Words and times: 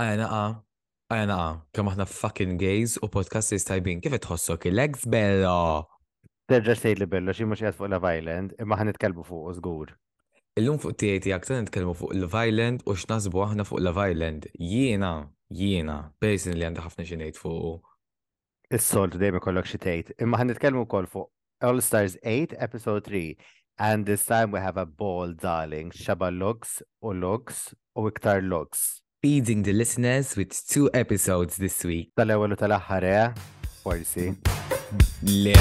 Għajna 0.00 0.24
għa, 0.24 0.44
għajna 1.12 1.34
għa, 1.36 1.56
kem 1.76 1.88
aħna 1.90 2.04
fucking 2.08 2.54
gays 2.56 2.94
u 3.04 3.08
podcast 3.12 3.52
tajbin. 3.68 4.00
kif 4.00 4.14
tħossok 4.24 4.70
il-legs 4.70 5.04
bello? 5.04 5.84
Terġa 6.48 6.76
sejt 6.80 6.98
li 7.02 7.06
bello, 7.12 7.34
xie 7.36 7.44
mux 7.44 7.60
jgħat 7.60 7.76
fuq 7.76 7.90
Love 7.92 8.08
Island, 8.16 8.54
imma 8.64 8.78
ħan 8.80 8.88
nitkelbu 8.88 9.24
fuq 9.28 9.50
użgur. 9.50 9.92
Illum 10.56 10.78
fuq 10.80 10.96
tieti 11.00 11.34
għaktan 11.36 11.66
nitkelmu 11.66 11.92
fuq 11.96 12.14
Love 12.16 12.44
Island 12.48 12.80
u 12.88 12.96
xnazbu 12.96 13.44
aħna 13.50 13.66
fuq 13.68 13.82
Love 13.84 14.06
Island. 14.14 14.46
Jiena, 14.56 15.12
jiena, 15.52 15.98
basin 16.24 16.56
li 16.56 16.64
għanda 16.70 16.86
ħafna 16.86 17.06
xinejt 17.10 17.36
fuq. 17.40 17.84
Is-solt 18.72 19.20
dejme 19.20 19.44
kollok 19.44 19.68
xi 19.68 19.76
tgħid. 19.80 20.14
Imma 20.24 20.40
ħan 20.40 20.54
nitkellmu 20.54 20.86
wkoll 20.86 21.08
fuq 21.12 21.28
All 21.68 21.84
Stars 21.84 22.16
8 22.24 22.56
episode 22.64 23.04
3. 23.12 23.36
And 23.76 24.08
this 24.08 24.24
time 24.24 24.52
we 24.56 24.60
have 24.64 24.76
a 24.80 24.88
ball 24.88 25.36
darling, 25.36 25.92
Shaba 25.92 26.32
looks 26.32 26.80
u 27.04 27.12
looks 27.12 27.68
u 27.92 28.08
iktar 28.08 28.40
looks 28.40 29.01
feeding 29.22 29.62
the 29.62 29.72
listeners 29.72 30.34
with 30.34 30.50
two 30.66 30.90
episodes 30.92 31.54
this 31.62 31.76
week. 31.86 32.10
Tal-ewwel 32.18 32.54
u 32.56 32.56
tal-aħħar 32.60 33.04
eh? 33.06 33.28
forsi. 33.84 34.24
Le. 35.28 35.52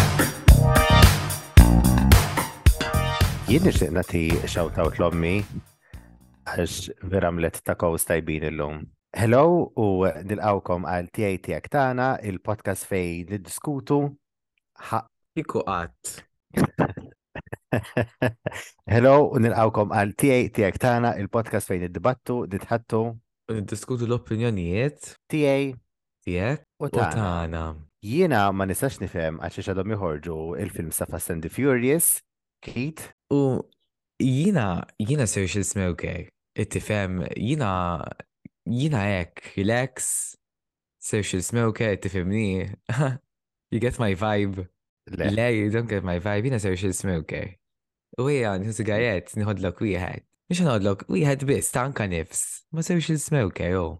Jien 3.45 3.61
nixtieq 3.67 3.93
nagħti 3.99 4.21
shout-out 4.49 4.97
l-ommi 4.97 5.33
għax 6.55 6.79
vera 7.13 7.29
mlet 7.35 7.61
ta' 7.67 7.75
kows 7.77 8.09
tajbin 8.09 8.47
illum. 8.49 8.79
Hello 9.13 9.43
u 9.77 10.09
nilqawkom 10.09 10.89
għal 10.95 11.11
tiegħi 11.19 11.41
tiegħek 11.51 11.69
tagħna 11.77 12.09
il-podcast 12.33 12.89
fejn 12.89 13.29
niddiskutu 13.35 13.99
ħaq. 14.89 15.09
Iku 15.43 15.61
Hello 18.97 19.17
u 19.29 19.47
nilqawkom 19.47 19.93
għal 20.01 20.17
tiegħi 20.17 20.49
tiegħek 20.61 20.81
tagħna 20.89 21.13
il-podcast 21.21 21.69
fejn 21.69 21.91
iddibattu, 21.91 22.45
nitħattu 22.57 23.05
diskutu 23.59 24.05
l-opinjonijiet. 24.07 25.13
Tijaj. 25.31 25.71
Tijek. 26.25 26.61
U 26.83 26.87
tagħna. 26.91 27.63
Jiena 28.05 28.47
ma 28.55 28.65
nistax 28.69 28.99
nifhem 29.01 29.39
għax 29.43 29.67
għadhom 29.71 29.93
joħorġu 29.95 30.37
il-film 30.61 30.91
sa' 30.93 31.05
Fast 31.09 31.33
and 31.33 31.43
the 31.45 31.49
Furious, 31.53 32.19
Kit. 32.65 33.03
U 33.33 33.61
jiena 34.21 34.85
jiena 35.01 35.27
sew 35.29 35.47
smew 35.49 35.65
smewkej. 35.67 36.29
Ittifhem 36.61 37.23
jiena 37.35 37.71
jiena 38.69 39.03
hekk 39.11 39.55
relax 39.59 40.15
sew 41.01 41.23
smew 41.41 41.73
gay 41.77 41.97
tifhimni. 41.97 42.69
you 43.71 43.79
get 43.83 43.97
my 43.99 44.13
vibe. 44.15 44.67
Le, 45.09 45.49
you 45.51 45.69
don't 45.71 45.89
get 45.89 46.03
my 46.03 46.19
vibe. 46.19 46.47
Jiena 46.47 46.61
sew 46.61 46.75
smew 46.77 46.93
smewkej. 46.95 47.57
U 48.19 48.27
hija 48.27 48.57
nisigajet 48.59 49.37
nieħodlok 49.37 49.85
wieħed. 49.85 50.25
Nix 50.51 50.65
għodlok, 50.67 51.05
u 51.07 51.15
jħed 51.15 51.45
bis, 51.47 51.69
tanka 51.71 52.03
nifs. 52.11 52.41
Ma 52.75 52.83
sewx 52.83 53.07
il-smoke, 53.13 53.63
jo. 53.71 53.83
Oh. 53.87 53.93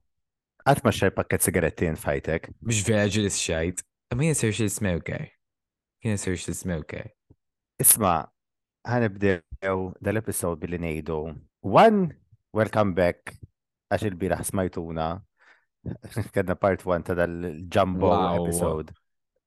Għat 0.68 0.82
ma 0.84 0.92
xej 0.92 1.14
pakket 1.16 1.46
sigaretti 1.48 1.88
nfajtek. 1.94 2.50
Bix 2.68 2.82
verġil 2.84 3.30
xejt. 3.32 3.80
Ma 4.20 4.26
jien 4.28 4.36
sewx 4.36 4.60
il-smoke. 4.66 5.22
Jien 6.04 6.20
sewx 6.20 6.50
il-smoke. 6.52 7.06
Isma, 7.80 8.18
ħanibdew 8.84 9.38
dal-episod 10.04 10.60
billi 10.60 10.82
nejdu. 10.90 11.22
One, 11.72 12.02
welcome 12.52 12.98
back. 13.00 13.32
Għax 13.88 14.10
il-biraħ 14.12 14.44
smajtuna. 14.52 15.08
Kedna 16.36 16.60
part 16.68 16.84
one 16.84 17.08
ta' 17.08 17.16
dal 17.24 17.40
jumbo 17.72 18.12
episod. 18.42 18.92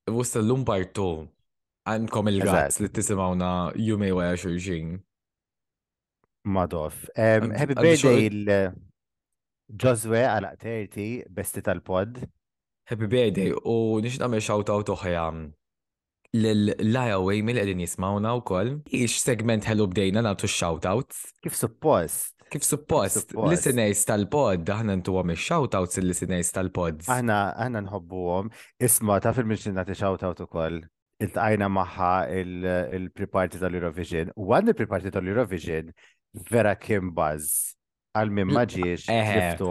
Wusta 0.08 0.40
l-lum 0.40 0.64
part 0.64 0.94
two. 0.96 1.26
Għankom 1.84 2.32
il-gazz 2.32 2.80
li 2.80 2.88
tisimawna 2.96 3.56
jumej 3.76 4.16
għaxurġin. 4.24 5.02
Madoff. 6.46 6.94
Um, 7.16 7.50
happy 7.56 7.72
birthday 7.72 8.28
il 8.28 8.48
josue 9.80 10.20
għala 10.28 10.50
30 10.60 11.30
besti 11.32 11.62
tal-pod. 11.64 12.20
Happy 12.92 13.08
birthday 13.08 13.54
u 13.64 13.76
nix 14.04 14.18
namel 14.20 14.42
shout-out 14.44 14.90
uħja 14.92 15.22
l-lajaway 16.34 17.40
mill 17.46 17.62
għedin 17.62 17.80
jismawna 17.86 18.34
wkoll. 18.42 18.74
Ix 18.92 19.22
segment 19.24 19.64
ħellu 19.64 19.86
bdejna 19.94 20.24
nagħtu 20.26 20.50
shout-outs. 20.52 21.22
Kif 21.46 21.56
suppost? 21.58 22.30
Kif 22.52 22.66
suppost, 22.68 23.32
listeners 23.32 24.02
tal-pod, 24.06 24.68
aħna 24.70 24.98
ntu 25.00 25.14
għom 25.16 25.32
il-shoutouts 25.32 25.98
il-listeners 26.02 26.52
tal-pod. 26.54 27.06
Aħna, 27.10 27.38
aħna 27.64 27.80
nħobbu 27.86 28.26
għom. 28.34 28.50
Isma, 28.84 29.16
ta' 29.24 29.32
fil-mġin 29.34 29.74
nati 29.80 29.96
shoutout 29.96 30.44
u 30.44 30.48
koll. 30.52 30.82
Il-tajna 31.24 31.70
maħħa 31.72 32.12
il-preparti 32.36 33.62
tal-Eurovision. 33.62 34.34
U 34.36 34.52
għan 34.52 34.74
il-preparti 34.74 35.14
tal-Eurovision 35.14 35.88
vera 36.48 36.74
kim 36.78 37.12
buzz 37.14 37.76
għal 38.14 38.30
minn 38.30 38.52
maġiex 38.54 39.06
għiftu. 39.10 39.68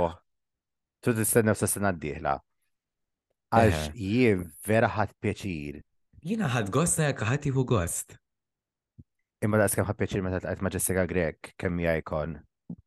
Tu 1.03 1.12
t-istenna 1.13 1.51
u 1.56 1.59
s 1.59 1.68
sena 1.68 1.91
d 1.91 2.00
dihla 2.07 2.38
Għax 3.53 3.91
jien 3.94 4.47
vera 4.66 4.88
ħadd 4.90 5.13
pjaċir. 5.22 5.81
Jiena 6.25 6.47
ħadd 6.50 6.72
gost 6.74 7.01
jekk 7.03 7.28
ħadd 7.28 7.50
ieħu 7.51 7.66
gost. 7.69 8.16
Imma 9.44 9.59
daqs 9.62 9.75
kemm 9.75 9.90
ħadd 9.91 10.00
pjaċir 10.00 10.24
meta 10.25 10.40
tqajt 10.41 10.63
ma' 10.63 10.72
Jessica 10.74 11.03
Grek 11.06 11.51
kemm 11.62 11.84
hija 11.84 11.97
ikon. 12.01 12.40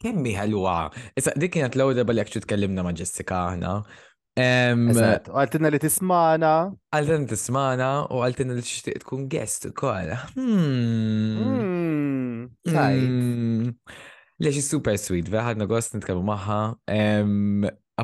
Kemmi 0.03 0.33
ħelwa. 0.35 0.73
Issa 1.21 1.37
dik 1.39 1.53
kienet 1.59 1.77
l-ewwel 1.77 2.01
darba 2.01 2.17
li 2.17 2.25
t-kellimna 2.27 2.91
Jessica 2.97 3.45
aħna. 3.53 3.77
No? 3.85 4.06
Għaltina 4.37 5.71
li 5.73 5.79
tismana. 5.81 6.55
Għaltina 6.93 7.21
li 7.25 7.31
tismana 7.33 7.89
u 8.13 8.21
għaltina 8.25 8.57
li 8.57 8.63
xtiq 8.65 9.01
tkun 9.01 9.25
guest 9.33 9.65
ukoll. 9.71 10.13
Hmm. 10.35 11.39
Hmm. 11.41 12.43
Hmm, 12.67 13.73
Lex 14.45 14.61
super 14.69 14.99
sweet, 15.01 15.31
veħadna 15.33 15.65
għost 15.65 15.97
nitkabu 15.97 16.21
maħħa. 16.29 16.59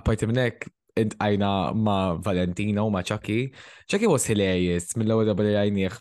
Apparti 0.00 0.28
minnek, 0.30 0.70
intqajna 1.04 1.50
ma' 1.76 2.16
Valentina 2.24 2.86
u 2.88 2.92
ma' 2.92 3.04
Chucky. 3.04 3.50
Chucky 3.88 4.08
was 4.08 4.24
hilarious 4.24 4.96
mill-ewwel 4.96 5.28
darba 5.28 5.44
li 5.44 5.52
għajnieħ 5.60 6.00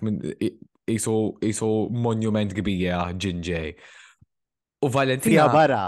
jisu 0.91 1.71
monument 1.91 2.55
kbija 2.55 3.09
ġinġej. 3.19 3.75
U 4.81 4.87
Valentina. 4.89 5.43
Fija 5.43 5.51
barra. 5.53 5.81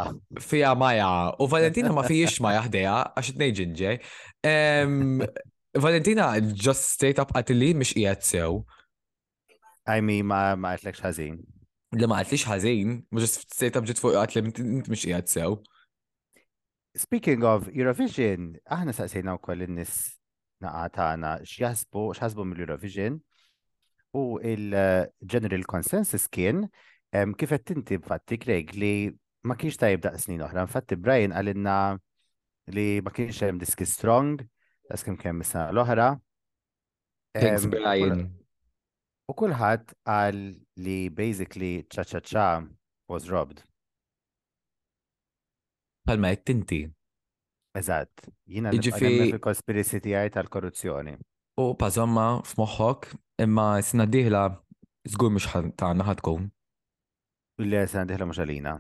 Fija 0.44 0.76
maja. 0.78 1.08
U 1.42 1.48
Valentina 1.50 1.90
ma 1.96 2.04
fijiex 2.06 2.36
maja 2.46 2.60
ħdeja, 2.68 3.00
għax 3.18 3.34
t-nej 3.38 3.56
ġinġej. 3.62 3.98
Valentina, 4.44 6.42
just 6.54 6.92
straight 6.92 7.18
up 7.20 7.32
li 7.50 7.74
mish 7.74 7.94
ijat 7.94 8.24
sew. 8.24 8.66
I 9.88 10.00
mean, 10.04 10.26
ma 10.32 10.56
ma 10.56 10.76
għatlekx 10.76 11.00
ħazin. 11.06 11.36
Le 11.96 12.08
ma 12.12 12.20
għatlekx 12.22 12.48
ħazin, 12.52 12.92
ma 13.12 13.20
just 13.24 13.46
straight 13.56 13.76
up 13.80 13.86
ġit 13.88 14.00
fuq 14.02 14.16
għatli 14.20 14.42
mish 14.92 15.06
ijat 15.08 15.28
sew. 15.32 15.58
Speaking 16.96 17.44
of 17.44 17.70
Eurovision, 17.72 18.52
aħna 18.70 18.94
saqsejna 18.94 19.34
u 19.38 19.42
koll 19.42 19.66
n-nis 19.66 20.12
naqatana 20.64 21.38
xjasbu, 21.42 22.10
xjasbu 22.16 22.46
mill-Eurovision 22.52 23.18
u 24.16 24.26
il-general 24.40 25.66
consensus 25.66 26.28
kien 26.32 26.68
kif 27.38 27.50
qed 27.54 27.74
inti 27.76 27.98
fatti 28.02 28.38
li 28.80 28.94
ma 29.46 29.56
kienx 29.60 29.80
tajb 29.82 30.04
daq 30.06 30.20
snin 30.22 30.44
oħra, 30.46 30.64
infatti 30.68 30.96
Brian 30.98 31.34
għalinna 31.36 31.80
li 32.72 32.88
ma 33.04 33.12
kienx 33.12 33.42
hemm 33.44 33.60
diski 33.60 33.88
strong, 33.88 34.38
tas 34.88 35.04
kemm 35.04 35.18
kemm 35.20 35.42
is 35.44 35.54
l-oħra. 35.60 36.12
Thanks, 37.36 37.66
Brian. 37.68 38.30
U 39.28 39.36
kulħadd 39.40 39.96
għal 40.04 40.40
li 40.86 40.98
basically 41.10 41.84
cha 41.90 42.04
cha 42.06 42.20
cha 42.22 42.46
was 43.10 43.28
robbed. 43.32 43.64
Palma 46.06 46.34
qed 46.36 46.44
tinti. 46.52 46.82
Eżatt, 47.74 48.28
jiena 48.46 48.70
Iġifi... 48.72 49.10
fil 49.42 49.86
tiegħi 50.04 50.32
tal-korruzzjoni. 50.36 51.16
U 51.64 51.74
pażomma 51.78 52.26
f'moħħok, 52.46 53.08
imma 53.44 53.68
sna 53.82 54.06
diħla 54.06 54.44
żgur 55.10 55.34
mhux 55.36 55.72
tagħna 55.82 56.06
ħadkun. 56.08 56.52
Le 57.66 57.82
sna 57.90 58.06
diħla 58.10 58.28
mhux 58.30 58.44
għalina. 58.44 58.76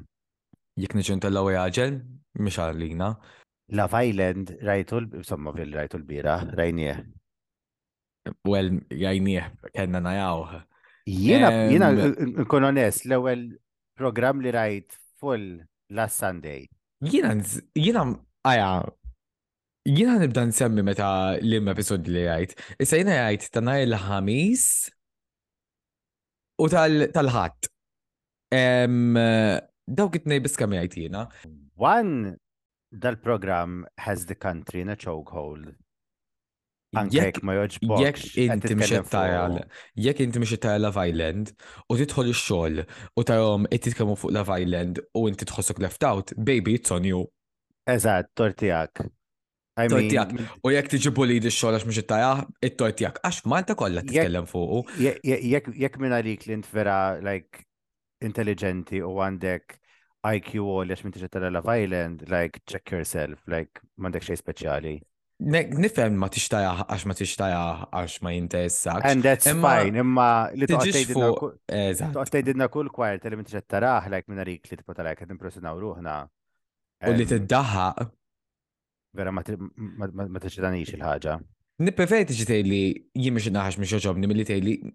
Jekk 0.81 0.99
tal 1.07 1.17
ntellaw 1.21 1.49
jaġel, 1.55 1.97
mhux 2.39 2.59
għalina. 2.67 3.09
Love 3.71 3.93
Island, 3.95 4.57
rajtu, 4.59 5.07
insomma, 5.15 5.53
fil 5.55 5.71
rajtu 5.71 5.97
l-bira, 6.01 6.43
rajnie. 6.51 6.99
Well, 8.43 8.81
jajnie, 8.91 9.39
kena 9.71 10.01
najaw. 10.03 10.43
Jena, 11.07 11.51
jena, 11.71 11.89
nkun 12.43 12.63
onest, 12.67 13.05
l-ewel 13.07 13.45
program 13.95 14.41
li 14.43 14.51
rajt 14.51 14.97
full 15.19 15.63
last 15.95 16.19
Sunday. 16.19 16.67
Jena, 17.03 17.35
jena, 17.75 18.03
aja, 18.47 18.83
jena 19.87 20.19
nibda 20.19 20.43
nsemmi 20.51 20.83
meta 20.83 21.09
l-im 21.39 21.71
episod 21.71 22.07
li 22.07 22.25
rajt. 22.27 22.55
Issa 22.83 22.99
jena 22.99 23.15
rajt 23.29 23.47
tanaj 23.55 23.85
l 23.87 23.95
ħamis 24.05 24.63
u 26.59 26.71
tal-ħat. 26.75 27.71
Dawk 29.87 30.15
it-nej 30.19 30.43
mi 30.67 30.79
rajt 30.83 30.97
jena. 30.99 31.27
One 31.79 32.35
dal-program 32.93 33.85
has 33.97 34.25
the 34.27 34.35
country 34.35 34.81
in 34.81 34.89
a 34.89 34.95
chokehold. 34.95 35.65
Jekk 37.09 37.41
ma 37.47 37.55
joġbox. 37.57 37.97
Jekk 38.05 38.35
inti 38.53 38.75
mxie 38.77 38.99
tajal, 39.09 39.55
jekk 39.97 40.19
inti 40.21 40.41
mxie 40.43 40.59
tajal 40.61 40.83
Love 40.85 41.07
Island 41.09 41.49
u 41.89 41.97
titħol 41.97 42.29
ix-xogħol 42.35 42.83
u 43.17 43.23
tajom 43.25 43.65
qed 43.71 43.95
fuq 43.97 44.29
Love 44.37 44.57
Island 44.61 45.01
u 45.17 45.23
inti 45.31 45.47
tħossok 45.49 45.81
left 45.87 46.05
out, 46.05 46.35
baby 46.37 46.75
it's 46.77 46.93
on 46.93 47.07
you. 47.09 47.23
Eżatt, 47.89 48.29
tortijak. 48.37 49.01
Tortijak. 49.73 50.35
U 50.61 50.69
jekk 50.75 50.93
tiġibu 50.93 51.25
li 51.31 51.39
x-xogħol 51.41 51.79
għax 51.79 51.89
mxie 51.89 52.05
tajal, 52.13 52.45
it-tortijak. 52.69 53.17
Għax 53.25 53.41
Malta 53.49 53.73
kollha 53.79 54.05
titkellem 54.05 54.45
fuq. 54.53 54.85
Jekk 55.01 55.97
minna 55.97 56.21
għalik 56.21 56.45
li 56.51 56.59
int 56.61 56.69
vera 56.77 56.99
like 57.25 57.65
intelligenti 58.23 59.01
u 59.03 59.17
għandek 59.17 59.81
IQ 60.23 60.61
għal 60.63 60.93
jax 60.93 61.01
ġetta 61.25 61.41
l 61.43 61.49
Love 61.51 61.73
Island, 61.81 62.21
like, 62.31 62.61
check 62.69 62.85
yourself, 62.95 63.35
like, 63.51 63.81
mandek 63.99 64.23
xej 64.23 64.37
speċjali. 64.39 64.93
Nifem 65.43 66.13
ma 66.15 66.29
tixtaja 66.31 66.85
għax 66.87 67.03
ma 67.09 67.15
tixtaja 67.17 67.63
għax 67.91 68.19
ma 68.23 68.31
jintessa. 68.31 68.93
And 69.03 69.19
that's 69.25 69.49
fine, 69.51 69.91
imma 69.99 70.47
li 70.55 70.63
toqtejdidna 70.69 72.69
kull 72.71 72.87
tal 72.93 73.33
li 73.33 73.43
ġetta 73.51 73.79
raħ, 73.83 74.07
like, 74.13 74.27
minna 74.31 74.43
rik 74.47 74.63
li 74.71 74.75
t-pota 74.79 75.03
like, 75.03 75.19
impressionaw 75.27 75.75
ruħna. 75.81 76.15
U 77.03 77.11
li 77.17 77.25
t-daħħa. 77.27 77.87
Vera 79.13 79.29
ma 79.33 79.41
t-ġetanix 79.45 80.93
il-ħagġa. 80.95 81.35
Nipreferi 81.83 82.25
tiġi 82.29 82.45
tgħidli 82.47 82.81
jien 83.17 83.33
mhix 83.35 83.47
naħax 83.51 83.75
mhix 83.81 83.91
joġobni 84.05 84.25
milli 84.29 84.45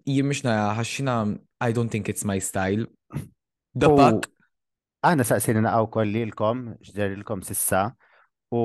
jimmixna 0.09 0.51
jien 0.73 0.85
xina 0.89 1.15
I 1.61 1.69
don't 1.75 1.91
think 1.91 2.07
it's 2.09 2.25
my 2.25 2.39
style. 2.39 2.85
The 3.75 3.85
oh. 3.91 3.97
fuck. 3.99 4.29
I 4.99 5.13
aħna 5.13 5.23
saqsejna 5.23 5.69
wkoll 5.85 6.09
lilkom 6.11 6.61
x'darilkom 6.83 7.39
sissa 7.47 7.83
u 8.51 8.63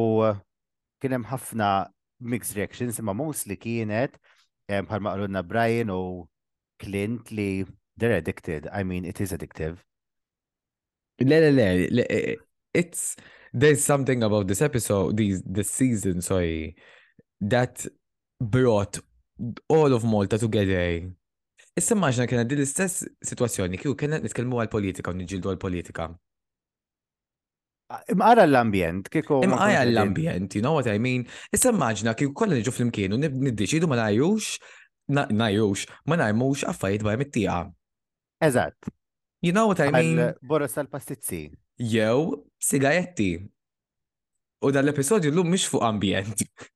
kien 0.98 1.14
hemm 1.14 1.28
ħafna 1.30 1.68
mixed 2.32 2.58
reactions 2.58 2.98
imma 2.98 3.14
mostly 3.14 3.54
kienet 3.60 4.16
bħalma 4.66 5.12
qalulna 5.14 5.44
Brian 5.46 5.92
u 5.94 6.26
Clint 6.82 7.30
li 7.36 7.46
they're 7.96 8.16
addicted. 8.18 8.66
I 8.74 8.82
mean, 8.82 9.04
it 9.06 9.20
is 9.22 9.30
addictive. 9.32 9.78
Le, 11.22 11.38
le, 11.38 11.86
le, 11.92 12.04
it's 12.74 13.14
there's 13.52 13.84
something 13.84 14.24
about 14.26 14.48
this 14.48 14.60
episode, 14.60 15.16
these 15.16 15.40
this 15.46 15.70
season, 15.70 16.20
sorry, 16.20 16.74
that 17.42 17.86
brought 18.40 18.98
all 19.68 19.92
of 19.94 20.02
Malta 20.02 20.36
together 20.38 21.14
Issa 21.74 21.96
maġna 21.98 22.28
kena 22.30 22.44
din 22.46 22.60
l-istess 22.62 23.00
situazzjoni 23.26 23.80
kju 23.82 23.96
kena 23.98 24.20
nitkelmu 24.22 24.60
għal-politika 24.62 25.10
u 25.10 25.16
nġildu 25.18 25.50
għal-politika. 25.50 26.04
Ah, 27.90 28.04
Imqara 28.14 28.44
l-ambjent, 28.46 29.10
kiko. 29.12 29.40
Imqara 29.44 29.80
l-ambjent, 29.82 30.54
you 30.56 30.62
know 30.64 30.76
what 30.78 30.86
I 30.92 31.00
mean? 31.02 31.26
Issa 31.52 31.72
maġna 31.74 32.14
kju 32.18 32.30
kolla 32.32 32.60
nġu 32.60 32.70
fl-imkienu 32.76 33.18
niddeċidu 33.24 33.90
ma 33.90 33.98
najux, 34.04 34.52
najux, 35.34 35.82
ma 36.06 36.20
najmux 36.22 36.62
għaffajt 36.70 37.04
bħaj 37.08 37.20
mittija. 37.24 37.58
Eżat. 38.46 38.78
You 39.44 39.50
know 39.52 39.66
what 39.74 39.82
I 39.84 39.90
mean? 39.92 40.30
Boros 40.46 40.78
tal-pastizzi. 40.78 41.42
Jew, 41.82 42.38
sigajetti. 42.62 43.32
U 44.64 44.70
dal-episodju 44.72 45.34
l-lum 45.34 45.50
mish 45.58 45.66
fuq 45.74 45.82
ambjent. 45.90 46.46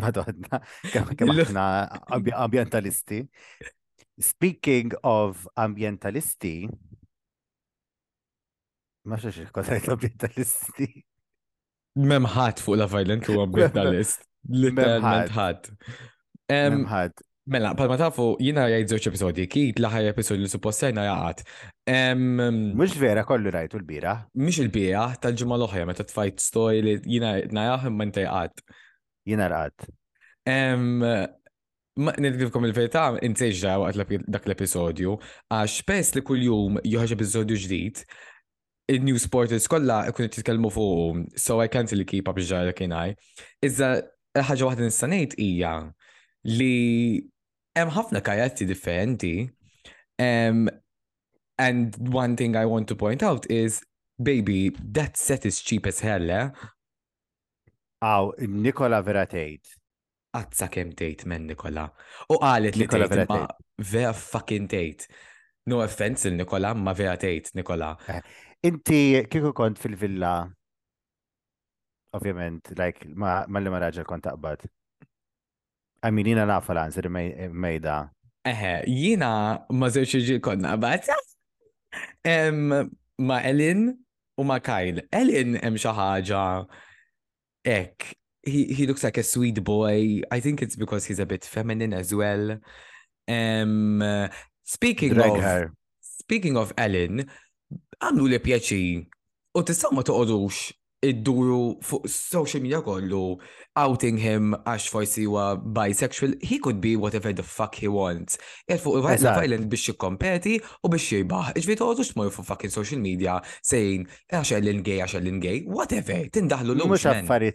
Madonna, 0.00 0.64
kemm 0.90 1.36
aħna 1.46 1.64
ambjentalisti. 2.42 3.20
Speaking 4.18 4.92
of 5.04 5.44
ambientalisti, 5.60 6.64
ma 9.08 9.18
xax 9.20 9.52
kodajt 9.52 9.90
ambientalisti. 9.92 10.86
Memħat 12.00 12.62
fuq 12.64 12.78
la 12.80 12.86
violent 12.92 13.28
u 13.32 13.36
ambientalist. 13.44 14.24
Literalment 14.48 15.32
ħat. 15.36 15.68
Memħat. 16.50 17.22
Mela, 17.54 17.74
ma 17.76 17.98
tafu, 18.00 18.30
jina 18.42 18.64
jgħid 18.72 18.90
zoċ 18.96 19.10
episodi, 19.12 19.44
kik 19.52 19.78
laħaj 19.84 20.08
episodi 20.14 20.46
li 20.46 20.50
suppostajna 20.50 21.04
jgħat. 21.12 21.44
Mux 22.72 22.96
vera 22.98 23.22
kollu 23.28 23.52
rajtu 23.54 23.78
l-bira? 23.78 24.16
Mux 24.40 24.58
il-bira, 24.64 25.10
tal-ġimma 25.22 25.60
l-oħja, 25.60 25.84
meta 25.86 26.08
tfajt 26.08 26.42
stoj 26.42 26.80
li 26.82 26.96
jina 27.04 27.36
najjaħ 27.46 27.88
imman 27.92 28.16
jgħat. 28.16 28.64
Jina 29.28 29.52
raqat. 29.52 29.92
Nidgħidkom 31.96 32.66
il-verità 32.68 33.04
intejġa 33.24 33.78
waqt 33.80 34.26
dak 34.28 34.44
l-episodju, 34.44 35.14
għax 35.48 35.76
pes 35.88 36.10
li 36.18 36.22
kull-jum 36.28 36.76
joħġ 36.84 37.14
episodju 37.16 37.56
ġdid, 37.62 38.02
il-news 38.92 39.24
portals 39.32 39.64
kollha 39.72 40.02
kunet 40.14 40.34
titkellmu 40.36 40.68
fuq, 40.74 41.22
so 41.40 41.56
I 41.64 41.68
can't 41.72 41.88
really 41.90 42.04
keep 42.04 42.28
up 42.28 42.36
ġara 42.36 42.74
kien 42.76 42.92
għaj. 42.92 43.14
Iżda 43.64 43.88
ħaġa 44.44 44.68
waħda 44.68 44.84
nista' 44.90 45.08
ngħid 45.08 45.38
hija 45.40 45.72
li 46.52 47.24
hemm 47.76 47.94
ħafna 47.96 48.20
kajati 48.22 48.68
differenti. 48.70 49.36
and 51.58 51.96
one 52.12 52.36
thing 52.36 52.54
I 52.56 52.66
want 52.66 52.86
to 52.88 52.94
point 52.94 53.22
out 53.22 53.50
is, 53.50 53.82
baby, 54.22 54.76
that 54.92 55.16
set 55.16 55.46
is 55.46 55.60
cheap 55.62 55.86
as 55.86 56.00
hell, 56.00 56.28
eh? 56.30 56.50
Aw, 58.04 58.32
Nikola 58.46 59.00
vera 59.02 59.24
tgħid 59.24 59.75
għazza 60.36 60.66
kem 60.72 60.90
tejt 60.96 61.24
men 61.28 61.46
Nikola. 61.50 61.86
U 62.32 62.38
għalet 62.42 62.76
li 62.78 62.86
tejt 62.90 63.24
ma 63.30 63.42
vera 63.78 64.12
fucking 64.16 64.68
tejt. 64.70 65.06
No 65.66 65.80
offense 65.82 66.28
il-Nikola, 66.30 66.74
ma 66.78 66.92
vera 66.94 67.16
tejt 67.18 67.52
Nikola. 67.58 67.94
Eh, 68.08 68.20
inti 68.68 69.00
kieku 69.30 69.50
kont 69.56 69.80
fil-villa, 69.82 70.36
ovvjament, 72.16 72.70
like, 72.78 73.08
ma, 73.10 73.40
ma 73.48 73.60
li 73.62 73.72
raġel 73.74 74.06
kont 74.08 74.24
taqbad. 74.28 74.62
Għamin 76.06 76.30
jina 76.34 76.44
nafa 76.46 76.74
l-answer 76.74 77.08
mejda. 77.10 77.96
Eħe, 78.46 78.74
jina 78.86 79.30
ma 79.74 79.88
zewċ 79.90 80.20
iġi 80.20 80.36
kont 80.44 80.62
naqbad. 80.62 81.08
Ma 83.16 83.38
Elin 83.48 83.86
u 84.36 84.44
ma 84.44 84.58
Kyle. 84.60 85.06
Elin 85.08 85.54
hemm 85.56 85.78
xi 85.80 85.92
ħaġa 85.96 86.40
ek 87.72 88.04
he, 88.46 88.64
he 88.72 88.86
looks 88.86 89.04
like 89.04 89.18
a 89.18 89.22
sweet 89.22 89.62
boy. 89.62 90.22
I 90.30 90.40
think 90.40 90.62
it's 90.62 90.76
because 90.76 91.04
he's 91.04 91.18
a 91.18 91.26
bit 91.26 91.44
feminine 91.44 91.92
as 91.92 92.14
well. 92.14 92.58
Um, 93.28 94.28
speaking 94.62 95.14
Drag 95.14 95.32
of 95.34 95.42
her. 95.50 95.62
speaking 96.20 96.54
of 96.62 96.68
Ellen, 96.84 97.24
għamlu 97.98 98.28
li 98.30 98.38
pjaċi 98.42 98.86
u 99.58 99.62
tistaw 99.66 99.90
ma 99.96 100.04
toqodux 100.06 100.68
id-duru 101.06 101.78
fuq 101.86 102.06
social 102.10 102.62
media 102.62 102.78
kollu 102.86 103.36
outing 103.82 104.18
him 104.22 104.54
għax 104.62 104.86
forsi 104.92 105.24
huwa 105.26 105.56
bisexual, 105.58 106.36
he 106.42 106.56
could 106.62 106.78
be 106.82 106.94
whatever 106.96 107.34
the 107.34 107.42
fuck 107.42 107.74
he 107.82 107.90
wants. 107.90 108.38
Jgħet 108.70 108.84
fuq 108.84 109.00
il-violent 109.00 109.66
biex 109.72 109.90
jikkompeti 109.90 110.58
u 110.86 110.92
biex 110.94 111.10
jibaħ. 111.18 111.50
Iġvi 111.64 111.78
toqgħodu 111.82 112.06
xmur 112.12 112.30
fuq 112.36 112.46
fucking 112.52 112.74
social 112.78 113.02
media 113.02 113.40
sejn 113.66 114.06
eh, 114.06 114.38
għax 114.38 114.54
għallin 114.60 114.86
gay, 114.86 115.00
għax 115.02 115.18
għallin 115.18 115.42
gay, 115.48 115.64
whatever, 115.66 116.30
tindaħlu 116.38 116.78
l 116.78 116.88
Mux 116.94 117.10
affari 117.10 117.50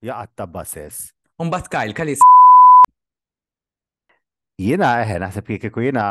Jaqat 0.00 0.28
ta' 0.36 0.46
bases. 0.46 1.12
Umbat 1.36 1.68
Kyle, 1.70 1.92
kalis. 1.94 2.20
Jina, 4.60 4.90
eħe, 5.04 5.18
naħseb 5.22 5.54
kiku 5.60 5.84
jina, 5.86 6.04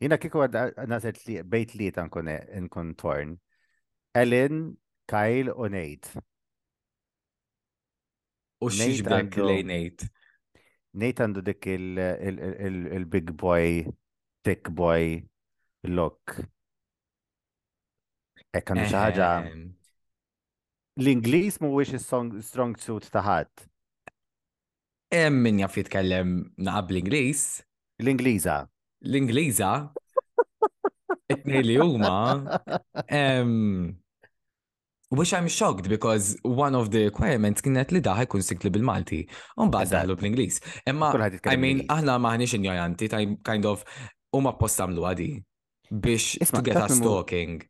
jina 0.00 0.16
kiku 0.20 0.44
naħseb 0.44 1.42
bejt 1.52 1.74
li 1.76 1.88
ta' 1.92 2.04
e, 2.06 2.36
nkun 2.64 2.94
torn. 3.00 3.34
Ellen, 4.16 4.60
Kyle 5.08 5.52
u 5.56 5.68
Nate. 5.72 6.20
U 8.60 8.68
xiex 8.68 9.00
lej 9.40 9.64
Nate? 9.68 10.10
Nate 11.00 11.24
għandu 11.24 11.44
dik 11.46 11.68
il-big 11.74 13.32
boy, 13.40 13.84
thick 14.44 14.68
boy 14.68 15.16
look. 15.88 16.40
Ekk 18.52 18.74
għandu 18.74 18.88
xaħġa 18.90 19.28
l-Inglis 20.98 21.58
mhuwiex 21.60 21.92
is-strong 22.00 22.74
suit 22.80 23.06
ta' 23.12 23.22
ħadd. 23.22 23.52
minn 25.30 25.58
jaff 25.62 25.76
jitkellem 25.78 26.50
naqab 26.58 26.90
l-Ingliż. 26.90 27.62
L-Ingliża. 28.02 28.58
L-Ingliża. 29.06 29.70
Itnej 31.30 31.60
li 31.68 31.76
huma. 31.76 32.60
Which 35.12 35.34
I'm 35.34 35.48
shocked 35.48 35.88
because 35.88 36.36
one 36.42 36.76
of 36.76 36.92
the 36.92 37.04
requirements 37.10 37.60
kienet 37.62 37.90
li 37.90 38.00
daħi 38.00 38.28
jkun 38.28 38.44
sikli 38.46 38.70
bil-Malti. 38.70 39.24
Un 39.58 39.70
bad 39.74 39.90
daħlu 39.90 40.14
bl-Inglis. 40.20 40.60
Emma, 40.86 41.10
I 41.50 41.56
mean, 41.58 41.82
aħna 41.90 42.18
maħniex 42.22 42.54
ignoranti, 42.60 43.10
kind 43.42 43.66
of, 43.66 43.82
u 44.32 44.38
ma 44.42 44.52
post 44.58 44.78
għamlu 44.84 45.06
għadi. 45.10 45.30
Biex 45.90 46.50
to 46.54 46.62
get 46.62 46.78
us 46.78 46.98
talking. 47.02 47.62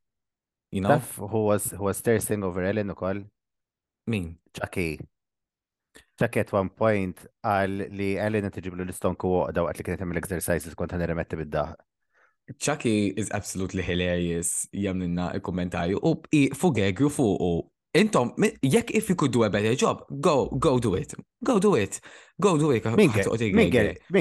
You 0.71 0.81
know? 0.87 0.99
who 1.19 1.45
was, 1.51 1.71
who 1.73 1.85
was 1.85 2.01
thirsting 2.01 2.43
over 2.45 2.63
Ellen 2.65 2.89
ukoll? 2.89 3.25
Min? 4.07 4.39
Chucky. 4.55 5.01
Chucky 6.19 6.41
at 6.45 6.53
one 6.55 6.71
point 6.81 7.25
għal 7.45 7.75
li 7.99 8.09
Ellen 8.27 8.47
tiġiblu 8.55 8.87
l-istonku 8.87 9.33
daw 9.57 9.67
għat 9.67 9.81
li 9.81 9.85
kienet 9.89 10.01
tagħmel 10.03 10.21
exercises 10.23 10.77
kont 10.79 10.95
ħan 10.95 11.05
remetti 11.11 11.39
bid-daħ. 11.41 11.73
Chucky 12.67 12.95
is 13.23 13.31
absolutely 13.35 13.83
hilarious 13.89 14.67
jamlinna 14.75 15.31
il 15.39 15.43
kommentarju 15.47 16.01
u 16.07 16.15
fugegju 16.61 17.11
fuqu 17.17 17.51
Intom, 17.93 18.31
jekk 18.61 18.91
if 18.93 19.09
you 19.09 19.15
could 19.17 19.33
do 19.33 19.43
a 19.43 19.51
better 19.51 19.75
job, 19.75 20.05
go, 20.21 20.47
go 20.47 20.79
do 20.79 20.95
it. 20.95 21.13
Go 21.45 21.59
do 21.59 21.75
it. 21.75 21.99
Go 22.41 22.57
do 22.57 22.71
it. 22.71 22.85
Min 22.95 23.09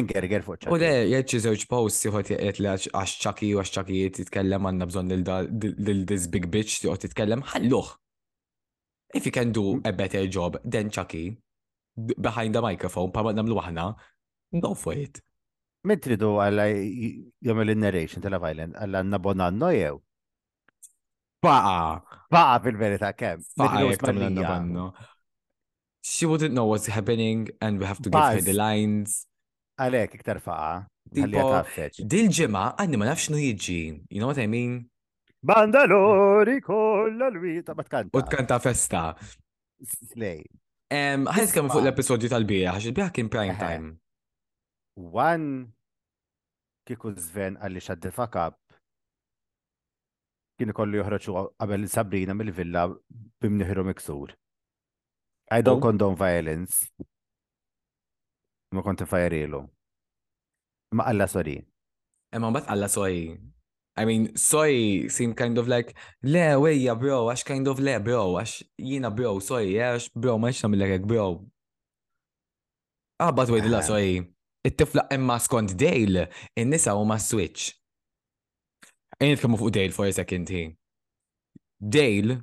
gerger 0.07 0.41
fuq 0.41 0.65
U 0.73 0.77
le, 0.81 0.89
jieċi 1.13 1.41
zewġ 1.45 1.65
post 1.69 2.07
jħot 2.09 2.31
jgħet 2.33 2.61
li 2.63 2.71
għaxċaki 2.71 3.51
u 3.53 3.61
għaxċaki 3.61 3.99
jitkellem 4.05 4.65
għanna 4.71 4.87
bżon 4.89 5.13
l 5.13 6.01
dis 6.11 6.25
big 6.33 6.49
bitch 6.55 6.81
jgħot 6.87 7.05
titkellem, 7.05 7.45
ħalluħ. 7.51 7.93
If 9.19 9.29
you 9.29 9.33
can 9.33 9.53
do 9.53 9.77
a 9.85 9.93
better 9.93 10.25
job, 10.27 10.57
then 10.65 10.89
chucky, 10.89 11.37
behind 12.17 12.53
the 12.57 12.61
microphone, 12.65 13.11
pa' 13.13 13.23
namlu 13.37 13.57
għahna, 13.61 13.87
go 14.65 14.73
for 14.77 14.97
it. 14.97 15.21
du 15.85 16.35
għalla 16.41 16.71
jgħamil 16.73 17.75
il-narration 17.75 18.25
tal-Island, 18.25 18.81
għalla 18.81 19.05
nabonanno 19.13 19.69
jew? 19.77 20.01
Baqa. 21.41 22.01
Baqa 22.31 22.63
fil-verita 22.63 23.13
kemm. 23.15 23.39
Baqa 23.57 24.93
She 26.01 26.25
wouldn't 26.25 26.53
know 26.53 26.65
what's 26.65 26.87
happening 26.87 27.49
and 27.61 27.79
we 27.79 27.85
have 27.85 28.01
to 28.01 28.09
give 28.09 28.21
her 28.21 28.41
the 28.41 28.53
lines. 28.53 29.25
Għalek, 29.79 30.17
iktar 30.19 30.39
faqa. 30.43 30.87
Dil-ġemma, 31.13 32.63
għanni 32.79 32.99
ma 32.99 33.07
nafx 33.11 33.29
nu 33.31 33.39
jiġi. 33.39 34.09
You 34.11 34.19
know 34.19 34.27
what 34.31 34.37
I 34.41 34.47
mean? 34.47 34.87
Bandalori 35.39 36.59
kolla 36.61 37.29
l-vita, 37.31 37.75
ma 37.77 37.85
tkanta. 37.87 38.11
U 38.11 38.23
tkanta 38.27 38.57
festa. 38.63 39.03
Slej. 40.11 40.43
Ħajs 40.91 41.53
kemmu 41.55 41.71
fuq 41.71 41.83
l-episodju 41.85 42.31
tal-bija, 42.33 42.73
għax 42.75 42.89
il-bija 42.91 43.11
kien 43.15 43.29
prime 43.31 43.55
time. 43.59 43.93
One, 44.97 45.69
kiku 46.87 47.13
zven 47.15 47.59
għalli 47.59 47.85
up 48.27 48.57
kien 50.59 50.73
kollu 50.75 50.99
joħroġ 50.99 51.27
għabel 51.63 51.85
Sabrina 51.89 52.35
mill-villa 52.35 52.83
bimniħru 53.41 53.85
miksur. 53.87 54.33
I 55.55 55.63
don't 55.65 55.79
oh. 55.79 55.83
condone 55.85 56.19
violence. 56.19 56.83
Ma 58.75 58.83
konti 58.85 59.07
fajrilu. 59.09 59.63
Ma 60.97 61.07
alla 61.09 61.29
sorry. 61.31 61.55
Imma 62.35 62.51
bat 62.53 62.67
alla 62.69 62.89
sorry. 62.91 63.31
I 63.99 64.05
mean, 64.07 64.29
soy 64.37 65.07
seem 65.09 65.33
kind 65.35 65.57
of 65.57 65.67
like, 65.67 65.95
le, 66.23 66.45
weja, 66.61 66.93
bro, 66.95 67.23
għax 67.33 67.41
kind 67.49 67.67
of 67.67 67.81
le, 67.83 67.97
bro, 67.99 68.19
għax 68.39 68.53
jina, 68.79 69.09
bro, 69.11 69.33
soy, 69.43 69.73
eh, 69.73 69.87
għax, 69.95 70.11
bro, 70.15 70.37
ma 70.39 70.51
jxna 70.53 70.69
mill 70.75 70.93
bro. 71.05 71.25
Ah, 73.19 73.33
but 73.35 73.49
wait, 73.51 73.65
la, 73.67 73.81
soy. 73.83 74.23
It-tifla 74.63 75.05
imma 75.15 75.35
skont 75.43 75.71
Dale, 75.79 76.29
in-nisa 76.59 76.95
u 76.99 77.03
ma 77.07 77.17
switch. 77.17 77.78
Ejn 79.19 79.35
kemmu 79.39 79.57
fuq 79.59 79.71
Dale 79.75 79.91
for 79.91 80.07
a 80.07 80.11
second 80.15 80.47
here. 80.47 80.71
Dale 81.79 82.35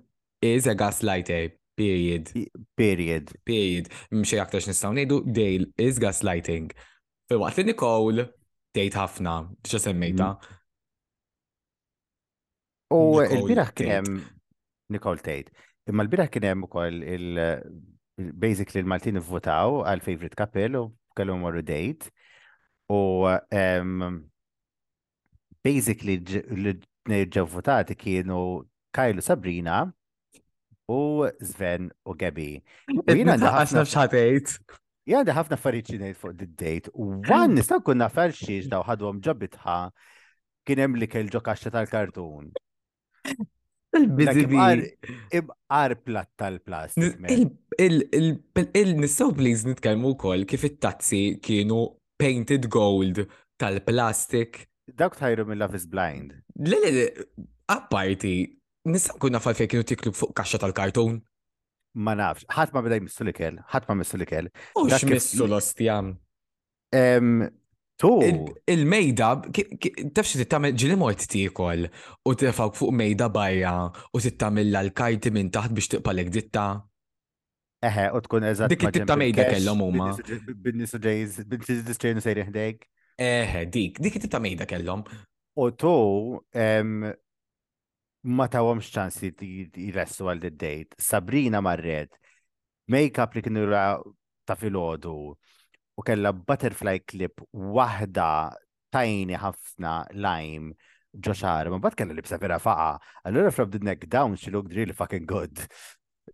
is 0.42 0.66
a 0.66 0.75
gaslighter. 0.75 1.52
Period. 1.76 2.28
Period. 2.76 3.30
Period. 3.49 3.87
Mxej 4.12 4.40
aktar 4.45 4.61
x'nistgħu 4.64 4.90
ngħidu, 4.97 5.18
Dale 5.38 5.71
is 5.87 6.00
gaslighting. 6.00 6.71
Fi 7.28 7.38
waqt 7.40 7.62
li 7.62 7.71
Nicole 7.71 8.26
dejt 8.76 8.97
ħafna, 9.00 9.35
diġa 9.64 9.80
semmejta. 9.87 10.28
Mm-hmm. 10.28 10.52
U 12.95 13.18
l-biraħ 13.25 13.73
kien 13.76 13.95
hemm 13.97 14.21
Nicole 14.95 15.25
Tate. 15.26 15.52
Imma 15.90 16.04
l-biraħ 16.04 16.30
kien 16.33 16.47
hemm 16.52 16.68
ukoll 16.68 17.00
il 17.00 17.28
basically 18.47 18.85
l-Maltin 18.85 19.18
votaw 19.25 19.80
għal 19.88 20.04
favorite 20.04 20.37
couple 20.38 20.85
u 20.85 20.87
kellhom 21.16 21.40
marru 21.45 21.64
date. 21.66 22.12
U 22.95 23.26
ehm, 23.37 24.25
basically 25.66 26.14
li 26.62 27.23
ġew 27.37 27.96
kienu 28.02 28.38
Kajlu 28.96 29.23
Sabrina 29.26 29.80
u 30.94 31.00
Sven 31.42 31.88
u 32.06 32.14
Gabi. 32.14 32.52
Jina 33.11 33.35
ħafna 33.42 33.82
xħatejt. 33.88 34.52
Jgħandi 35.06 35.35
ħafna 35.35 35.58
farriċinejt 35.62 36.18
fuq 36.18 36.32
d 36.40 36.46
dejt 36.58 36.88
U 36.99 37.08
għan 37.23 37.52
nistaw 37.58 37.78
kun 37.87 38.00
nafar 38.02 38.32
daw 38.70 38.82
ħadwom 38.88 39.20
ġabbitħa 39.23 39.76
kien 40.66 40.82
hemm 40.82 40.99
li 40.99 41.06
kell 41.11 41.30
ġokaxxa 41.30 41.70
tal-kartun. 41.76 42.49
Il-bizibi. 43.96 44.58
Ibqar 45.38 45.94
plat 46.04 46.28
tal 46.37 46.58
plas 46.61 46.92
Il-nistaw 47.00 49.35
bliz 49.38 49.64
nitkellmu 49.70 50.12
wkoll 50.18 50.44
kif 50.50 50.66
it-tazzi 50.70 51.25
kienu 51.46 51.82
painted 52.20 52.66
gold 52.75 53.23
tal-plastik 53.61 54.64
Dawk 54.94 55.18
tajru 55.18 55.44
minn 55.46 55.58
Love 55.58 55.74
is 55.74 55.86
Blind. 55.86 56.32
Le, 56.56 56.78
le, 56.96 57.06
apparti, 57.66 58.34
nistan 58.86 59.18
kunna 59.20 59.40
fal 59.42 59.56
fejn 59.58 59.70
kienu 59.72 59.86
tiklu 59.88 60.12
fuq 60.14 60.34
kaxxa 60.38 60.60
tal-kartun? 60.62 61.18
Ma 62.06 62.14
nafx, 62.14 62.44
ħadd 62.54 62.74
ma 62.76 62.82
bidaj 62.86 63.02
missu 63.06 63.24
li 63.26 63.32
ikel 63.34 63.56
ħadd 63.72 63.86
ma 63.88 63.96
missu 64.02 64.18
li 64.20 64.26
ikel 64.28 64.50
U 64.78 64.84
x'missu 64.92 65.46
l-ostjam? 65.48 66.12
Tu. 67.96 68.10
Il-mejda, 68.70 69.30
tafx 70.12 70.34
t-tamil 70.42 70.74
ġili 70.78 70.98
mort 71.00 71.24
tikol 71.32 71.86
u 71.88 72.34
tefawk 72.38 72.76
fuq 72.78 72.92
mejda 72.94 73.30
barra 73.32 73.72
u 74.12 74.20
t-tamil 74.22 74.70
l-kajti 74.84 75.32
minn 75.34 75.50
taħt 75.56 75.74
biex 75.78 75.94
tiqpalek 75.96 76.30
ditta. 76.34 76.66
Eħe, 77.90 78.10
u 78.16 78.20
tkun 78.26 78.46
eżat. 78.52 78.70
Dik 78.76 79.06
da 79.08 79.16
mejda 79.18 79.48
kellhom 79.50 79.82
huma. 79.88 80.10
Bidni 80.20 80.86
suġejz, 80.88 81.40
bidni 81.48 81.74
suġejz 81.74 82.06
bidni 82.06 82.22
suġejz, 82.22 82.86
Eh, 83.18 83.64
dik, 83.70 83.99
dik 84.00 84.14
it 84.20 84.28
tamejda 84.30 84.66
kellhom. 84.68 85.00
U 85.56 85.70
tu 85.73 85.88
ma 88.26 88.46
tawhomx 88.50 88.90
ċans 88.92 89.16
li 89.23 89.88
jressu 89.90 90.26
għal 90.28 90.42
date 90.58 90.99
Sabrina 91.00 91.62
marret, 91.64 92.11
make-up 92.92 93.35
li 93.38 93.42
kienu 93.42 93.62
ta' 93.70 94.56
filgħodu 94.58 95.14
u 95.14 96.04
kella 96.04 96.32
butterfly 96.35 96.99
clip 97.08 97.40
waħda 97.54 98.28
tajni 98.92 99.38
ħafna 99.38 99.92
lime 100.12 100.75
ġo 101.16 101.37
ma 101.46 101.78
bat 101.80 101.94
kella 101.96 102.12
libsa 102.12 102.37
vera 102.38 102.58
faqa. 102.61 102.99
Allura 103.25 103.50
from 103.50 103.70
the 103.70 103.78
neck 103.78 104.06
down, 104.08 104.37
she 104.37 104.50
looked 104.50 104.75
really 104.75 104.92
fucking 104.92 105.25
good. 105.25 105.56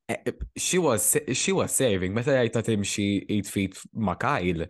Eh, 0.08 0.32
she 0.56 0.78
was, 0.78 1.16
she 1.32 1.52
was 1.52 1.70
saving, 1.70 2.12
meta 2.14 2.32
jajta 2.32 2.62
timxi 2.64 3.22
8 3.28 3.46
feet 3.46 3.78
ma 3.92 4.14
Kyle, 4.16 4.66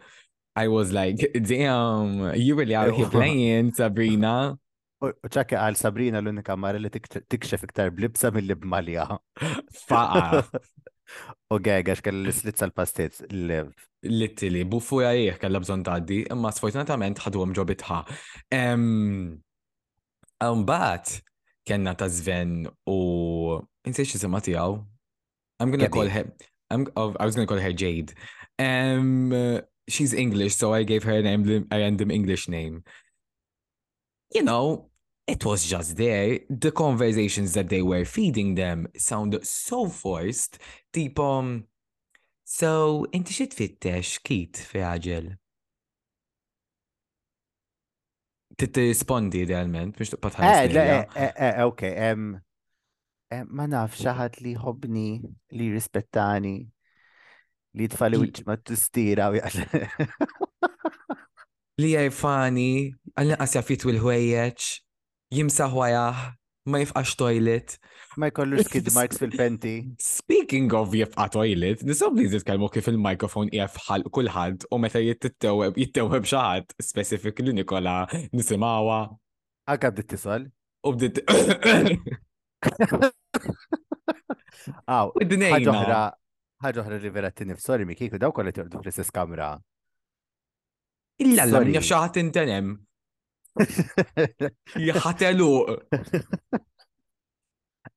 I 0.54 0.68
was 0.68 0.92
like, 0.92 1.18
damn, 1.48 2.34
you 2.34 2.54
really 2.54 2.74
out 2.74 2.92
here 2.92 3.06
oh. 3.06 3.10
playing, 3.10 3.72
Sabrina. 3.76 4.54
ċakka 5.02 5.58
għal 5.58 5.74
Sabrina 5.74 6.20
l-unika 6.22 6.54
mara 6.54 6.78
li 6.78 6.86
tikxef 6.94 7.64
iktar 7.66 7.88
blibsa 7.90 8.30
mill-li 8.30 8.54
b'malja. 8.54 9.08
Faqa. 9.88 10.44
U 11.52 11.58
għegħax 11.58 12.04
kell 12.06 12.20
l-slitza 12.22 12.68
l-pastiz 12.68 13.18
l 13.26 13.40
liv. 13.50 13.72
Littili, 14.06 14.62
bufu 14.62 15.00
għajieħ 15.02 15.40
kalla 15.42 15.58
bżon 15.64 15.82
taddi, 15.88 16.20
imma 16.30 16.52
sfortunatament 16.54 17.18
ħadu 17.24 17.42
għom 17.42 17.56
ġobitħa. 17.58 17.98
Umbat, 20.46 21.10
kena 21.66 21.96
ta' 21.98 22.06
Sven 22.12 22.54
u 22.86 22.98
insi 23.82 24.06
xisima 24.06 24.38
tijaw. 24.44 24.78
I'm 25.58 25.74
gonna 25.74 25.90
call 25.90 26.06
her, 26.14 26.28
oh, 26.94 27.10
I 27.18 27.26
was 27.26 27.34
gonna 27.34 27.50
call 27.50 27.58
her 27.58 27.72
Jade. 27.74 28.14
she's 29.88 30.12
English, 30.12 30.56
so 30.56 30.72
I 30.72 30.82
gave 30.82 31.02
her 31.04 31.12
an 31.16 31.26
emblem, 31.26 31.66
a 31.70 31.78
random 31.78 32.10
English 32.10 32.48
name. 32.48 32.84
You 34.34 34.42
know, 34.42 34.90
it 35.26 35.44
was 35.44 35.64
just 35.64 35.96
there. 35.96 36.40
The 36.48 36.72
conversations 36.72 37.54
that 37.54 37.68
they 37.68 37.82
were 37.82 38.04
feeding 38.04 38.54
them 38.54 38.88
sound 38.96 39.38
so 39.42 39.86
forced. 39.88 40.58
Tipo, 40.92 41.38
um, 41.38 41.64
so 42.44 43.06
inti 43.12 43.32
xi 43.32 43.46
tfittex 43.46 44.22
kit 44.22 44.56
fi 44.56 44.78
raġel? 44.82 45.36
Titispondi 48.56 49.48
realment, 49.48 49.96
biex 49.96 50.14
eh, 50.38 51.04
eh. 51.16 51.62
ok, 51.62 51.82
um, 52.12 52.36
eh, 53.32 53.42
ma 53.48 53.64
nafx 53.66 54.02
xaħat 54.04 54.42
li 54.44 54.52
hobni, 54.60 55.22
li 55.56 55.70
rispettani 55.72 56.58
li 57.74 57.88
tfali 57.88 58.18
ma 58.48 58.56
t-istira 58.60 59.30
u 59.32 59.36
Li 61.80 61.94
għajfani, 61.96 62.72
għallin 63.16 63.40
qasja 63.40 63.62
fit 63.64 63.80
u 63.88 63.90
l-ħwejjeċ, 63.94 64.66
jimsa 65.32 65.70
wajaħ, 65.72 66.18
ma 66.68 66.78
jifqax 66.82 67.14
toilet. 67.16 67.72
Ma 68.20 68.28
jkollu 68.28 68.60
skid 68.68 68.90
marks 68.96 69.16
fil-penti. 69.18 69.78
Speaking 69.96 70.68
of 70.76 70.92
jifqa 70.92 71.30
toilet, 71.32 71.80
nisob 71.88 72.20
li 72.20 72.26
zitkalmu 72.30 72.68
kif 72.76 72.90
il-mikrofon 72.92 73.48
jifħal 73.56 74.04
kullħad 74.14 74.68
u 74.68 74.82
meta 74.84 75.00
jittewweb 75.02 75.72
jitteweb 75.80 76.28
xaħat, 76.28 76.76
specifik 76.84 77.40
li 77.46 77.56
Nikola 77.62 78.02
nisimawa. 78.36 79.00
Għaka 79.72 79.88
bditt 79.96 80.12
tisol? 80.12 80.50
U 80.84 80.92
bditt. 81.00 81.24
Għaw, 84.84 85.16
id-dnejna 85.24 86.12
ħagħu 86.62 86.82
ħra 86.86 86.98
rivelat 87.02 87.42
sorry, 87.58 87.84
mi 87.84 87.96
kiku 87.98 88.18
daw 88.18 88.30
t 88.32 88.52
jordu 88.56 88.80
fl-istess 88.82 89.10
kamra. 89.10 89.50
Illa 91.22 91.46
l-għam 91.46 91.72
njaxaħat 91.74 92.18
intenem. 92.22 92.70
Jħatelu. 94.86 95.50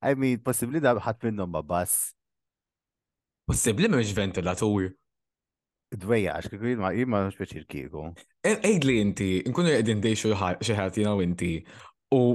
I 0.04 0.14
mean, 0.20 0.42
possibli 0.44 0.82
da 0.84 0.96
ħat 1.00 1.24
minnom 1.30 1.48
ma 1.50 1.62
bass. 1.64 2.12
Possibli 3.48 3.88
mux 3.88 4.12
ventilatur. 4.18 4.92
Dwejja, 5.96 6.34
għax 6.42 6.50
kiku 6.56 6.72
jidma 6.74 6.92
jidma 6.98 7.24
mux 7.30 7.38
bieċir 7.40 7.68
kiku. 7.72 8.10
E-, 8.44 8.58
ejdli 8.74 8.98
inti, 9.02 9.30
nkunu 9.48 9.72
jgħedin 9.76 10.04
dej 10.04 10.20
xaħat 10.26 11.00
jina 11.00 11.16
u 11.16 11.24
inti. 11.24 11.54
U 12.16 12.28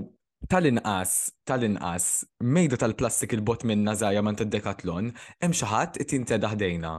Tal-inqas, 0.49 1.33
tal-inqas, 1.45 2.25
mejda 2.41 2.77
tal-plastik 2.81 3.35
il-bot 3.37 3.61
minn 3.69 3.83
nażaja 3.85 4.23
man 4.25 4.37
t 4.41 4.45
dekatlon 4.49 5.11
hemm 5.43 5.53
xi 5.53 5.67
ħadd 5.69 5.99
tinte 6.09 6.39
daħdejna. 6.41 6.93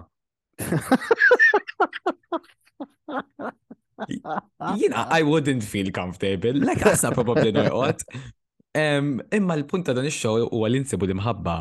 Jina, 4.78 5.08
I 5.18 5.22
wouldn't 5.26 5.64
feel 5.64 5.90
comfortable, 5.92 6.54
like 6.62 6.86
asna 6.86 7.10
probably 7.16 7.50
noqgħod. 7.56 8.06
Imma 8.78 9.58
l-punta 9.58 9.98
dan 9.98 10.06
ix-xogħol 10.06 10.46
huwa 10.52 10.70
li 10.70 10.84
l-imħabba. 10.86 11.58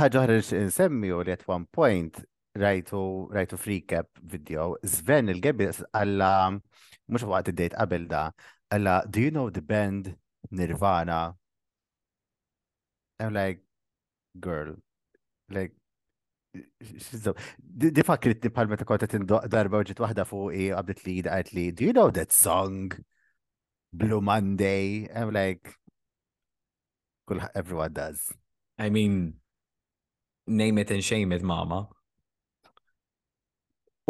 Ħaġa 0.00 0.22
ħra 0.24 0.88
u 0.88 1.20
li 1.20 1.32
at 1.36 1.44
one 1.46 1.66
point 1.70 2.16
rajtu 2.56 3.00
rajtu 3.32 3.58
free 3.60 3.82
cap 3.84 4.08
video. 4.24 4.72
Sven 4.82 5.28
il-gebi 5.28 5.68
għalla, 5.68 6.34
mux 7.12 7.28
waqt 7.28 7.52
id-date 7.52 7.76
qabel 7.76 8.08
da, 8.08 8.30
għalla, 8.72 9.02
do 9.06 9.20
you 9.20 9.30
know 9.30 9.50
the 9.50 9.60
band 9.60 10.16
Nirvana. 10.50 11.34
I'm 13.18 13.34
like, 13.34 13.60
girl, 14.38 14.76
like, 15.50 15.72
Di 17.86 18.02
fakritni 18.02 18.50
bħal 18.50 18.66
meta 18.66 18.82
konta 18.82 19.06
darba 19.46 19.78
u 19.78 19.86
ġit 19.86 20.00
wahda 20.02 20.24
i 20.50 20.64
għabdet 20.74 21.04
li 21.06 21.14
għajt 21.22 21.52
li, 21.54 21.64
do 21.70 21.84
you 21.86 21.92
know 21.92 22.10
that 22.10 22.32
song? 22.32 22.90
Blue 23.92 24.20
Monday? 24.20 25.06
I'm 25.14 25.30
like, 25.30 25.76
everyone 27.54 27.92
does. 27.92 28.32
I 28.78 28.90
mean, 28.90 29.34
name 30.48 30.78
it 30.78 30.90
and 30.90 31.04
shame 31.04 31.30
it, 31.30 31.40
mama. 31.42 31.86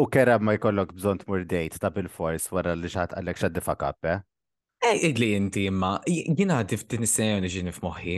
U 0.01 0.07
kera 0.09 0.39
ma 0.41 0.57
jkollok 0.57 0.97
bżont 0.97 1.27
mur 1.29 1.45
date 1.45 1.77
ta' 1.77 1.93
bil-fors 1.93 2.49
wara 2.49 2.73
li 2.73 2.89
xaħat 2.89 3.19
għallek 3.19 3.47
di 3.53 3.61
fakap, 3.69 4.01
eh? 4.15 4.23
Eh, 4.83 4.97
Idli 5.05 5.29
inti 5.37 5.61
imma, 5.69 5.99
jina 6.09 6.55
għadif 6.59 6.87
din 6.89 7.03
is-sejjoni 7.05 7.49
ġini 7.53 7.71
f'moħħi. 7.75 8.13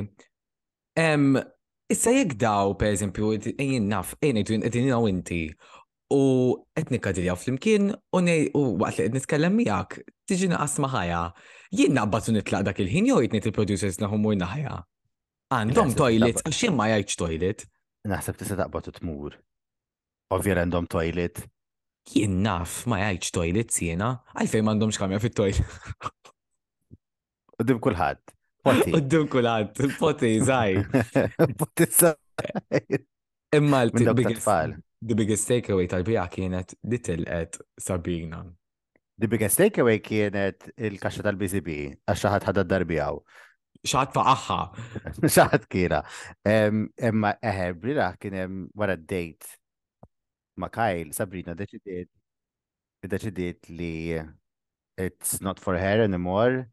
Issa 1.94 2.14
jek 2.16 2.38
daw, 2.40 2.72
per 2.80 2.94
eżempju, 2.96 3.32
eh, 3.36 3.50
jien 3.60 3.90
naf, 3.92 4.14
jien 4.24 4.38
eh, 4.40 4.46
id-din 4.48 4.94
inti, 5.10 5.40
u 6.14 6.22
etnika 6.80 7.12
dilja 7.12 7.36
fl-imkien 7.36 7.88
u 8.14 8.20
nej 8.22 8.50
u 8.56 8.62
waqt 8.80 9.00
li 9.04 9.08
nitkellem 9.16 9.56
miegħek 9.58 9.98
tiġi 10.30 10.48
naqas 10.54 10.78
maħajja. 10.84 11.22
Jien 11.74 11.94
naqbad 11.98 12.30
nitlaq 12.32 12.64
dak 12.70 12.80
il-ħin 12.80 13.10
jew 13.12 13.20
jitnit 13.26 13.46
il-producers 13.50 14.00
naħum 14.00 14.30
u 14.32 14.36
naħajja. 14.38 14.78
Għandhom 15.52 15.96
toilet, 16.00 16.40
għax 16.48 16.64
jien 16.64 16.78
ma 16.78 16.88
jgħidx 16.94 17.20
toilet. 17.20 17.66
Naħseb 18.08 18.40
tista' 18.40 18.60
taqbad 18.64 18.88
u 18.88 18.96
tmur. 19.02 19.36
Ovvjer 20.32 20.64
għandhom 20.64 20.88
toilet. 20.88 21.44
Jien 22.14 22.40
naf 22.46 22.84
ma 22.88 23.02
jgħidx 23.10 23.36
toilet 23.36 23.82
jiena, 23.90 24.20
għalfejn 24.38 24.64
m'għandhomx 24.70 25.02
kamja 25.02 25.20
fit-toilet. 25.24 25.82
Uddim 27.64 27.80
kullħat. 27.80 28.32
Poti. 28.64 28.92
Uddim 29.00 29.28
kullħat. 29.32 29.78
Poti, 30.00 30.34
zaħi. 30.44 30.82
Poti, 31.60 31.86
zaħi. 31.96 32.98
Imma 33.56 33.84
the 33.94 35.16
biggest 35.20 35.50
takeaway 35.52 35.88
tal-bija 35.92 36.26
kienet 36.32 36.76
li 36.90 37.00
għed 37.00 37.56
Sabina. 37.84 38.42
The 39.22 39.28
biggest 39.32 39.60
takeaway 39.62 40.00
kienet 40.04 40.72
il 40.78 40.96
kaxa 41.00 41.24
tal-BCB, 41.28 41.76
għaxaħat 42.10 42.48
ħadad 42.50 42.72
darbijaw. 42.74 43.20
Xaħat 43.84 44.12
faqaħħa. 44.18 44.60
Xaħat 45.38 45.68
kira. 45.72 46.02
Imma 46.48 47.34
eħe, 47.40 47.70
brira 47.84 48.12
kienem 48.20 48.66
wara 48.80 48.98
d-date 49.00 49.56
ma' 50.62 50.70
Kyle, 50.72 51.14
Sabrina 51.18 51.56
deċidiet 51.58 52.10
deċidiet 53.10 53.72
li 53.76 53.94
it's 55.04 55.42
not 55.44 55.60
for 55.60 55.76
her 55.80 56.04
anymore 56.06 56.64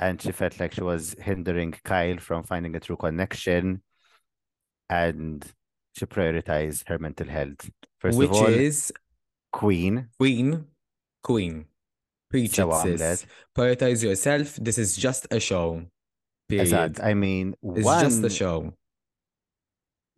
and 0.00 0.20
she 0.22 0.32
felt 0.32 0.58
like 0.60 0.74
she 0.74 0.82
was 0.82 1.14
hindering 1.20 1.72
Kyle 1.82 2.18
from 2.18 2.44
finding 2.44 2.74
a 2.76 2.80
true 2.80 2.96
connection, 2.96 3.82
and 4.88 5.44
she 5.96 6.06
prioritized 6.06 6.88
her 6.88 6.98
mental 6.98 7.26
health. 7.26 7.68
First 7.98 8.18
Which 8.18 8.30
of 8.30 8.36
all, 8.36 8.46
is 8.46 8.92
Queen, 9.52 10.08
Queen, 10.18 10.66
Queen. 11.22 11.64
Preach 12.30 12.54
so 12.56 12.70
it, 12.86 12.98
sis. 12.98 13.26
Prioritize 13.56 14.02
yourself. 14.02 14.54
This 14.56 14.76
is 14.78 14.94
just 14.96 15.26
a 15.30 15.40
show. 15.40 15.82
Period. 16.46 17.00
I 17.00 17.14
mean, 17.14 17.54
it's 17.62 17.84
one... 17.84 18.04
just 18.04 18.22
a 18.22 18.28
show. 18.30 18.74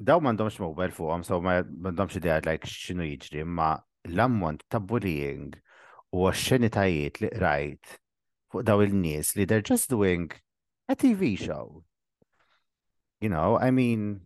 Daw 0.02 0.16
m'għandhomx 0.18 0.56
mowbel 0.62 0.90
fuqhom, 0.96 1.22
so 1.26 1.38
ma 1.44 1.58
m'għandhomx 1.62 2.16
idea 2.18 2.38
like 2.48 2.64
x'inhu 2.66 3.04
jiġri, 3.10 3.42
ma 3.44 3.68
l-ammont 4.08 4.62
ta' 4.72 4.80
bullying 4.80 5.50
u 6.16 6.22
x'initajiet 6.32 7.20
li 7.20 7.28
qrajt 7.34 7.98
fuq 8.52 8.62
daw 8.70 8.78
il-nies 8.86 9.26
li 9.36 9.44
they're 9.48 9.68
just 9.72 9.88
doing 9.90 10.30
a 10.88 10.96
TV 10.96 11.38
show. 11.38 11.84
You 13.20 13.28
know, 13.28 13.56
I 13.60 13.70
mean, 13.70 14.22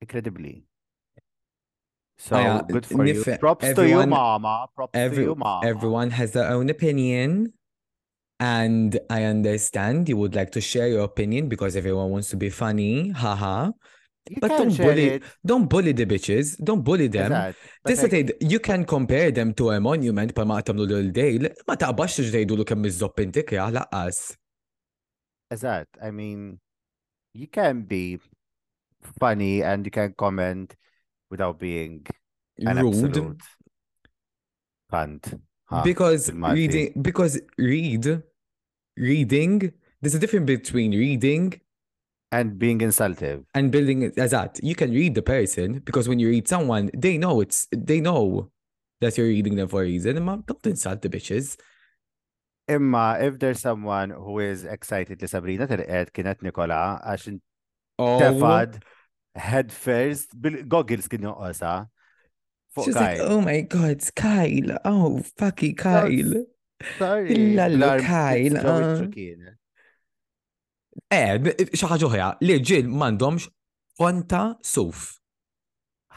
incredibly. 0.00 0.64
So 2.18 2.34
oh, 2.36 2.38
uh, 2.38 2.42
yeah. 2.42 2.62
good 2.66 2.84
for 2.86 3.06
you. 3.06 3.22
Props 3.38 3.64
everyone, 3.64 4.00
to 4.00 4.02
you, 4.06 4.06
Mama. 4.10 4.66
Props 4.74 4.90
every, 4.98 5.18
to 5.18 5.22
you, 5.30 5.34
Mama. 5.36 5.64
Everyone 5.64 6.10
has 6.10 6.32
their 6.32 6.50
own 6.50 6.68
opinion. 6.68 7.52
And 8.40 8.98
I 9.08 9.22
understand 9.24 10.08
you 10.08 10.16
would 10.16 10.34
like 10.34 10.50
to 10.52 10.60
share 10.60 10.88
your 10.88 11.04
opinion 11.04 11.48
because 11.48 11.76
everyone 11.76 12.10
wants 12.10 12.28
to 12.30 12.36
be 12.36 12.50
funny. 12.50 13.10
Haha. 13.10 13.70
You 14.30 14.36
but 14.40 14.46
don't 14.54 14.76
bully 14.78 15.06
it. 15.18 15.22
don't 15.44 15.66
bully 15.68 15.90
the 15.92 16.06
bitches, 16.06 16.54
don't 16.68 16.84
bully 16.88 17.08
them. 17.16 17.32
is 17.94 17.98
tgħid 18.02 18.28
you 18.52 18.60
can 18.66 18.84
compare 18.92 19.32
them 19.38 19.50
to 19.60 19.70
a 19.74 19.78
monument 19.86 20.30
pa 20.36 20.44
ma 20.50 20.60
tagħmlu 20.68 20.86
lil 20.90 21.08
dejl, 21.16 21.48
ma 21.66 21.74
taqbax 21.80 22.20
tgħidu 22.28 22.58
lu 22.60 22.66
kemm 22.68 22.86
iżobb 22.92 23.24
intik 23.24 23.50
jaħ 23.58 23.80
as? 23.88 24.20
Eżatt, 25.50 25.98
I 25.98 26.12
mean 26.14 26.60
you 27.34 27.48
can 27.50 27.82
be 27.90 28.20
funny 29.18 29.64
and 29.66 29.84
you 29.90 29.90
can 29.90 30.14
comment 30.14 30.76
without 31.34 31.58
being 31.58 32.06
an 32.62 32.78
rude. 32.84 33.20
Cunt. 34.94 35.34
because 35.82 36.30
reading 36.30 37.02
because 37.02 37.40
read 37.58 38.22
reading 38.96 39.72
there's 40.00 40.14
a 40.14 40.20
difference 40.22 40.46
between 40.46 40.92
reading 40.94 41.50
and 42.32 42.58
being 42.58 42.78
insultive 42.78 43.44
and 43.54 43.72
building 43.72 44.00
that 44.12 44.60
you 44.62 44.74
can 44.74 44.90
read 44.92 45.14
the 45.14 45.22
person 45.22 45.80
because 45.80 46.08
when 46.08 46.18
you 46.18 46.28
read 46.28 46.46
someone 46.46 46.90
they 46.96 47.18
know 47.18 47.40
it's 47.40 47.66
they 47.72 48.00
know 48.00 48.50
that 49.00 49.16
you're 49.16 49.26
reading 49.26 49.56
them 49.56 49.68
for 49.68 49.80
a 49.82 49.84
reason 49.84 50.14
do 50.14 50.20
not 50.22 50.44
insult 50.64 51.02
the 51.02 51.08
bitches 51.08 51.56
if 52.68 53.38
there's 53.40 53.60
someone 53.60 54.10
who 54.10 54.38
is 54.38 54.64
excited 54.64 55.18
to 55.18 55.26
Sabrina 55.26 55.66
tilqet 55.66 56.12
kienet 56.18 56.42
Nikola 56.48 56.80
għax 57.12 57.32
oh. 57.98 58.18
tefad 58.22 58.78
head 59.48 59.72
first 59.80 60.36
bil-goggles 60.40 61.08
kien 61.08 61.26
joqosa 61.26 61.88
She's 62.84 62.94
Kyle. 62.94 63.00
like, 63.02 63.18
oh 63.20 63.40
my 63.40 63.62
god, 63.62 63.90
it's 63.90 64.12
Kyle. 64.12 64.76
Oh, 64.84 65.24
fucking 65.36 65.74
Kyle. 65.74 66.08
No, 66.08 66.46
sorry. 67.00 67.56
Lalo, 67.58 67.98
Kyle. 67.98 68.60
Uh. 68.64 69.10
Eh, 71.12 71.38
xaħġa 71.76 71.98
ġoħja, 72.02 72.28
li 72.42 72.56
ġil 72.66 72.88
mandomx 73.00 73.46
konta 74.00 74.40
suf. 74.66 75.18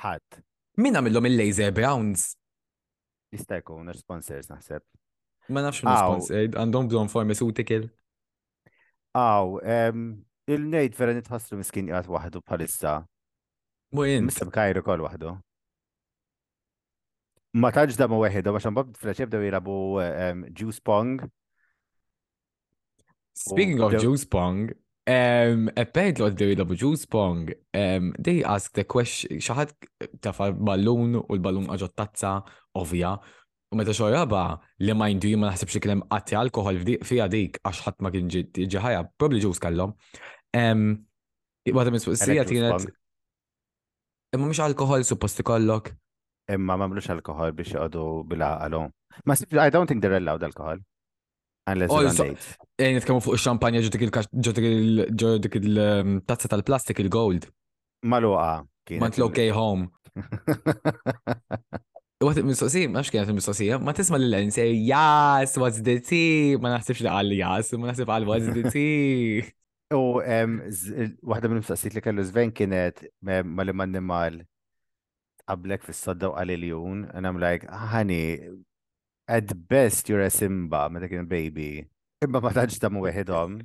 ħadd. 0.01 0.41
Min 0.81 0.97
għamillhom 0.97 1.27
il-laser 1.29 1.73
browns? 1.77 2.33
Jista' 3.33 3.59
jkun 3.61 3.91
sponsors 3.97 4.49
naħseb. 4.49 4.83
Ma 5.51 5.63
nafx 5.65 5.85
minn 5.85 5.99
sponsored, 5.99 6.57
għandhom 6.57 6.89
bżon 6.89 7.11
pharmaceutical. 7.11 7.85
Aw, 9.17 9.59
il-nejt 10.49 10.97
vera 10.97 11.13
nitħassru 11.19 11.59
miskin 11.59 11.91
jgħat 11.91 12.09
wahdu 12.09 12.41
bħalissa. 12.47 12.95
Mujin. 13.93 14.25
Mistab 14.29 14.49
kajru 14.55 14.81
kol 14.87 15.03
wahdu. 15.05 15.35
Ma 17.61 17.69
taġ 17.69 17.93
da 17.99 18.07
ma 18.09 18.17
weħida, 18.23 18.49
ma 18.49 18.63
xan 18.63 18.73
bab 18.79 18.95
da 18.97 19.13
jirabu 19.43 19.75
juice 20.57 20.81
pong. 20.81 21.21
Speaking 23.35 23.81
um, 23.81 23.85
of 23.93 24.01
juice 24.01 24.25
pong, 24.33 24.59
Um, 25.05 25.67
apparently 25.83 26.23
lot 26.23 26.37
they 26.39 26.55
dabu 26.55 26.75
juice 26.81 27.03
pong, 27.13 27.39
um, 27.81 28.05
they 28.25 28.37
asked 28.55 28.71
the 28.79 28.85
question, 28.95 29.35
xaħat 29.47 29.73
tafa 30.23 30.47
ballun 30.69 31.17
u 31.19 31.23
l 31.35 31.41
balloon 31.43 31.67
għagħot 31.75 31.91
tazza, 31.99 32.31
ovvja, 32.79 33.11
u 33.11 33.75
meta 33.75 33.91
xoraba 33.97 34.43
li 34.87 34.95
ma 34.95 35.09
jindu 35.11 35.33
ma 35.41 35.49
naħseb 35.51 35.73
xikilem 35.75 36.05
għatti 36.07 36.37
alkohol 36.39 36.79
fija 37.09 37.27
dik, 37.35 37.59
għax 37.67 37.81
ħadd 37.83 37.99
ma 38.05 38.13
kien 38.15 38.31
ġiħaja, 38.71 39.03
probably 39.19 39.43
juice 39.43 39.59
kallom. 39.65 39.91
Um, 40.55 40.85
Wada 41.75 41.91
minn 41.91 42.05
fuq 42.07 42.15
sija 42.23 42.47
tienet. 42.47 42.87
Imma 44.39 44.47
mux 44.47 44.63
alkohol 44.69 45.03
suppost 45.03 45.43
ikollok. 45.43 45.91
Imma 46.55 46.79
ma 46.79 46.87
mlux 46.87 47.11
alkohol 47.17 47.51
biex 47.59 47.75
jgħadu 47.75 48.07
bil 48.31 48.47
għalom. 48.53 48.87
Ma 49.27 49.35
I 49.35 49.67
don't 49.67 49.83
think 49.91 49.99
they're 49.99 50.15
allowed 50.23 50.47
alkohol. 50.47 50.79
għall 51.67 52.31
Ejn 52.73 52.95
nitkellmu 52.97 53.21
fuq 53.21 53.35
ix-xampanja 53.37 53.83
ġo 53.85 53.91
dik 53.93 54.09
il 54.65 54.97
dik 55.43 55.53
il-tazza 55.59 56.49
tal-plastik 56.49 56.97
il-gold. 57.03 57.45
Maluqa. 58.09 58.63
Ma 58.99 59.11
tlokej 59.13 59.51
home. 59.53 59.91
Għat 62.23 62.41
il 62.41 62.49
ma 62.89 62.97
nafx 62.97 63.09
kienet 63.13 63.29
il-mistoqsija, 63.29 63.77
ma 63.83 63.93
tisma 63.93 64.17
l-len 64.17 64.49
sej, 64.51 64.73
jas, 64.89 65.53
what's 65.61 65.83
the 65.85 65.99
tea? 66.01 66.57
Ma 66.57 66.73
naħsibx 66.73 67.05
li 67.05 67.13
għal 67.13 67.33
jas, 67.37 67.73
ma 67.77 67.91
naħsib 67.93 68.09
għal 68.15 68.25
what's 68.31 68.49
the 68.57 68.65
tea. 68.73 69.45
U 69.93 70.17
waħda 70.19 71.45
minn 71.51 71.61
mistoqsijiet 71.61 71.93
li 71.93 72.01
kellu 72.09 72.25
zven 72.25 72.49
kienet 72.57 73.05
ma 73.53 73.61
li 73.61 73.69
mannimal 73.75 74.33
qablek 75.45 75.85
fil 75.85 75.93
sodda 75.99 76.33
u 76.33 76.33
għal-iljun, 76.41 77.11
and 77.13 77.27
I'm 77.29 77.37
like, 77.37 77.69
honey, 77.69 78.41
at 79.27 79.47
best 79.67 80.07
you're 80.09 80.21
a 80.21 80.29
Simba 80.29 80.89
meta 80.89 81.07
kien 81.07 81.25
baby. 81.27 81.85
Imma 82.23 82.39
ma 82.41 82.51
tantx 82.55 82.79
ta' 82.79 82.87
wieħedhom. 82.91 83.57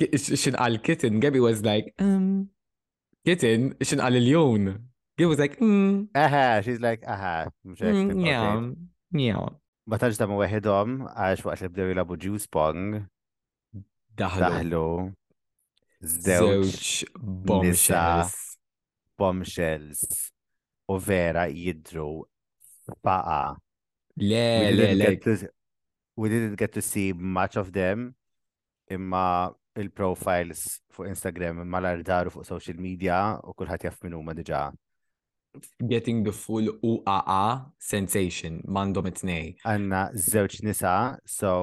X'inqal 0.00 0.78
kitten, 0.82 1.18
Gabby 1.20 1.40
was 1.44 1.60
like, 1.64 1.92
um, 2.00 2.48
kitten, 3.28 3.74
x'inqal 3.84 4.16
il 4.16 4.24
lion. 4.24 4.64
Gabby 5.18 5.28
was 5.28 5.38
like, 5.38 5.58
mm. 5.60 6.08
Aha, 6.14 6.60
she's 6.62 6.80
like, 6.80 7.04
aha. 7.06 7.48
Yeah, 7.82 8.68
yeah. 9.12 9.46
Ma 9.86 10.00
tantx 10.00 10.16
ta' 10.20 10.28
wieħedhom 10.28 11.04
għax 11.12 11.44
waqt 11.50 11.64
li 11.66 11.70
bdew 11.74 11.90
jilabu 11.92 12.18
juice 12.20 12.48
pong. 12.48 13.04
Daħlu. 14.18 15.12
Zewġ 16.04 17.14
bombshells. 17.18 18.36
Bombshells. 19.18 20.04
U 20.88 20.96
vera 20.96 21.44
jidru 21.52 22.22
faqa 23.04 23.58
Le, 24.20 24.70
le, 24.74 24.94
le. 24.94 25.18
We 26.16 26.28
didn't 26.28 26.56
get 26.58 26.72
to 26.72 26.80
see 26.82 27.12
much 27.12 27.54
of 27.54 27.70
them 27.72 28.16
imma 28.90 29.54
il-profiles 29.78 30.80
fuq 30.90 31.06
Instagram 31.12 31.60
imma 31.62 31.78
l-ardaru 31.80 32.32
fuq 32.34 32.46
social 32.48 32.80
media 32.82 33.20
u 33.46 33.54
kullħat 33.54 33.84
jaff 33.86 34.00
minn 34.02 34.16
huma 34.18 34.34
diġà. 34.34 34.62
Getting 35.90 36.24
the 36.26 36.32
full 36.34 36.66
UAA 36.82 37.66
sensation 37.78 38.58
mandom 38.66 39.06
it 39.12 39.22
nej 39.22 39.54
Għanna 39.62 40.02
żewġ 40.26 40.58
nisa, 40.66 40.94
so 41.22 41.54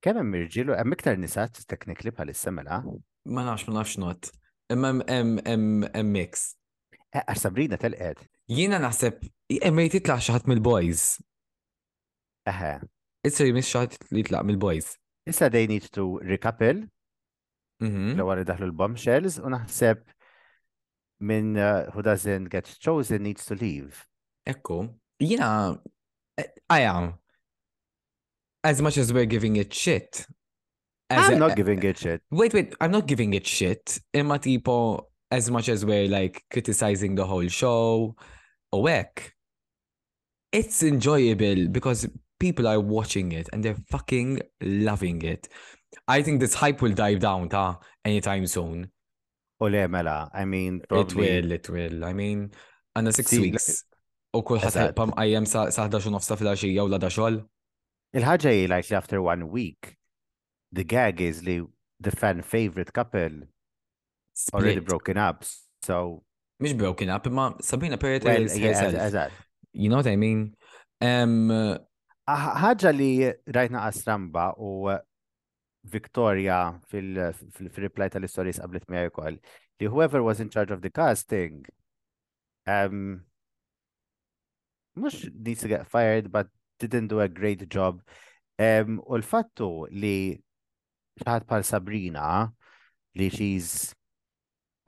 kemm 0.00 0.22
hemm 0.22 0.38
irġilu 0.40 0.78
hemm 0.80 0.96
iktar 0.96 1.20
nisa 1.20 1.44
technically 1.66 2.14
bħalissa 2.16 2.54
mela. 2.56 2.80
Ma 3.28 3.44
nafx 3.50 3.68
ma 3.68 3.76
nafx 3.82 3.98
not. 4.00 4.30
Imma 4.72 4.94
hemm 5.12 6.08
mix. 6.08 6.54
Eh, 7.12 7.20
Għax 7.20 7.44
Sabrina 7.44 7.76
telqed. 7.76 8.24
Jiena 8.48 8.80
naħseb 8.80 9.20
emmej 9.60 9.92
titla' 9.98 10.20
mill-boys 10.48 11.14
Eħe. 12.48 12.72
Issa 13.24 13.46
jimis 13.46 13.70
xaħat 13.72 14.08
li 14.12 14.24
tlaq 14.28 14.44
mill-boys. 14.48 14.92
Issa 15.30 15.48
they 15.52 15.66
need 15.70 15.86
to 15.96 16.18
recouple. 16.24 16.86
L-għar 17.84 18.44
daħlu 18.48 18.68
l-bombshells 18.70 19.40
u 19.44 19.50
naħseb 19.52 20.02
minn 21.26 21.56
who 21.92 22.02
doesn't 22.04 22.48
get 22.52 22.68
chosen 22.80 23.24
needs 23.26 23.48
to 23.48 23.56
leave. 23.60 24.02
Ekku, 24.48 24.82
jina, 25.20 25.72
I 26.68 26.80
am. 26.88 27.14
As 28.62 28.80
much 28.80 28.96
as 28.98 29.12
we're 29.12 29.26
giving 29.28 29.56
it 29.56 29.72
shit. 29.74 30.24
I'm 31.10 31.34
a, 31.34 31.38
not 31.38 31.56
giving 31.56 31.82
it 31.82 31.98
shit. 31.98 32.22
Wait, 32.30 32.52
wait, 32.54 32.74
I'm 32.80 32.90
not 32.90 33.06
giving 33.06 33.32
it 33.34 33.46
shit. 33.46 33.98
Imma 34.12 34.38
tipo, 34.38 35.08
as 35.30 35.50
much 35.50 35.68
as 35.68 35.84
we're 35.84 36.08
like 36.08 36.42
criticizing 36.50 37.14
the 37.14 37.26
whole 37.26 37.46
show, 37.48 38.16
awek. 38.72 39.32
It's 40.52 40.82
enjoyable 40.82 41.68
because 41.68 42.06
people 42.46 42.66
are 42.74 42.82
watching 42.98 43.28
it 43.32 43.46
and 43.52 43.58
they're 43.64 43.82
fucking 43.94 44.32
loving 44.88 45.18
it. 45.32 45.42
I 46.14 46.18
think 46.24 46.36
this 46.40 46.52
hype 46.62 46.80
will 46.84 46.96
dive 47.04 47.20
down 47.28 47.42
ta 47.54 47.64
anytime 48.10 48.44
soon. 48.56 48.78
Ole 49.64 49.82
mela, 49.94 50.18
I 50.40 50.44
mean 50.54 50.72
probably... 50.88 51.28
It 51.40 51.44
will, 51.46 51.50
it 51.58 51.66
will. 51.74 51.96
I 52.04 52.12
mean, 52.20 52.38
għanna 52.98 53.12
six 53.16 53.30
See, 53.32 53.40
weeks. 53.44 53.68
U 54.38 54.42
kullħat 54.50 54.76
ħabba 54.82 55.06
mqajjem 55.12 55.46
saħda 55.54 56.00
xu 56.04 56.12
nofsa 56.16 56.36
fil-axija 56.40 56.84
u 56.86 56.92
la 56.96 57.00
xol. 57.16 57.38
Il-ħagġa 58.18 58.52
hi 58.58 58.66
like 58.74 58.92
after 59.00 59.22
one 59.28 59.46
week, 59.54 59.94
the 60.80 60.84
gag 60.94 61.24
is 61.28 61.40
li 61.48 61.56
the 62.08 62.12
fan 62.20 62.42
favorite 62.52 62.92
couple 63.00 63.34
Split. 63.38 64.52
already 64.58 64.82
broken 64.90 65.16
up. 65.30 65.46
So 65.88 66.22
Mish 66.60 66.74
broken 66.76 67.08
up, 67.16 67.24
ma 67.40 67.52
Sabina 67.62 67.96
period 68.04 68.24
well, 68.28 68.42
is 68.44 68.58
yeah, 68.58 68.68
herself. 68.68 68.94
As, 68.94 69.02
as, 69.08 69.32
as. 69.32 69.42
You 69.72 69.88
know 69.88 69.96
what 70.02 70.06
I 70.12 70.16
mean? 70.20 70.40
Um, 71.12 71.50
ħaġa 72.28 72.90
li 72.96 73.28
rajtna 73.52 73.82
għasramba 73.84 74.44
u 74.56 74.88
Victoria 75.92 76.58
fil-reply 76.88 78.06
tal-istoris 78.08 78.60
qablet 78.64 78.86
mi 78.88 79.02
ukoll 79.10 79.36
li 79.80 79.86
whoever 79.92 80.22
was 80.24 80.40
in 80.40 80.48
charge 80.48 80.70
of 80.72 80.80
the 80.80 80.88
casting 80.90 81.64
um, 82.66 83.24
mux 84.96 85.18
needs 85.34 85.60
to 85.60 85.68
get 85.68 85.86
fired 85.86 86.32
but 86.32 86.48
didn't 86.80 87.08
do 87.12 87.20
a 87.20 87.28
great 87.28 87.68
job 87.68 88.00
um, 88.58 88.96
u 89.04 89.18
l-fattu 89.20 89.68
li 89.92 90.40
xaħat 91.20 91.44
pal 91.44 91.64
Sabrina 91.68 92.48
li 93.20 93.28
she's 93.30 93.92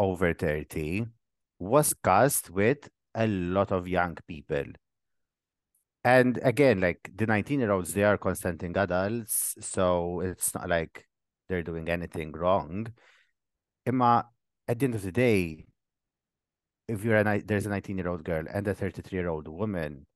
over 0.01 0.33
30 0.33 1.05
was 1.61 1.92
cast 2.05 2.49
with 2.49 2.88
a 3.12 3.29
lot 3.29 3.68
of 3.72 3.85
young 3.88 4.16
people 4.27 4.72
and 6.07 6.38
again, 6.45 6.81
like 6.81 7.11
the 7.16 7.27
19 7.27 7.59
year 7.59 7.73
olds, 7.73 7.92
they 7.92 8.05
are 8.05 8.16
consenting 8.16 8.77
adults, 8.77 9.57
so 9.61 10.21
it's 10.21 10.55
not 10.55 10.69
like 10.69 11.05
they're 11.49 11.64
doing 11.66 11.88
anything 11.88 12.31
wrong. 12.31 12.87
Emma, 13.85 14.25
at 14.69 14.79
the 14.79 14.85
end 14.85 14.95
of 14.95 15.03
the 15.03 15.11
day, 15.11 15.66
if 16.87 17.03
you're 17.05 17.16
a 17.16 17.42
there's 17.42 17.66
a 17.66 17.71
19 17.71 17.99
year 17.99 18.07
old 18.09 18.23
girl 18.23 18.45
and 18.49 18.69
a 18.69 18.75
33 18.75 19.19
year 19.19 19.29
old 19.29 19.49
woman, 19.49 20.07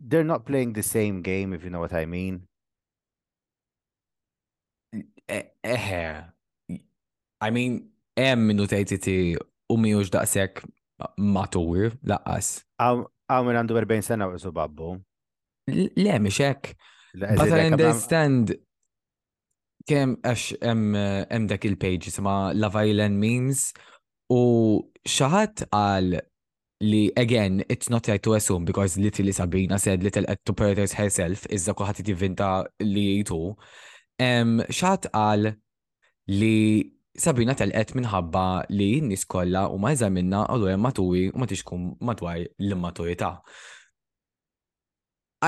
they're 0.00 0.24
not 0.24 0.46
playing 0.46 0.72
the 0.72 0.82
same 0.82 1.20
game, 1.20 1.52
if 1.52 1.62
you 1.62 1.68
know 1.68 1.80
what 1.80 1.92
I 1.92 2.06
mean. 2.06 2.48
Eh, 5.28 5.42
eh, 5.62 6.14
eh. 6.66 6.76
I 7.42 7.50
mean, 7.50 7.92
hemm 8.16 8.48
minnu 8.48 8.64
tgħid 8.68 9.12
u 9.70 9.76
miħux 9.76 10.08
daqshekk 10.16 10.64
laqas. 11.28 12.56
Għaw 13.30 13.46
minn 13.46 13.58
għandu 13.60 13.74
40 13.78 14.06
sena 14.08 14.26
u 14.26 14.38
su 14.42 14.50
babbu. 14.54 14.88
Le, 15.70 16.16
miex 16.24 16.40
hekk. 16.42 16.70
But 17.14 17.46
I 17.54 17.68
understand 17.70 18.52
kem 19.90 20.16
għax 20.22 20.60
hemm 20.60 21.46
dak 21.50 21.64
il-page 21.66 22.12
sema 22.14 22.50
Love 22.54 22.82
Island 22.90 23.18
Memes 23.22 23.68
u 24.30 24.40
xaħat 25.02 25.64
għal 25.74 26.12
li 26.90 27.00
again 27.18 27.62
it's 27.72 27.90
not 27.90 28.06
right 28.08 28.22
to 28.24 28.36
assume 28.36 28.64
because 28.68 28.98
Little 29.00 29.32
Sabrina 29.36 29.78
said 29.78 30.02
little 30.04 30.24
at 30.30 30.42
to 30.48 30.54
paradise 30.56 30.94
herself 30.96 31.46
iżda 31.52 31.74
kuħat 31.76 32.02
jivvinta 32.06 32.50
li 32.84 33.08
jitu 33.18 33.40
um, 33.50 34.60
xaħat 34.70 35.10
għal 35.16 35.50
li 36.40 36.56
Sabina 37.20 37.52
telqet 37.58 37.90
minħabba 37.98 38.44
li 38.72 38.86
n-nis 39.02 39.26
kollha 39.28 39.66
u 39.72 39.76
ma 39.82 39.90
jżaminna 39.92 40.44
għadu 40.48 40.70
hemm 40.72 40.86
matuwi 40.86 41.22
u 41.34 41.40
ma 41.40 41.48
tixkum 41.50 41.84
madwar 42.08 42.40
l-immaturità. 42.40 43.34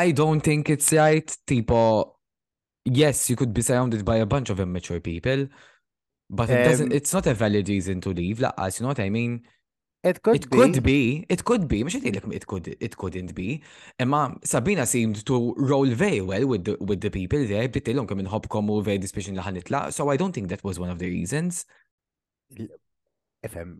I 0.02 0.12
don't 0.16 0.44
think 0.44 0.68
it's 0.72 0.90
right, 0.96 1.32
tipo, 1.46 1.80
yes, 2.84 3.28
you 3.30 3.36
could 3.36 3.52
be 3.54 3.62
surrounded 3.64 4.04
by 4.04 4.16
a 4.20 4.26
bunch 4.26 4.50
of 4.52 4.60
immature 4.60 5.00
people, 5.00 5.46
but 6.30 6.50
it 6.50 6.64
doesn't, 6.64 6.92
it's 6.92 7.12
not 7.12 7.26
a 7.26 7.34
valid 7.34 7.68
reason 7.68 8.00
to 8.02 8.10
leave, 8.12 8.42
as 8.56 8.78
you 8.80 8.84
know 8.84 8.88
what 8.88 9.00
I 9.00 9.10
mean? 9.10 9.42
It 10.02 10.20
could 10.22 10.36
it 10.44 10.50
be. 10.50 10.56
could 10.58 10.82
be. 10.82 11.26
It 11.28 11.44
could 11.44 11.68
be. 11.68 11.84
Mhux 11.84 11.94
it 12.02 12.46
could 12.46 12.66
it 12.80 12.96
couldn't 12.96 13.34
be. 13.34 13.62
i 14.00 14.34
Sabina 14.42 14.84
seemed 14.84 15.24
to 15.26 15.54
roll 15.56 15.86
very 15.86 16.20
well 16.20 16.44
with 16.46 16.64
the 16.64 16.76
with 16.80 17.00
the 17.00 17.10
people 17.18 17.38
there. 17.46 17.68
Bdiet 17.70 17.86
tgħidlhom 17.86 18.08
kemm 18.10 18.24
inħobkom 18.26 18.70
u 18.72 18.78
over, 18.80 18.96
dispiċin 18.98 19.38
li 19.38 19.44
Hanitla. 19.46 19.84
So 19.94 20.08
I 20.10 20.16
don't 20.18 20.32
think 20.34 20.48
that 20.50 20.64
was 20.64 20.80
one 20.80 20.90
of 20.90 20.98
the 20.98 21.06
reasons. 21.06 21.66
Ifhem. 23.46 23.76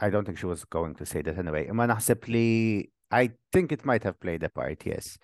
I 0.00 0.08
don't 0.10 0.24
think 0.24 0.38
she 0.38 0.46
was 0.46 0.64
going 0.64 0.94
to 0.96 1.04
say 1.04 1.20
that 1.22 1.36
anyway. 1.36 1.68
i 1.68 1.72
am 1.72 2.82
I 3.10 3.30
think 3.52 3.70
it 3.70 3.84
might 3.84 4.02
have 4.02 4.18
played 4.18 4.42
a 4.42 4.48
part, 4.48 4.84
yes. 4.86 5.18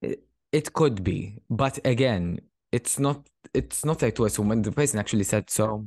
It, 0.00 0.22
it 0.52 0.72
could 0.72 1.02
be, 1.04 1.42
but 1.50 1.78
again, 1.84 2.40
it's 2.72 2.98
not 2.98 3.28
it's 3.52 3.84
not 3.84 4.00
like 4.02 4.14
to 4.14 4.24
assume 4.24 4.48
when 4.50 4.62
the 4.62 4.70
person 4.72 4.98
actually 5.00 5.24
said 5.24 5.50
so. 5.50 5.86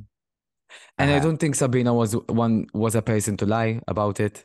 And 0.98 1.10
uh, 1.10 1.14
I 1.14 1.16
uh-huh. 1.16 1.26
don't 1.26 1.38
think 1.38 1.54
Sabina 1.54 1.92
was 1.92 2.14
one 2.28 2.66
was 2.72 2.94
a 2.94 3.02
person 3.02 3.36
to 3.38 3.46
lie 3.46 3.80
about 3.88 4.20
it. 4.20 4.44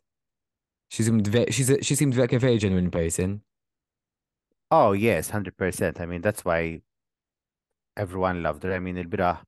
She 0.90 1.04
seemed 1.04 1.28
ve- 1.28 1.52
she's 1.52 1.70
a, 1.70 1.82
she 1.84 1.96
seemed 1.96 2.16
like 2.16 2.34
a 2.34 2.40
very 2.40 2.58
genuine 2.58 2.90
person. 2.92 3.42
Oh 4.72 4.92
yes, 4.94 5.30
hundred 5.30 5.58
percent. 5.58 6.00
I 6.02 6.06
mean 6.06 6.22
that's 6.22 6.44
why 6.46 6.82
everyone 7.98 8.42
loved 8.44 8.64
her. 8.64 8.74
I 8.74 8.80
mean 8.80 8.96
Elbira 8.98 9.40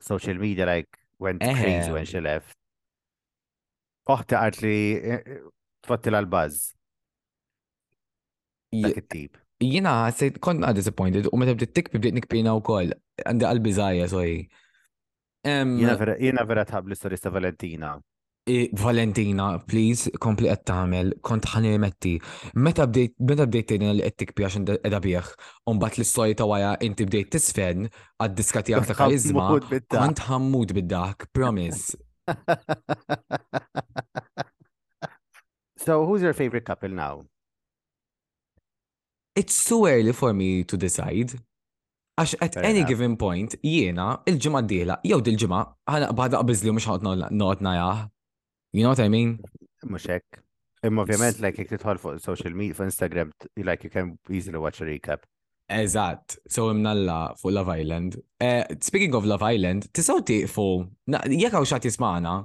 social 0.00 0.34
media 0.34 0.66
like 0.66 0.88
went 1.18 1.42
uh-huh. 1.42 1.54
crazy 1.62 1.92
when 1.92 2.04
she 2.04 2.20
left. 2.20 2.56
Oħta 4.02 4.40
għart 4.42 4.64
li 4.64 4.78
tfottil 5.86 6.16
għal-buzz. 6.18 6.56
Dak 8.82 8.96
it-tip. 8.98 9.36
Jina, 9.62 9.92
konna 10.42 10.72
disappointed, 10.74 11.28
u 11.30 11.40
the 11.46 11.54
bdiet 11.54 11.72
tikbi 11.72 12.00
bdiet 12.00 12.14
nikbina 12.18 12.56
u 12.56 12.60
call 12.60 12.90
and 13.24 13.40
the 13.40 13.46
albizaya 13.46 14.08
sorry. 14.08 14.50
Jena 15.44 16.40
vera 16.46 16.64
tħab 16.64 16.86
l-istorista 16.88 17.30
Valentina. 17.34 17.98
Valentina, 18.78 19.58
please, 19.66 20.10
kompli 20.22 20.48
qed 20.50 20.62
tagħmel, 20.66 21.12
kont 21.22 21.46
ħanimetti. 21.52 22.12
Meta 22.62 22.86
bdejt 22.90 23.14
meta 23.22 23.46
bdejt 23.46 23.66
tgħidilna 23.70 23.94
li 23.98 24.02
qed 24.06 24.16
tikbi 24.24 24.42
għax 24.46 24.56
qiegħda 24.68 25.00
bih, 25.02 25.28
u 25.66 25.70
mbagħad 25.76 25.98
l-istorja 26.00 26.34
ta' 26.40 26.48
wara 26.50 26.72
inti 26.86 27.06
bdejt 27.06 27.30
tisfen 27.36 27.78
għad-diska 28.22 28.60
tiegħek 28.70 28.88
ta' 28.92 28.98
karizma. 28.98 29.46
Kont 29.94 30.18
ħammud 30.30 30.70
promise. 31.32 31.96
so, 35.84 36.06
who's 36.06 36.22
your 36.22 36.32
favorite 36.34 36.64
couple 36.64 36.88
now? 36.88 37.22
It's 39.34 39.64
too 39.64 39.86
early 39.86 40.12
for 40.12 40.32
me 40.34 40.62
to 40.64 40.76
decide. 40.76 41.32
Għax 42.20 42.34
at 42.44 42.56
eh, 42.60 42.66
any 42.68 42.82
eh. 42.82 42.86
given 42.88 43.14
point, 43.16 43.54
jiena, 43.64 44.18
il-ġimma 44.28 44.60
d-dila, 44.66 44.98
jew 45.08 45.18
dil-ġimma, 45.24 45.60
għana 45.88 46.10
bħada 46.18 46.40
għabizli 46.42 46.68
u 46.68 46.74
mux 46.76 46.88
għot 46.92 47.64
najah. 47.64 48.02
You 48.74 48.82
know 48.82 48.92
what 48.92 49.00
I 49.00 49.08
mean? 49.08 49.38
Muxek. 49.88 50.42
Imma 50.84 51.04
ovvjament, 51.06 51.40
like, 51.40 51.60
jek 51.62 51.70
titħol 51.72 52.00
fuq 52.02 52.20
social 52.20 52.52
media, 52.56 52.76
fuq 52.76 52.90
Instagram, 52.90 53.32
like, 53.64 53.84
you 53.84 53.88
can 53.90 54.18
easily 54.28 54.60
watch 54.60 54.82
a 54.82 54.84
recap. 54.84 55.24
Eżat, 55.72 56.36
so 56.50 56.66
imnalla 56.72 57.32
fuq 57.40 57.54
Love 57.56 57.72
Island. 57.80 58.18
Eh, 58.44 58.64
speaking 58.82 59.14
of 59.16 59.24
Love 59.24 59.46
Island, 59.48 59.88
tisaw 59.96 60.20
fuq, 60.52 60.86
jek 61.32 61.56
għaw 61.56 61.64
xat 61.70 61.88
jismana, 61.88 62.40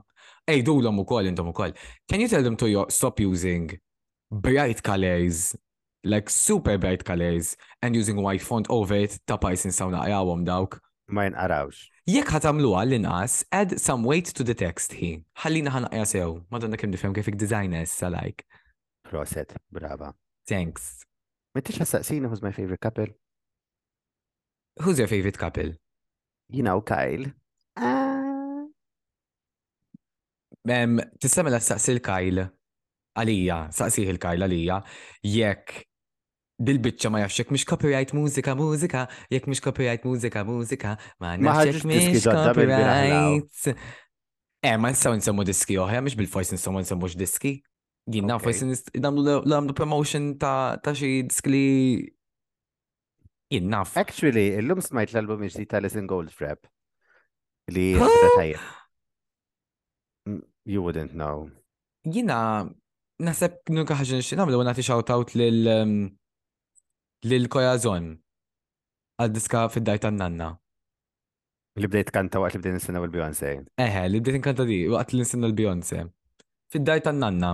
ej, 0.47 0.63
du 0.67 0.77
l-om 0.79 1.03
u 1.03 1.07
koll, 1.09 1.27
intom 1.31 1.51
u 1.51 1.53
koll. 1.57 1.75
Can 2.07 2.23
you 2.23 2.29
tell 2.31 2.43
them 2.45 2.55
to 2.63 2.85
stop 2.87 3.19
using 3.19 3.67
bright 4.31 4.79
colors 4.83 5.57
like 6.03 6.29
super 6.29 6.77
bright 6.77 7.03
colors 7.03 7.57
and 7.81 7.95
using 7.95 8.21
white 8.21 8.41
font 8.41 8.67
over 8.69 8.93
it 8.95 9.17
ta' 9.27 9.37
pajsin 9.37 9.73
sawna 9.73 10.03
għawom 10.05 10.45
dawk. 10.45 10.79
Ma 11.09 11.25
jinqarawx. 11.25 11.87
Jekk 12.07 12.31
ħatamlu 12.37 12.73
għall-inqas, 12.75 13.45
add 13.51 13.77
some 13.79 14.03
weight 14.07 14.31
to 14.35 14.43
the 14.43 14.53
text 14.55 14.93
hi. 14.99 15.17
Ħallina 15.43 15.71
ħanaqja 15.73 16.05
sew, 16.07 16.37
madonna 16.51 16.77
kem 16.79 16.91
nifhem 16.93 17.15
kif 17.15 17.31
designers 17.39 17.91
sa 17.91 18.09
like. 18.11 18.45
Proset, 19.07 19.53
brava. 19.71 20.13
Thanks. 20.47 21.03
Mittix 21.55 21.81
ħassaqsina 21.81 22.29
who's 22.29 22.41
my 22.43 22.51
favorite 22.51 22.81
couple? 22.81 23.07
Who's 24.81 24.99
your 24.99 25.07
favorite 25.07 25.37
couple? 25.37 25.73
You 26.49 26.61
know, 26.63 26.81
Kyle. 26.81 27.25
Um, 30.67 30.99
ah. 30.99 31.05
tissamela 31.19 31.59
saqsil 31.63 31.99
Kyle 32.03 32.51
għalija, 33.17 33.55
saqsih 33.75 34.11
il 34.13 34.19
kajla 34.21 34.45
għalija, 34.47 34.75
jekk 35.25 35.71
bil-bicċa 36.67 37.09
ma 37.13 37.19
jafxek 37.21 37.51
mish 37.53 37.65
copyright 37.69 38.13
muzika, 38.17 38.53
muzika, 38.57 39.05
jekk 39.33 39.49
mish 39.51 39.61
copyright 39.63 40.05
muzika, 40.07 40.43
muzika, 40.47 40.91
ma 41.21 41.29
nafxek 41.37 41.83
mish 41.89 42.25
copyright. 42.25 43.55
Eh, 44.67 44.77
ma 44.81 44.87
nsaw 44.91 45.13
nsemmu 45.17 45.43
diski 45.45 45.75
oħja, 45.79 45.99
mish 46.03 46.17
bil 46.17 46.29
fajs 46.31 46.51
nsemmu 46.57 46.79
nsemmu 46.85 47.05
diski. 47.19 47.53
Ginna, 48.07 48.37
l 48.39 48.41
namlu 49.03 49.73
promotion 49.75 50.23
ta' 50.39 50.79
xie 50.95 51.25
diski 51.27 51.49
li 51.51 51.65
jinnaf. 53.53 53.89
Actually, 53.99 54.47
il-lum 54.61 54.81
smajt 54.81 55.09
l-album 55.13 55.39
iġdi 55.47 55.63
ta' 55.69 55.81
Listen 55.83 56.05
Frap. 56.31 56.61
Li 57.69 57.95
mm, 60.25 60.39
You 60.65 60.79
wouldn't 60.83 61.13
know. 61.13 61.49
Jina, 62.05 62.69
Nasab 63.25 63.63
nuka 63.73 63.95
ħagġin 63.97 64.21
xin 64.21 64.37
għamlu 64.41 64.59
għanati 64.61 64.83
shout-out 64.85 65.31
lil-Kojazon 65.37 67.97
um, 67.97 68.13
għad-diska 69.23 69.63
fid-dajt 69.73 70.05
għannanna. 70.11 70.49
Li 71.81 71.89
bdejt 71.89 72.11
kanta 72.13 72.37
waqt 72.41 72.57
li 72.57 72.61
bdejt 72.61 72.73
nistenna 72.77 73.01
l-Beyoncé. 73.01 73.55
Eħe, 73.81 74.01
li 74.09 74.19
bdejt 74.21 74.37
nkanta 74.43 74.63
di 74.69 74.79
waqt 74.93 75.09
li 75.15 75.19
nistenna 75.23 75.47
l-Beyoncé. 75.49 75.99
Fid-dajt 76.73 77.05
għannanna. 77.09 77.51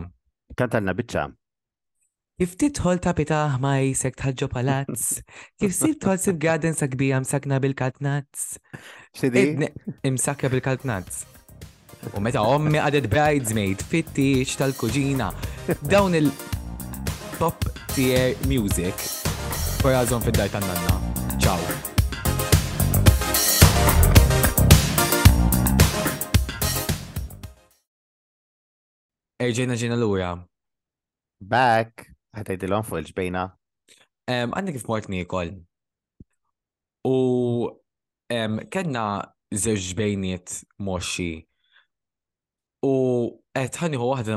Kanta 0.59 0.75
għanna 0.81 0.93
bicċa. 0.99 1.23
Kif 2.43 2.51
titħol 2.59 2.97
ta' 2.99 3.13
pita 3.15 3.41
ħmaj 3.55 3.85
sekt 4.03 4.19
ħagġo 4.27 4.47
palazz, 4.51 4.99
kif 5.63 5.71
sib 5.79 5.95
tħol 6.03 6.17
sib 6.19 6.37
garden 6.43 6.75
sakbija 6.75 7.17
msakna 7.23 7.55
bil-katnazz. 7.63 8.37
Imsakja 10.03 10.47
bil-katnazz. 10.51 11.13
U 12.11 12.19
meta 12.19 12.41
ommi 12.43 12.81
għadet 12.83 13.05
bridesmaid, 13.07 13.79
fittix 13.87 14.57
tal-kuġina, 14.59 15.29
dawn 15.87 16.17
il-pop 16.17 17.63
tier 17.95 18.33
music. 18.49 18.99
Korazon 19.79 20.19
fid 20.25 20.35
daj 20.35 20.51
tan-nanna. 20.51 20.97
Ciao. 21.39 21.55
Erġena 29.39 29.79
ġina 29.79 29.95
l-ura. 29.95 30.33
Back. 31.39 32.09
Għatajt 32.35 32.67
il-on 32.67 32.83
fuq 32.83 32.99
il-ġbejna. 33.05 33.45
Għandi 34.27 34.75
kif 34.75 34.85
mort 34.91 35.07
nikol. 35.11 35.55
U 37.07 37.15
kenna 38.75 39.07
zewġ 39.55 39.91
bejniet 39.95 40.55
moxi 40.81 41.45
U 42.83 42.89
qed 43.53 43.69
eh, 43.69 43.69
ħaniħu 43.71 44.07
waħda 44.11 44.35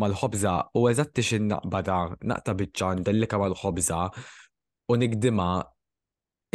mal-ħobza 0.00 0.52
u 0.78 0.80
eżatti 0.88 1.22
xin 1.26 1.48
naqbada, 1.50 1.96
naqta 2.30 2.52
biċċan, 2.60 2.98
dellika 3.04 3.36
mal-ħobza 3.42 4.00
u 4.88 4.92
nikdima 5.00 5.48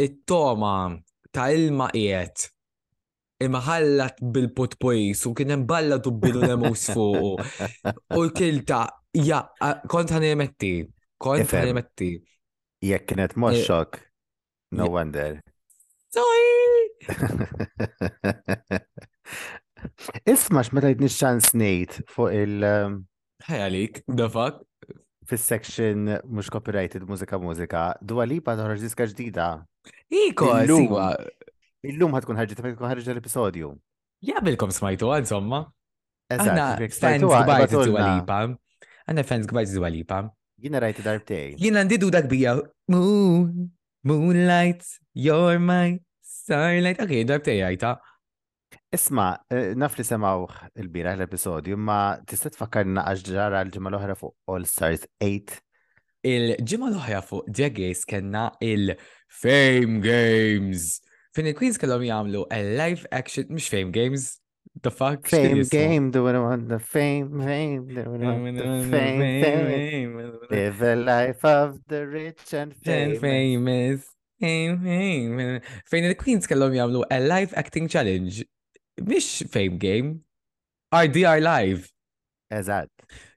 it-toma 0.02 0.72
ta' 1.30 1.46
ilma 1.54 1.86
qiegħed 1.94 2.38
imħallat 3.46 4.16
bil-potpojs 4.34 5.20
u 5.28 5.30
kien 5.38 5.62
balla 5.70 5.96
dubbilu 6.02 6.40
lemus 6.48 6.84
fuq. 6.96 7.36
U 8.16 8.18
kilta, 8.34 8.80
ja, 9.30 9.38
kont 9.86 10.10
ħan 10.16 10.24
jemetti, 10.30 10.74
kont 11.22 11.46
ħan 11.54 11.66
jemetti. 11.70 12.10
Jek 12.88 13.02
kienet 13.12 13.34
moxxok, 13.36 13.96
eh, 14.00 14.04
no 14.80 14.84
wonder. 14.96 15.32
Sorry! 16.10 16.48
Ismax 20.28 20.66
ma 20.74 20.80
tajt 20.82 21.00
xans 21.08 21.52
nejt 21.56 22.00
fuq 22.10 22.30
il- 22.34 22.64
ehm, 22.64 23.04
Ħaj 23.46 23.60
għalik, 23.64 23.92
dafak. 24.08 24.60
Fis-section 25.26 26.20
mux 26.28 26.50
copyrighted 26.50 27.02
mużika 27.06 27.38
mużika, 27.38 27.94
dwa 28.04 28.24
li 28.24 28.40
pa 28.40 28.56
toħroġ 28.56 28.80
diska 28.80 29.06
ġdida. 29.06 29.64
Iko, 30.10 30.50
L-lumma 31.82 32.18
ħatkun 32.20 32.36
ħarġet, 32.36 32.56
tkun 32.58 32.76
ħarġi 32.90 33.10
l-episodju. 33.14 33.70
Jabilkom 34.20 34.72
smajtu 34.74 35.06
għad, 35.06 35.20
insomma. 35.24 35.70
Għanna 36.28 36.76
fans 36.76 37.22
gbajt 37.22 38.26
pa. 38.26 38.48
Għanna 39.08 39.24
fans 39.24 39.46
gbajt 39.46 40.06
pa. 40.06 40.28
Jina 40.60 40.80
rajt 40.80 40.96
darbtej. 41.00 41.54
Jina 41.56 41.84
ndidu 41.86 42.10
dak 42.10 42.26
bija. 42.28 42.58
Moon, 42.88 43.70
moonlight, 44.04 44.82
you're 45.14 45.58
my 45.58 45.98
starlight. 46.22 47.00
Ok, 47.00 47.24
darbtej 47.24 47.62
għajta. 47.64 47.96
Isma, 48.90 49.38
eh, 49.54 49.70
naf 49.78 49.94
li 49.98 50.02
semaw 50.04 50.48
il-bira 50.80 51.12
l-episodju, 51.14 51.76
ma 51.78 51.98
tista' 52.26 52.50
tfakkarna 52.56 53.04
għax 53.06 53.20
ġara 53.30 53.60
l-ġimgħa 53.62 53.90
l-oħra 53.92 54.16
fuq 54.18 54.50
All 54.50 54.66
Stars 54.66 55.04
8. 55.22 55.60
Il-ġimgħa 56.26 56.88
l-oħra 56.90 57.20
fuq 57.22 57.52
The 57.54 57.68
Gays 57.76 58.02
il-Fame 58.10 60.00
Games. 60.02 60.88
Fin 61.38 61.46
il-Queens 61.52 61.78
kellhom 61.78 62.02
jagħmlu 62.08 62.42
a 62.50 62.58
live 62.82 63.06
action 63.14 63.46
mhux 63.54 63.70
Fame 63.70 63.94
Games. 63.94 64.40
The 64.82 64.90
fuck? 64.90 65.22
Fame 65.28 65.62
game, 65.70 66.10
do 66.10 66.22
what 66.24 66.34
I 66.36 66.40
want 66.40 66.68
the 66.68 66.78
fame, 66.80 67.40
fame, 67.40 67.86
do 67.88 68.02
what 68.06 68.22
I 68.22 68.26
want 68.38 68.56
the 68.56 68.86
fame, 68.90 69.42
fame. 69.42 70.32
Live 70.50 70.78
the 70.78 70.96
life 70.96 71.44
of 71.44 71.78
the 71.88 72.06
rich 72.06 72.54
and 72.54 72.72
famous. 72.76 73.18
Fame, 74.40 74.78
fame. 74.82 75.60
Fejn 75.90 76.06
il-Queens 76.12 76.46
kellhom 76.50 76.74
jagħmlu 76.76 77.02
a 77.10 77.18
live 77.22 77.54
acting 77.56 77.86
challenge 77.88 78.46
mish 79.00 79.42
fame 79.50 79.76
game, 79.78 80.08
RDR 80.92 81.40
live. 81.40 81.88
Eżat. 82.52 82.88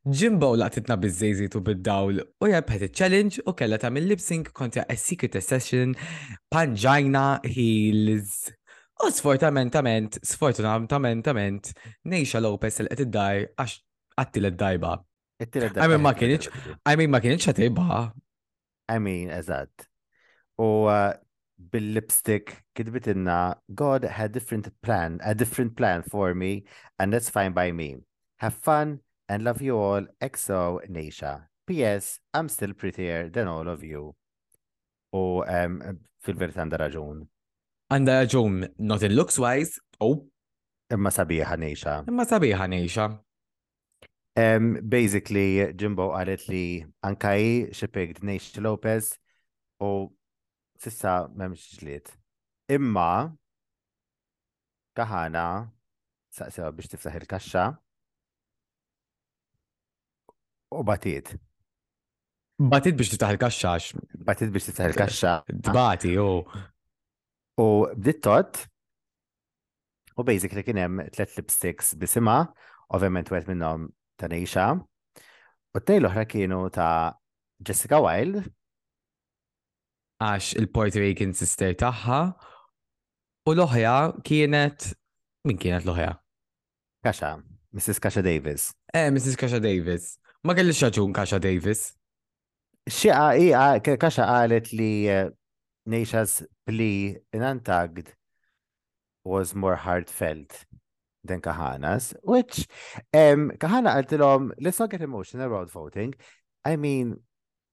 Jimbo 0.06 0.56
laqtitna 0.58 0.98
bizzejżitu 1.00 1.62
bid-dawl 1.64 2.18
u 2.42 2.48
jabħet 2.50 2.88
il-challenge 2.88 3.44
u 3.48 3.54
kella 3.56 3.78
ta' 3.80 3.92
mill 3.94 4.08
lip 4.12 4.20
konti 4.26 4.52
kontra 4.58 4.84
a 4.90 4.96
secret 5.00 5.38
session 5.42 5.94
Pangina 6.52 7.40
Heels. 7.44 8.52
U 9.06 9.10
sfortamentament, 9.12 10.18
sfortunatament, 10.24 11.72
Neisha 12.06 12.40
Lopez 12.40 12.80
l 12.84 12.90
id-dar 12.92 13.46
għax 13.56 13.80
għattil 14.18 14.50
id-dajba. 14.52 14.96
I 15.44 15.88
mean, 15.88 16.02
ma 16.02 16.14
kienieċ, 16.16 16.50
I 16.90 16.96
mean, 16.96 17.10
ma 17.12 17.20
kienieċ 17.24 17.52
ħatibba. 17.52 17.88
I 18.94 19.00
mean, 19.00 19.30
eżat. 19.32 19.88
U 20.60 20.84
uh, 20.90 21.14
bil-lipstick 21.72 22.52
kidbit 22.76 23.08
inna 23.08 23.58
God 23.74 24.04
had 24.04 24.32
different 24.32 24.70
plan, 24.82 25.20
a 25.24 25.36
different 25.36 25.76
plan 25.78 26.04
for 26.04 26.34
me 26.36 26.64
and 27.00 27.12
that's 27.14 27.30
fine 27.30 27.54
by 27.54 27.72
me. 27.72 27.98
Have 28.38 28.54
fun 28.54 29.00
and 29.30 29.44
love 29.44 29.62
you 29.62 29.78
all, 29.78 30.06
EXO 30.22 30.80
Nisha. 30.90 31.44
P.S. 31.66 32.20
I'm 32.34 32.50
still 32.50 32.74
prettier 32.74 33.30
than 33.30 33.48
all 33.48 33.68
of 33.70 33.84
you. 33.92 34.02
U 35.14 35.44
um, 35.48 35.78
fil-verit 36.26 36.58
għanda 36.60 36.80
raġun. 36.84 37.22
Għanda 37.94 38.18
raġun, 38.24 38.58
not 38.84 39.06
in 39.08 39.14
looks 39.16 39.38
wise, 39.40 39.80
oh. 40.02 40.24
Imma 40.92 41.14
sabiħa 41.14 41.56
Nisha. 41.62 42.00
Imma 42.10 42.26
sabiħa 42.28 42.68
Nisha. 42.72 43.08
Um, 44.36 44.76
basically, 44.90 45.62
Jimbo 45.78 46.10
għalet 46.18 46.48
li 46.50 46.64
ankaj 47.06 47.46
xipigd 47.78 48.24
Nisha 48.26 48.64
Lopez 48.66 49.14
u 49.84 50.10
sissa 50.84 51.14
memx 51.40 51.64
ġliet. 51.80 52.12
Imma, 52.74 53.12
kaħana, 54.98 55.44
saqsewa 56.36 56.74
biex 56.76 56.92
tiftaħ 56.94 57.20
il-kaxxa, 57.22 57.66
u 60.74 60.84
batiet. 60.88 61.34
Batit 62.74 62.98
biex 63.00 63.14
tiftaħ 63.16 63.34
il-kaxxa. 63.36 63.74
Batit 64.28 64.54
biex 64.56 64.70
tiftaħ 64.72 64.92
il-kaxxa. 64.92 65.34
Dbati 65.70 66.16
u. 66.22 66.28
U 67.64 67.68
bditt 67.94 68.22
tot, 68.26 68.64
u 70.18 70.26
basically 70.26 70.64
kien 70.66 70.80
hemm 70.82 71.04
tlet 71.14 71.36
lipsticks 71.38 71.92
bisimha, 72.02 72.40
ovvjament 72.96 73.30
wieħed 73.34 73.52
minnhom 73.52 73.84
ta' 74.20 74.30
Nejxa, 74.32 74.66
u 74.78 75.78
t-tnej 75.80 76.02
l-oħra 76.04 76.24
kienu 76.30 76.64
ta' 76.74 76.96
Jessica 77.66 78.00
Wilde, 78.04 78.44
għax 80.22 80.54
il-Puerto 80.60 81.02
Rican 81.02 81.34
sister 81.36 81.74
tagħha 81.80 82.18
u 83.50 83.54
l-oħja 83.56 83.94
kienet 84.26 84.92
min 85.50 85.58
kienet 85.60 85.88
l-oħja? 85.88 86.12
Kaxa, 87.04 87.32
Mrs. 87.74 88.00
Kasha 88.00 88.22
Davis. 88.24 88.70
Eh, 88.94 89.10
Mrs. 89.10 89.36
Kasha 89.40 89.60
Davis. 89.64 90.18
Ma 90.46 90.54
kellix 90.56 90.80
xaġun 90.80 91.14
Kaxa 91.16 91.40
Davis. 91.44 91.90
Xieqa, 92.90 93.34
iqa, 93.80 93.98
Kaxa 94.00 94.28
qalet 94.30 94.70
li 94.76 94.92
eh, 95.12 95.32
Neisha's 95.92 96.42
plea 96.66 97.18
in 97.36 97.44
Antagd 97.44 98.14
was 99.24 99.54
more 99.56 99.76
heartfelt 99.76 100.64
than 101.24 101.42
Kahana's, 101.42 102.14
which 102.24 102.68
um, 103.14 103.52
Kahana 103.58 103.96
l-om, 104.18 104.54
let's 104.60 104.80
not 104.80 104.90
get 104.90 105.02
emotional 105.02 105.48
about 105.48 105.70
voting. 105.72 106.14
I 106.64 106.76
mean, 106.78 107.16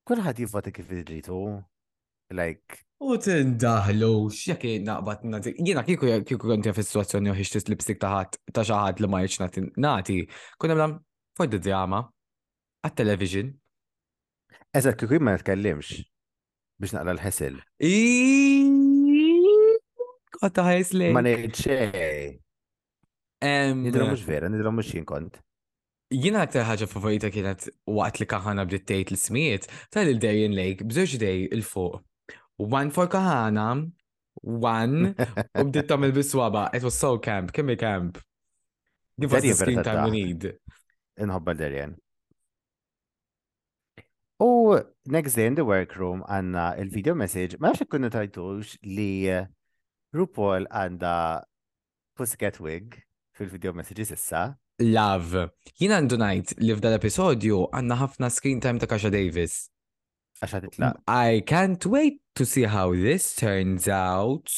kullħat 0.09 0.43
jivvota 0.43 0.71
kif 0.75 0.91
irritu. 0.91 1.45
Like. 2.31 2.63
U 3.01 3.17
tindaħlu, 3.19 4.09
xek 4.31 4.67
naqbat 4.87 5.23
nati. 5.33 5.51
Jena 5.67 5.83
kiku 5.83 6.09
kiku 6.23 6.47
konti 6.47 6.71
fi 6.77 6.83
situazzjoni 6.87 7.31
u 7.33 7.35
ħiċtis 7.35 7.67
lipstik 7.73 7.99
taħat 8.03 8.37
ta' 8.55 8.63
xaħat 8.67 9.01
li 9.03 9.09
ma 9.11 9.23
jċ 9.25 9.65
nati. 9.83 10.17
Kuna 10.61 10.77
blam, 10.77 10.99
for 11.35 11.49
the 11.51 11.59
drama, 11.65 12.03
għat-television. 12.85 13.51
Eżat, 14.77 15.01
kiku 15.01 15.17
jimma 15.19 15.33
nitkellimx 15.39 15.97
biex 16.81 16.95
naqra 16.97 17.17
l-ħesil. 17.17 17.57
Kotta 20.41 20.67
ħajs 20.69 20.95
Ma 21.11 21.25
neċej. 21.27 22.23
Nidra 23.81 24.07
mux 24.13 24.23
vera, 24.29 24.53
nidra 24.53 24.71
mux 24.73 24.93
jinkont. 24.93 25.41
Jina 26.11 26.45
aktar 26.45 26.69
ħagġa 26.69 26.87
favorita 26.91 27.33
kienet 27.33 27.67
waqt 27.91 28.23
li 28.23 28.31
kaħana 28.33 28.69
bdittejt 28.69 29.13
l-smiet, 29.15 29.67
tal 29.95 30.11
il-Darien 30.13 30.55
Lake, 30.57 30.85
bżoġ 30.87 31.19
dej 31.23 31.47
il-fuq 31.57 31.99
one 32.61 32.91
for 32.91 33.09
Kahana, 33.09 33.77
one, 34.45 35.15
u 35.57 35.65
bdiet 35.65 35.89
tagħmel 35.89 36.13
biswaba. 36.15 36.69
It 36.77 36.85
was 36.85 36.95
so 36.99 37.17
camp, 37.19 37.51
kimmi 37.53 37.77
camp. 37.81 38.21
Give 39.19 39.33
us 39.33 39.43
the 39.43 39.53
screen 39.57 39.83
time 39.85 40.05
we 40.11 40.23
need. 40.23 40.49
Inħobba 41.21 41.57
Darien. 41.57 41.97
U 44.41 44.79
next 45.07 45.35
day 45.39 45.47
in 45.49 45.55
the 45.57 45.65
workroom 45.65 46.23
għanna 46.29 46.71
il-video 46.85 47.15
message, 47.17 47.59
ma 47.61 47.73
nafx 47.73 47.85
ikkunna 47.87 48.09
tajtux 48.15 48.77
li 48.89 49.13
eh, 49.29 49.43
RuPaul 50.17 50.65
għanda 50.71 51.15
Pussycat 52.17 52.57
Wig 52.65 53.01
fil-video 53.37 53.73
messages 53.77 54.13
issa. 54.17 54.51
Love. 54.81 55.49
Jina 55.77 55.99
għandu 56.01 56.17
najt 56.21 56.55
li 56.63 56.73
f'dal 56.77 56.97
episodju 56.97 57.67
għanna 57.77 58.01
ħafna 58.05 58.33
screen 58.33 58.63
time 58.65 58.81
ta' 58.81 58.89
Kasha 58.89 59.13
Davis. 59.13 59.63
Mm, 60.45 60.97
I 61.07 61.43
can't 61.47 61.85
wait 61.85 62.21
to 62.35 62.47
see 62.47 62.63
how 62.63 62.95
this 62.95 63.35
turns 63.35 63.87
out 63.89 64.49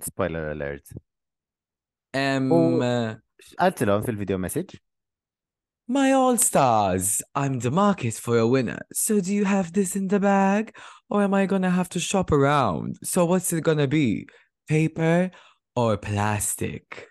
spoiler 0.00 0.50
alert 0.50 0.82
um 2.14 2.50
و... 2.52 3.20
قالت 3.58 3.82
لهم 3.82 4.02
في 4.02 4.10
الفيديو 4.10 4.38
مسج 4.38 4.76
My 5.86 6.12
all 6.12 6.38
stars, 6.38 7.20
I'm 7.34 7.58
the 7.58 7.70
market 7.70 8.14
for 8.14 8.38
a 8.38 8.48
winner. 8.48 8.78
So 8.94 9.20
do 9.20 9.30
you 9.34 9.44
have 9.44 9.74
this 9.74 9.94
in 9.94 10.08
the 10.08 10.18
bag? 10.18 10.74
Or 11.10 11.22
am 11.22 11.34
I 11.34 11.44
gonna 11.44 11.68
have 11.68 11.90
to 11.90 12.00
shop 12.00 12.32
around? 12.32 12.90
So 13.04 13.26
what's 13.26 13.52
it 13.52 13.60
gonna 13.64 13.86
be? 13.86 14.26
Paper 14.66 15.30
or 15.76 15.98
plastic? 15.98 17.06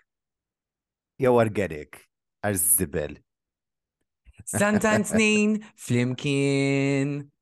يا 1.20 1.28
ورقلك 1.28 2.10
الزبل 2.44 3.22
سنتين 4.44 5.60
فليمكين 5.76 7.33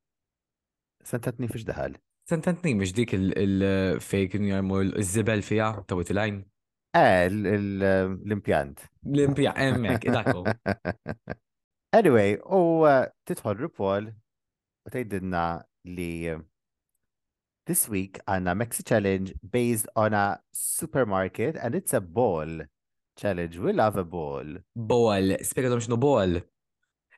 Sentatni 1.07 1.49
fiex 1.51 1.65
daħal. 1.67 1.97
Sentatni 2.31 2.75
mux 2.79 2.93
dik 2.95 3.15
il-fake 3.17 4.23
eh, 4.23 4.31
kienu 4.31 4.53
jarmu 4.53 4.79
l-zibel 4.85 5.43
fija 5.45 5.73
ta' 5.87 5.97
witilajn. 5.99 6.37
Eh, 6.95 7.27
eh, 7.27 8.07
l-impjant. 8.07 8.87
L-impjant, 9.07 9.59
emmek, 9.61 10.07
dakku. 10.13 10.45
Anyway, 11.93 12.39
u 12.49 12.87
eh, 12.89 13.03
titħol 13.29 13.67
Paul 13.77 14.07
u 14.13 14.93
tajdinna 14.95 15.43
li 15.93 16.31
this 17.69 17.83
week 17.93 18.17
għanna 18.25 18.55
Mexi 18.57 18.81
Challenge 18.89 19.35
based 19.43 19.91
on 19.95 20.17
a 20.17 20.39
supermarket 20.57 21.59
and 21.61 21.75
it's 21.77 21.93
a 21.93 22.01
ball 22.01 22.63
challenge. 23.19 23.59
We 23.59 23.75
love 23.75 23.99
a 24.01 24.07
ball. 24.09 24.63
Ball. 24.75 25.37
spiegħadom 25.45 25.77
dom 25.83 25.85
xnu 25.85 26.01
ball. 26.01 26.41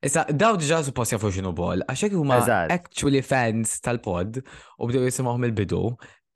Issa, 0.04 0.26
daw 0.36 0.58
diġa 0.60 0.82
suppost 0.84 1.14
jafu 1.14 1.30
xinu 1.32 1.48
bol, 1.56 1.80
għaxek 1.88 2.12
huma 2.12 2.36
actually 2.74 3.22
fans 3.24 3.70
tal-pod 3.80 4.36
u 4.36 4.86
bdew 4.90 5.06
jisimawhom 5.06 5.46
il-bidu, 5.48 5.78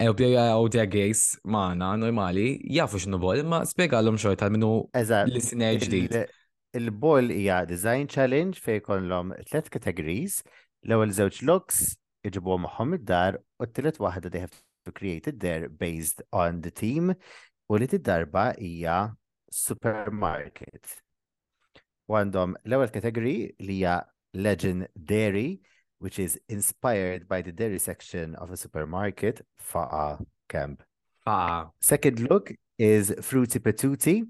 e 0.00 0.06
u 0.08 0.14
bdew 0.16 0.30
jgħu 0.30 0.68
dia 0.72 0.86
gays 0.88 1.24
maħna 1.44 1.90
normali, 2.00 2.46
jafu 2.72 3.02
xinu 3.04 3.18
bol, 3.20 3.42
ma 3.44 3.58
spiegħallum 3.68 4.16
xorta 4.22 4.48
minnu 4.54 4.70
l-sinej 4.96 5.80
ġdijt. 5.82 6.16
Il-bol 6.80 7.28
hija 7.42 7.60
design 7.68 8.08
challenge 8.08 8.62
fej 8.64 8.80
kollom 8.88 9.34
tlet 9.50 9.68
categories, 9.76 10.38
l-ewwel 10.88 11.12
żewġ 11.18 11.42
looks 11.50 11.90
iġibu 12.24 12.56
magħhom 12.64 12.94
id-dar 12.96 13.36
u 13.60 13.68
t-tielet 13.68 14.00
waħda 14.00 14.32
they 14.32 14.46
have 14.46 14.62
to 14.88 14.94
create 14.96 15.28
it 15.28 15.36
there 15.44 15.68
based 15.68 16.24
on 16.32 16.64
the 16.64 16.72
team 16.72 17.12
u 17.68 17.76
li 17.76 17.84
t-darba 17.88 18.54
hija 18.56 19.02
supermarket. 19.52 20.96
u 22.08 22.16
għandhom 22.16 22.54
l-ewwel 22.66 22.92
category 22.92 23.32
li 23.60 23.74
hija 23.80 23.96
Legend 24.34 24.86
Dairy, 24.94 25.60
which 25.98 26.18
is 26.18 26.38
inspired 26.48 27.28
by 27.28 27.42
the 27.42 27.52
dairy 27.52 27.78
section 27.78 28.34
of 28.36 28.50
a 28.50 28.56
supermarket, 28.56 29.42
Fa'a 29.60 30.20
Camp. 30.48 30.82
Fa'a. 31.26 31.70
Second 31.80 32.20
look 32.30 32.52
is 32.78 33.12
Fruity 33.20 33.58
Petuti, 33.58 34.26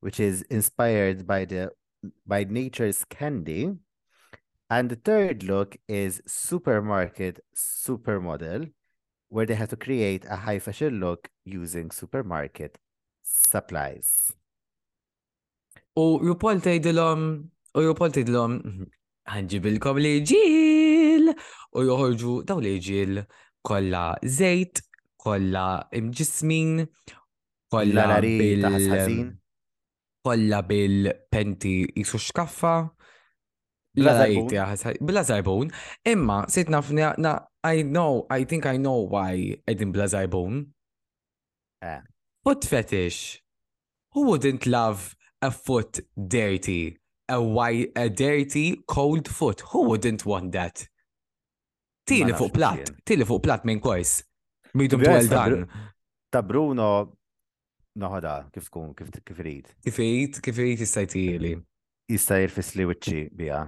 which 0.00 0.18
is 0.18 0.42
inspired 0.50 1.26
by 1.26 1.44
the 1.44 1.70
by 2.26 2.44
nature's 2.44 3.04
candy. 3.04 3.72
And 4.70 4.88
the 4.88 4.96
third 4.96 5.42
look 5.42 5.76
is 5.88 6.22
supermarket 6.26 7.40
supermodel, 7.54 8.72
where 9.28 9.44
they 9.46 9.54
have 9.56 9.68
to 9.70 9.76
create 9.76 10.24
a 10.24 10.36
high 10.46 10.58
fashion 10.58 11.00
look 11.00 11.28
using 11.44 11.90
supermarket 11.90 12.78
supplies. 13.22 14.32
U 15.98 16.04
Rupol 16.22 16.60
tgħidilhom 16.62 17.22
u 17.78 17.82
Rupol 17.86 18.12
tgħidilhom 18.14 18.52
mhm, 18.62 18.90
ħanġibilkom 19.30 19.98
li 20.02 20.12
ġil 20.28 21.30
u 21.32 21.82
joħorġu 21.86 22.34
daw 22.46 22.62
li 22.62 22.74
ġil 22.82 23.18
kollha 23.66 24.04
żejt, 24.22 24.84
kollha 25.20 25.64
imġismin, 25.98 26.84
kollha 27.74 28.20
bil 28.22 29.36
kollha 30.22 30.60
bil-penti 30.68 31.74
jisu 31.96 32.20
xkaffa. 32.28 32.74
Bla 33.96 35.22
zajbun 35.26 35.66
Imma, 36.06 36.44
sit 36.46 36.68
nafna, 36.70 37.14
na, 37.18 37.32
I 37.66 37.82
know, 37.82 38.24
I 38.30 38.44
think 38.44 38.64
I 38.66 38.76
know 38.78 39.02
why 39.10 39.56
edin 39.66 39.90
bla 39.92 40.06
zarbun. 40.06 40.68
Foot 41.82 42.64
eh. 42.64 42.68
fetish. 42.68 43.42
Who 44.12 44.26
wouldn't 44.28 44.64
love 44.66 45.16
a 45.42 45.50
foot 45.50 46.00
dirty, 46.16 46.98
a, 47.28 47.40
white, 47.40 47.92
a 47.96 48.08
dirty 48.08 48.82
cold 48.86 49.28
foot. 49.28 49.60
Who 49.72 49.82
wouldn't 49.88 50.24
want 50.24 50.52
that? 50.52 50.86
Tili 52.06 52.32
fuq 52.34 52.50
plat, 52.52 52.90
tili 53.06 53.24
fuq 53.24 53.42
plat 53.44 53.62
minn 53.68 53.78
kors. 53.80 54.22
Midum 54.74 55.02
twel 55.04 55.28
dan. 55.30 55.54
Ta' 56.30 56.42
Bruno, 56.46 56.88
noħada, 57.98 58.32
kif 58.54 58.66
tkun, 58.66 58.92
kif 58.98 59.10
kif 59.12 59.28
Kif 59.30 60.00
rid, 60.06 60.40
kif 60.42 60.60
irid 60.62 60.82
jista' 60.84 61.04
tili. 61.10 61.52
Jista' 62.10 62.40
jirfis 62.42 62.72
li 62.78 62.86
wiċċi 62.88 63.20
biha. 63.38 63.60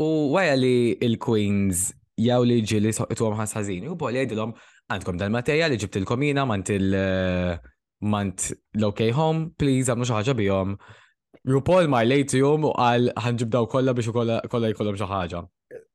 U 0.00 0.08
għaja 0.38 0.54
li 0.56 0.74
il-Queens 1.10 1.88
jaw 2.20 2.46
li 2.46 2.60
ġili 2.62 2.92
soqtu 2.94 3.26
għom 3.26 3.40
ħazħazini, 3.42 3.90
u 3.90 3.98
bol 3.98 4.14
jgħidilom 4.16 4.54
għandkom 4.92 5.18
dal-materjal 5.20 5.74
li 5.74 5.80
ġibtilkom 5.82 6.24
jina 6.28 6.46
mant 6.48 6.70
il- 6.72 6.94
mant 8.00 8.50
home, 9.14 9.52
please 9.58 9.88
għamlu 9.92 10.06
xaħġa 10.08 10.36
bijom. 10.36 10.76
RuPaul 11.46 11.88
ma 11.88 12.02
jom 12.04 12.64
u 12.64 12.72
għal 12.76 13.10
ħanġib 13.16 13.48
daw 13.50 13.66
kolla 13.66 13.94
biex 13.94 14.08
u 14.08 14.12
kolla 14.12 14.40
jkollom 14.72 14.96
xaħġa. 14.96 15.44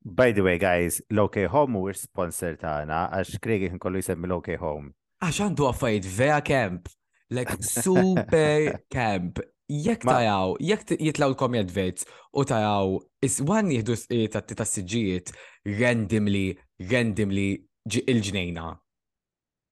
By 0.06 0.32
the 0.34 0.41
way, 0.41 0.58
guys, 0.58 1.01
Loke 1.12 1.47
Home 1.47 1.80
u 1.82 1.93
sponsor 1.93 2.56
tagħna 2.56 3.10
għax 3.18 3.39
Kriegi 3.41 3.70
kien 3.70 3.80
kollu 3.80 3.99
l 3.99 4.28
Loke 4.30 4.58
Home. 4.62 4.91
Għax 5.22 5.39
għandu 5.47 5.66
għaffajt 5.66 6.06
Vea 6.06 6.39
Camp, 6.41 6.88
like 7.32 7.58
super 7.64 8.78
camp. 8.93 9.39
Jek 9.66 10.03
tajaw, 10.06 10.60
jek 10.62 10.84
jitlaw 11.01 11.32
l-komedvets 11.32 12.06
u 12.38 12.43
tajaw, 12.45 12.99
is-wan 13.18 13.72
jihdu 13.74 13.95
eh, 14.14 14.28
ta' 14.30 14.66
siġijiet 14.70 15.32
randomly, 15.82 16.51
randomly 16.78 17.47
il-ġnejna. 17.89 18.68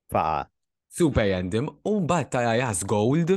Faqa, 0.10 0.48
Super 0.94 1.26
jendim, 1.32 1.66
un 1.90 2.04
bat 2.06 2.28
ta' 2.30 2.44
jajas 2.46 2.84
gold 2.86 3.32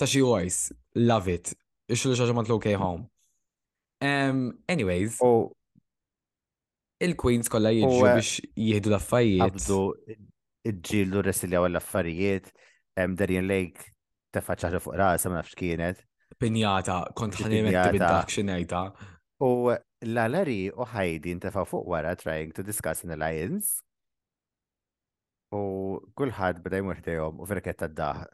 ta' 0.00 0.06
xi 0.08 0.22
uajs, 0.24 0.56
love 0.96 1.28
it, 1.28 1.50
ixlu 1.92 2.14
xaġa 2.16 2.32
l 2.48 2.60
kej 2.64 2.76
home. 2.80 3.04
Um, 4.00 4.56
anyways, 4.72 5.18
oh. 5.20 5.52
il-Queens 7.04 7.50
kolla 7.52 7.70
jidġu 7.76 8.06
eh, 8.08 8.12
biex 8.14 8.30
jihdu 8.56 8.90
l-affarijiet. 8.90 9.52
Abdu 9.52 10.72
ġillu 10.88 11.20
resiljaw 11.28 11.68
l 11.68 11.78
darjen 13.20 13.46
lejk 13.50 13.76
ta' 14.32 14.40
tefaċaċa 14.40 14.80
fuq 14.80 14.96
rasa, 14.96 15.28
ma 15.28 15.42
nafx 15.42 15.52
kienet. 15.60 16.00
Pinjata, 16.40 17.02
kont 17.14 17.36
ħanimetti 17.42 17.98
bid-dak 17.98 18.32
xinejta. 18.32 18.82
U 19.44 19.68
l-Alari 19.76 20.70
u 20.72 20.88
ħajdin 20.88 21.36
intefaw 21.36 21.68
fuq 21.68 21.84
wara 21.92 22.16
trying 22.16 22.50
to 22.56 22.62
discuss 22.64 23.04
an 23.04 23.12
alliance. 23.20 23.84
U 25.54 25.60
kullħad 26.18 26.58
bada 26.60 26.78
jmur 26.82 26.98
dejhom 27.04 27.38
u 27.40 27.46
verket 27.48 27.78
tad-daħ 27.80 28.24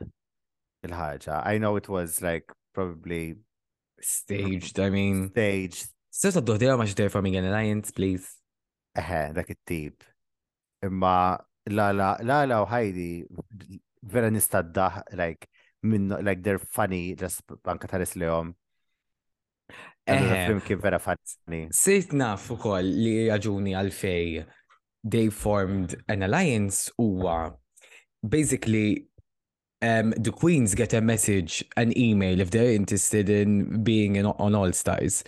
il-ħaġa. 0.88 1.42
I 1.46 1.58
know 1.62 1.76
it 1.78 1.88
was 1.88 2.20
like 2.24 2.50
probably 2.74 3.38
staged, 4.02 4.80
I 4.82 4.90
mean. 4.90 5.28
Staged. 5.30 5.90
Sessa 6.10 6.42
d-duħ 6.42 6.58
dejhom 6.64 6.82
għax 6.82 6.96
dejhom 6.98 7.14
from 7.14 7.28
an 7.30 7.46
alliance, 7.52 7.94
please. 7.94 8.32
Eħe, 8.98 9.28
dak 9.36 9.54
it-tip. 9.54 10.02
Imma 10.86 11.38
la 11.72 11.92
la 11.96 12.16
la 12.20 12.40
la 12.50 12.58
u 12.64 12.66
ħajdi 12.68 13.08
vera 14.10 14.28
nista 14.34 14.60
daħ 14.66 14.98
like 15.16 15.48
minn 15.88 16.10
like 16.26 16.42
they're 16.44 16.60
funny 16.60 17.14
just 17.16 17.40
banka 17.64 17.88
taris 17.88 18.16
li 18.20 18.26
jom. 18.28 18.50
Eħe. 20.10 20.42
Film 20.50 20.64
kien 20.66 20.82
vera 20.82 20.98
funny. 21.00 21.68
Sejt 21.72 22.12
naf 22.18 22.50
u 22.50 22.58
koll 22.66 22.90
li 22.90 23.16
għal-fej. 23.32 24.44
they 25.04 25.28
formed 25.28 25.94
an 26.08 26.22
alliance 26.22 26.90
huwa 26.98 27.52
basically 28.26 29.06
um, 29.82 30.12
the 30.16 30.30
queens 30.32 30.74
get 30.74 30.94
a 30.94 31.02
message, 31.02 31.62
an 31.76 31.96
email 31.98 32.40
if 32.40 32.50
they're 32.50 32.72
interested 32.72 33.28
in 33.28 33.82
being 33.84 34.16
in, 34.16 34.24
on 34.24 34.54
All 34.54 34.72
Stars. 34.72 35.22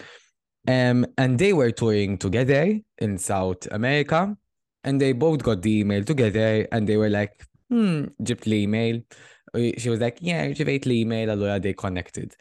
Um, 0.67 1.05
and 1.19 1.39
they 1.39 1.53
were 1.53 1.71
touring 1.71 2.17
together 2.17 2.75
in 2.97 3.19
South 3.19 3.67
America, 3.71 4.35
and 4.83 4.99
they 4.99 5.13
both 5.13 5.43
got 5.43 5.61
the 5.61 5.81
email 5.81 6.03
together, 6.05 6.67
and 6.73 6.89
they 6.89 6.97
were 6.97 7.11
like, 7.11 7.45
"Hmm, 7.69 8.07
the 8.19 8.37
email." 8.47 9.03
Uh, 9.55 9.73
she 9.77 9.91
was 9.91 10.01
like, 10.01 10.19
"Yeah, 10.23 10.47
ġibejt 10.49 10.87
l-email." 10.87 11.31
and 11.31 11.63
they 11.63 11.75
connected. 11.75 12.35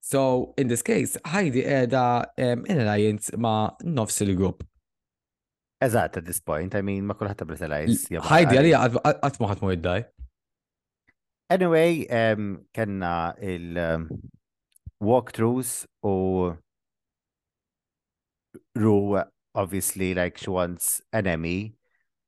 So 0.00 0.54
in 0.56 0.68
this 0.68 0.80
case, 0.80 1.18
Heidi 1.26 1.60
the 1.62 2.26
um, 2.38 2.64
in 2.64 2.80
alliance 2.80 3.30
ma' 3.36 3.70
nofs 3.84 4.24
group 4.36 4.64
Eżatt, 5.82 6.16
at 6.16 6.24
this 6.24 6.38
point, 6.46 6.74
I 6.78 6.82
mean, 6.86 7.02
ma 7.10 7.14
kullħat 7.18 7.38
tabrizalajz. 7.42 8.02
Ħajdi 8.28 8.56
għalija 8.58 8.78
għatmu 9.26 9.46
ħatmu 9.50 9.68
id-daj. 9.74 10.00
Anyway, 11.56 11.92
um, 12.18 12.44
kanna 12.76 13.14
il-walkthroughs 13.52 15.70
u 16.06 16.08
Ru, 18.76 18.96
obviously, 19.58 20.14
like 20.14 20.38
she 20.38 20.48
wants 20.50 21.02
an 21.12 21.26
Emmy. 21.26 21.74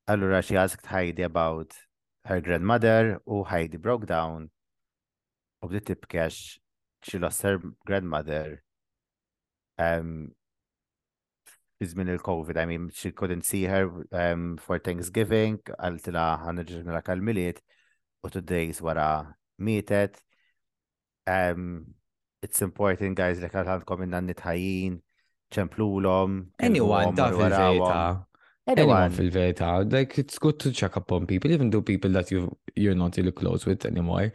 Allura 0.09 0.43
she 0.45 0.57
asked 0.57 0.87
Heidi 0.93 1.23
about 1.23 1.75
her 2.27 2.41
grandmother 2.41 3.19
u 3.27 3.45
Heidi 3.51 3.77
broke 3.81 4.07
down 4.11 4.51
u 5.63 5.67
bdiet 5.71 5.87
tibkex 5.89 6.33
she 7.05 7.19
lost 7.21 7.43
her 7.45 7.57
grandmother 7.89 8.47
um, 9.79 10.35
izmin 11.85 12.09
il-Covid, 12.09 12.57
I 12.57 12.65
mean, 12.67 12.89
she 12.93 13.13
couldn't 13.13 13.45
see 13.45 13.65
her 13.71 13.85
um, 14.23 14.45
for 14.65 14.81
Thanksgiving, 14.81 15.61
għaltila 15.79 16.25
ħanġġi 16.45 16.83
mela 16.87 17.03
kal-miliet, 17.05 17.61
u 18.25 18.31
two 18.33 18.43
days 18.43 18.81
wara 18.85 19.11
mietet. 19.61 20.19
Um, 21.29 21.85
it's 22.45 22.65
important, 22.65 23.17
guys, 23.19 23.41
li 23.43 23.51
għandkom 23.51 24.07
inna 24.09 24.23
nitħajin, 24.31 24.99
ċemplulom. 25.55 26.41
Anyone, 26.67 27.13
da 27.19 27.29
fil-veta. 27.31 28.05
Anyone 28.75 29.13
fil-veta. 29.13 29.71
Like, 29.85 30.19
it's 30.23 30.39
good 30.41 30.59
to 30.65 30.73
check 30.73 30.97
up 30.97 31.13
on 31.13 31.27
people, 31.27 31.53
even 31.53 31.71
though 31.71 31.83
people 31.83 32.11
that 32.13 32.31
you, 32.31 32.49
you're 32.75 32.97
not 32.97 33.17
really 33.17 33.33
close 33.33 33.67
with 33.67 33.85
anymore. 33.85 34.33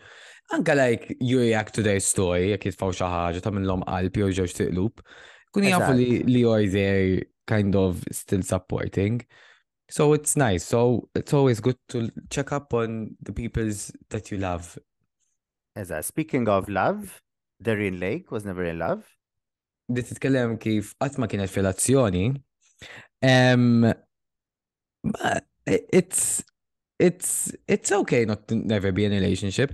Anka 0.53 0.73
like, 0.75 1.15
you 1.19 1.39
react 1.39 1.75
to 1.75 1.83
their 1.83 1.99
story, 2.01 2.49
jek 2.55 2.69
jitfaw 2.71 2.93
xaħġa, 2.97 3.43
ta' 3.45 3.51
minnlom 3.53 3.83
qalb, 3.85 4.15
jow 4.23 4.29
ġewġ 4.39 4.55
tiqlub. 4.57 5.03
Kun 5.53 5.65
jafu 5.65 5.93
li 5.97 6.19
li 6.29 6.41
jor 6.45 6.63
there 6.73 7.21
kind 7.49 7.75
of 7.75 7.91
still 8.11 8.43
supporting. 8.43 9.15
So 9.89 10.13
it's 10.13 10.35
nice. 10.47 10.63
So 10.73 11.09
it's 11.15 11.33
always 11.33 11.59
good 11.59 11.77
to 11.89 12.09
check 12.29 12.51
up 12.51 12.73
on 12.75 13.17
the 13.23 13.33
peoples 13.33 13.91
that 14.11 14.29
you 14.29 14.37
love. 14.37 14.77
As 15.75 15.89
a, 15.89 16.03
speaking 16.03 16.47
of 16.47 16.69
love, 16.69 17.19
Darien 17.61 17.99
Lake 17.99 18.29
was 18.31 18.45
never 18.45 18.63
in 18.69 18.77
love. 18.77 19.01
Di 19.89 20.05
titkellem 20.05 20.59
kif 20.61 20.93
qatt 21.01 21.17
ma 21.17 21.25
kienet 21.27 21.55
relazzjoni. 21.57 22.25
Um, 23.25 23.89
it's 25.65 26.43
it's 26.99 27.29
it's 27.67 27.91
okay 28.03 28.25
not 28.25 28.47
to 28.47 28.55
never 28.55 28.91
be 28.91 29.05
in 29.05 29.13
a 29.13 29.19
relationship. 29.19 29.73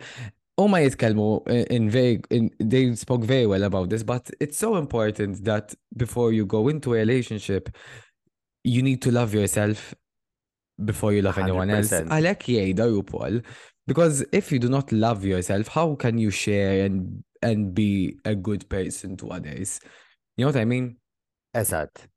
Oh 0.57 0.67
my 0.69 0.81
jitkelmu 0.83 1.45
in 1.69 1.89
very, 1.89 2.21
in, 2.29 2.49
they 2.59 2.95
spoke 2.95 3.23
very 3.25 3.45
well 3.45 3.63
about 3.63 3.89
this, 3.89 4.03
but 4.03 4.29
it's 4.39 4.57
so 4.57 4.77
important 4.77 5.43
that 5.43 5.73
before 5.97 6.31
you 6.31 6.45
go 6.45 6.69
into 6.69 6.93
a 6.93 6.97
relationship, 6.97 7.69
you 8.63 8.81
need 8.81 9.01
to 9.01 9.11
love 9.11 9.33
yourself 9.33 9.93
before 10.85 11.11
you 11.11 11.21
love 11.21 11.37
anyone 11.37 11.69
else. 11.69 11.91
I 11.91 12.19
like 12.21 12.47
you, 12.47 13.03
Paul, 13.03 13.41
because 13.85 14.23
if 14.31 14.49
you 14.51 14.59
do 14.59 14.69
not 14.69 14.89
love 14.93 15.25
yourself, 15.25 15.67
how 15.67 15.95
can 15.95 16.17
you 16.17 16.31
share 16.31 16.85
and 16.85 17.23
and 17.41 17.75
be 17.75 18.17
a 18.23 18.33
good 18.33 18.69
person 18.69 19.17
to 19.17 19.31
others? 19.31 19.81
You 20.37 20.45
know 20.45 20.49
what 20.49 20.55
I 20.55 20.63
mean? 20.65 20.95
Eżat. 21.53 22.07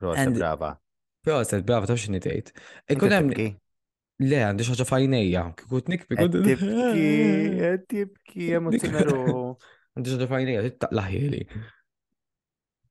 Rosa 0.00 0.30
brava. 0.30 0.78
Proset, 1.26 1.66
brava, 1.66 1.86
ta' 1.86 1.96
xinitejt. 1.96 2.52
لا 4.20 4.44
عندي 4.48 4.64
حاجة 4.64 4.82
فاينية 4.82 5.50
كي 5.56 5.64
كنت 5.66 5.90
نكبي 5.90 6.16
كنت 6.16 6.36
تبكي 6.36 7.76
تبكي 7.88 8.48
يا 8.48 8.58
موتينارو 8.58 9.58
عندي 9.96 10.10
حاجة 10.10 10.24
فاينية 10.24 10.68
تتلهي 10.68 11.28
لي 11.28 11.46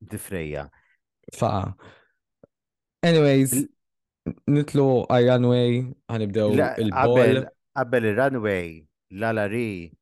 دفريا 0.01 0.69
ف 1.33 1.45
anyways 3.05 3.67
نتلو 4.49 5.01
اي 5.03 5.29
ران 5.29 5.45
واي 5.45 5.93
هنبداو 6.09 6.49
البول 6.53 6.91
قبل 6.93 7.47
قبل 7.77 8.05
الران 8.05 8.35
واي 8.35 8.87
لا 9.11 9.33
لا 9.33 9.45
ري 9.47 9.93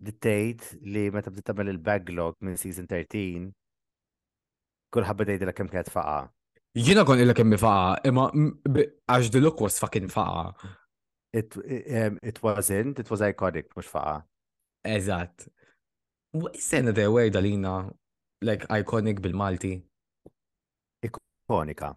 ديتيت 0.00 0.72
اللي 0.72 1.10
متى 1.10 1.30
تبدأ 1.30 1.40
تعمل 1.40 1.68
الباك 1.68 2.34
من 2.40 2.56
سيزون 2.56 2.86
13 2.86 3.50
كل 4.90 5.04
حبه 5.04 5.24
دايدي 5.24 5.52
كم 5.52 5.66
كانت 5.66 5.88
فقعه 5.90 6.35
Jina 6.76 7.06
kon 7.08 7.16
illa 7.22 7.32
kemmi 7.32 7.56
faqa, 7.56 7.94
imma 8.04 8.26
għax 8.34 9.30
the 9.32 9.40
look 9.40 9.62
was 9.64 9.78
fucking 9.80 10.10
faqa. 10.12 10.66
It, 11.32 11.56
um, 11.56 12.18
it 12.22 12.42
wasn't, 12.44 12.98
it 13.00 13.08
was 13.10 13.22
iconic, 13.24 13.70
mux 13.76 13.86
faqa. 13.88 14.18
Eżat. 14.84 15.46
Sena 16.60 16.92
the 16.92 17.06
way 17.10 17.30
dalina, 17.32 17.78
like 18.44 18.68
iconic 18.68 19.22
bil-Malti. 19.24 19.70
Ikonika. 21.08 21.94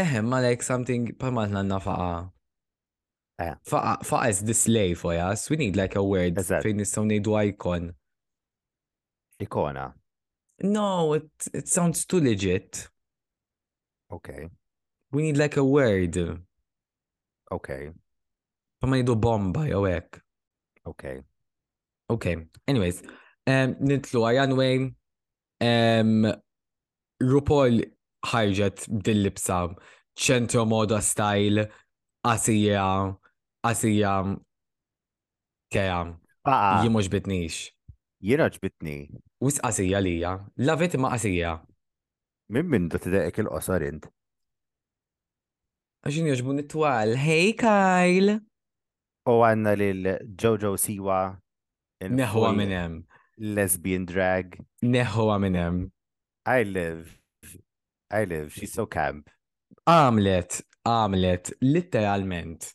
Eh, 0.00 0.14
ma 0.24 0.38
like 0.40 0.62
something 0.64 1.10
palma 1.20 1.42
l-nanna 1.44 1.78
faqa. 1.84 2.08
Eh. 3.38 3.52
Faqa, 3.68 3.98
faqa 4.02 4.30
is 4.32 4.40
the 4.48 4.54
slave 4.54 4.96
for 5.00 5.12
us, 5.12 5.50
we 5.50 5.58
need 5.58 5.76
like 5.76 5.94
a 5.94 6.02
word 6.02 6.36
fejn 6.40 6.80
nistaw 6.80 7.04
nejdu 7.04 7.36
icon. 7.52 7.92
Ikona. 9.44 9.90
No, 10.64 10.90
it, 11.18 11.28
it 11.52 11.68
sounds 11.68 12.06
too 12.06 12.20
legit. 12.20 12.88
Okay. 14.12 14.46
We 15.10 15.22
need 15.22 15.36
like 15.36 15.56
a 15.56 15.64
word. 15.64 16.16
Okay. 17.50 17.88
Pa 18.80 18.86
ma 18.86 18.96
jidu 18.96 19.16
bomba 19.18 19.64
jew 19.64 19.88
Okay. 20.86 21.20
Okay. 22.10 22.36
Anyways, 22.68 23.02
um, 23.46 23.74
nitlu 23.80 24.20
anyway. 24.30 24.74
Um, 25.62 26.26
RuPaul 27.22 27.76
ħarġet 28.26 28.86
dil-libsa 28.90 29.60
ċentro 30.18 30.64
moda 30.66 30.98
style, 31.00 31.62
asija, 32.26 32.84
asija, 33.62 34.14
keja. 35.70 36.00
Ah, 36.44 36.50
ah. 36.58 36.82
Jimux 36.82 37.06
bitnix. 37.08 37.70
Jiraġ 38.22 38.58
bitni. 38.62 38.98
Wis 39.42 39.60
asija 39.66 40.02
lija. 40.02 40.36
Lavet 40.66 40.98
ma 40.98 41.14
asija. 41.14 41.56
Min 42.52 42.68
minn 42.72 42.86
da 42.92 42.98
t-daqek 43.00 43.38
il-qosar 43.40 43.80
int? 43.86 44.04
Għaxin 46.04 46.26
joġbun 46.28 46.58
it-twal. 46.60 47.14
Hey, 47.16 47.54
Kyle! 47.56 48.34
U 49.32 49.38
għanna 49.46 49.72
lil-Jojo 49.80 50.74
Siwa. 50.82 51.20
Neħwa 52.12 52.50
minnem. 52.58 52.98
Lesbian 53.56 54.04
drag. 54.10 54.58
Neħwa 54.84 55.38
minnem. 55.46 55.78
I 56.44 56.58
live. 56.68 57.14
I 58.20 58.26
live. 58.28 58.52
She's 58.52 58.76
so 58.76 58.84
camp. 58.84 59.32
Amlet, 59.88 60.60
amlet. 60.84 61.54
literalment. 61.64 62.68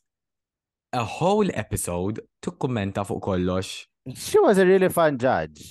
A 0.93 1.05
whole 1.05 1.53
episode 1.53 2.23
to 2.41 2.49
tukkummenta 2.49 3.05
fuq 3.05 3.21
kollox. 3.27 3.83
She 4.15 4.39
was 4.39 4.57
a 4.57 4.65
really 4.65 4.89
fun 4.89 5.19
judge. 5.19 5.69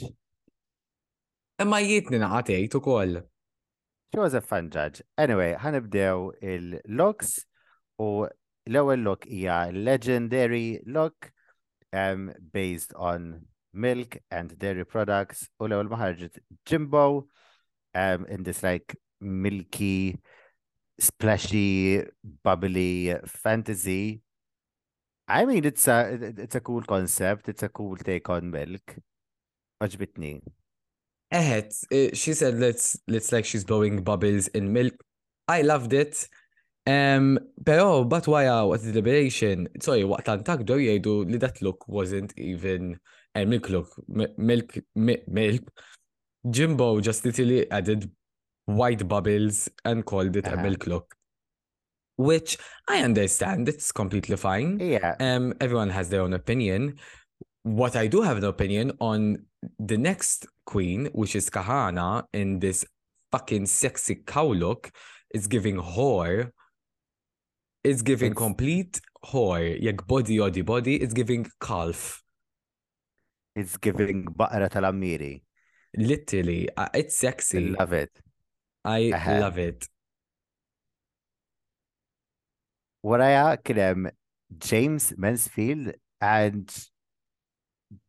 Imma 1.58 1.80
jitni 1.82 2.22
naqatejt 2.22 2.78
u 2.78 2.80
koll. 2.86 3.24
She 4.14 4.18
was 4.20 4.34
a 4.34 4.40
fun 4.48 4.68
judge. 4.74 5.00
Anyway, 5.22 5.54
ħanibdew 5.62 6.18
il-locks 6.52 7.30
u 8.04 8.10
l-ewwel 8.68 9.02
lock 9.06 9.26
hija 9.26 9.58
legendary 9.86 10.80
look. 10.86 11.32
um, 11.92 12.32
based 12.52 12.92
on 12.96 13.46
milk 13.72 14.18
and 14.30 14.58
dairy 14.58 14.84
products 14.84 15.46
u 15.60 15.68
l-ewwel 15.68 15.88
ma 15.88 16.08
Jimbo 16.68 17.04
um, 17.94 18.26
in 18.28 18.42
this 18.42 18.62
like 18.64 18.96
milky 19.20 20.18
splashy 20.98 22.02
bubbly 22.42 23.14
fantasy 23.24 24.20
I 25.28 25.46
mean, 25.46 25.64
it's 25.64 25.86
a 25.88 26.18
it's 26.38 26.54
a 26.54 26.60
cool 26.60 26.82
concept. 26.82 27.48
It's 27.48 27.62
a 27.64 27.68
cool 27.68 27.96
take 27.96 28.28
on 28.30 28.48
milk. 28.50 28.94
Oġbitni 29.82 30.40
ahead. 31.30 31.72
Eh, 31.90 32.10
she 32.14 32.32
said, 32.32 32.54
"Let's 32.58 32.98
let's 33.08 33.32
like 33.32 33.44
she's 33.44 33.64
blowing 33.64 34.02
bubbles 34.02 34.48
in 34.48 34.72
milk." 34.72 34.94
I 35.48 35.62
loved 35.62 35.92
it. 35.92 36.28
Um, 36.86 37.38
pero 37.64 37.82
oh, 37.82 38.04
but 38.04 38.26
why 38.28 38.46
uh, 38.46 38.64
the 38.76 38.92
deliberation, 38.94 39.66
sorry, 39.80 40.04
Tan 40.24 40.42
l 40.46 40.56
do 40.62 40.78
you 40.78 40.98
do? 41.00 41.24
that 41.38 41.60
look 41.62 41.86
wasn't 41.88 42.32
even 42.38 42.98
a 43.34 43.40
eh, 43.40 43.44
milk 43.44 43.68
look, 43.70 43.88
milk, 44.08 44.72
milk. 44.94 45.62
Jimbo 46.48 47.00
just 47.00 47.24
literally 47.24 47.68
added 47.72 48.08
white 48.66 49.06
bubbles 49.06 49.68
and 49.84 50.04
called 50.04 50.36
it 50.36 50.46
uh 50.46 50.50
-huh. 50.50 50.54
a 50.54 50.56
uh-huh. 50.56 50.64
milk 50.68 50.86
look. 50.86 51.06
Which 52.18 52.56
I 52.88 52.96
understand, 53.08 53.68
it's 53.68 53.90
completely 54.00 54.36
fine. 54.36 54.78
Yeah. 54.80 55.16
Um, 55.20 55.52
everyone 55.60 55.90
has 55.90 56.08
their 56.08 56.22
own 56.26 56.32
opinion. 56.34 56.98
What 57.80 57.94
I 57.96 58.06
do 58.14 58.22
have 58.22 58.36
an 58.42 58.44
opinion 58.54 58.86
on 59.00 59.20
the 59.90 59.98
next 60.08 60.46
queen, 60.66 61.06
which 61.14 61.34
is 61.34 61.48
Kahana, 61.48 62.24
in 62.34 62.58
this 62.58 62.84
fucking 63.32 63.66
sexy 63.66 64.16
cow 64.16 64.46
look, 64.46 64.90
is 65.32 65.46
giving 65.46 65.76
whore. 65.76 66.50
It's 67.82 68.02
giving 68.02 68.32
it's... 68.32 68.38
complete 68.38 69.00
whore. 69.24 69.82
Like 69.82 70.06
body 70.06 70.40
odi 70.40 70.60
body, 70.62 70.96
it's 70.96 71.14
giving 71.14 71.46
calf. 71.62 72.22
It's 73.54 73.76
giving 73.78 74.26
baqra 74.26 74.68
tal 74.68 74.92
Literally, 75.96 76.68
uh, 76.76 76.88
it's 76.92 77.16
sexy. 77.16 77.74
I 77.74 77.80
love 77.80 77.92
it. 77.94 78.10
I 78.84 79.10
uh-huh. 79.14 79.38
love 79.40 79.58
it. 79.58 79.88
Waraja 83.04 83.56
kienem 83.62 84.10
James 84.58 85.14
Mansfield 85.16 85.94
and 86.20 86.68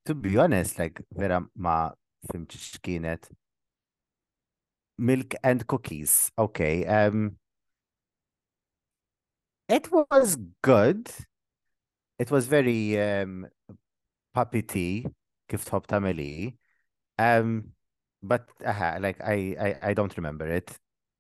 to 0.06 0.16
be 0.16 0.38
honest, 0.38 0.80
like 0.80 1.02
vera 1.14 1.46
ma 1.56 1.92
fimċi 2.32 2.60
x'kienet. 2.64 3.30
Milk 4.98 5.36
and 5.46 5.66
cookies. 5.70 6.32
Okay. 6.38 6.82
Um, 6.90 7.38
it 9.70 9.92
was 9.92 10.38
good. 10.64 11.10
It 12.18 12.32
was 12.32 12.48
very 12.50 12.98
um, 12.98 13.46
puppety, 14.36 15.06
kif 15.50 15.66
tħob 15.70 15.86
tameli. 15.88 16.56
Um, 17.22 17.74
but 18.24 18.50
aha, 18.66 18.98
like 19.00 19.22
I, 19.22 19.56
I, 19.60 19.70
I 19.90 19.94
don't 19.94 20.16
remember 20.18 20.48
it. 20.50 20.72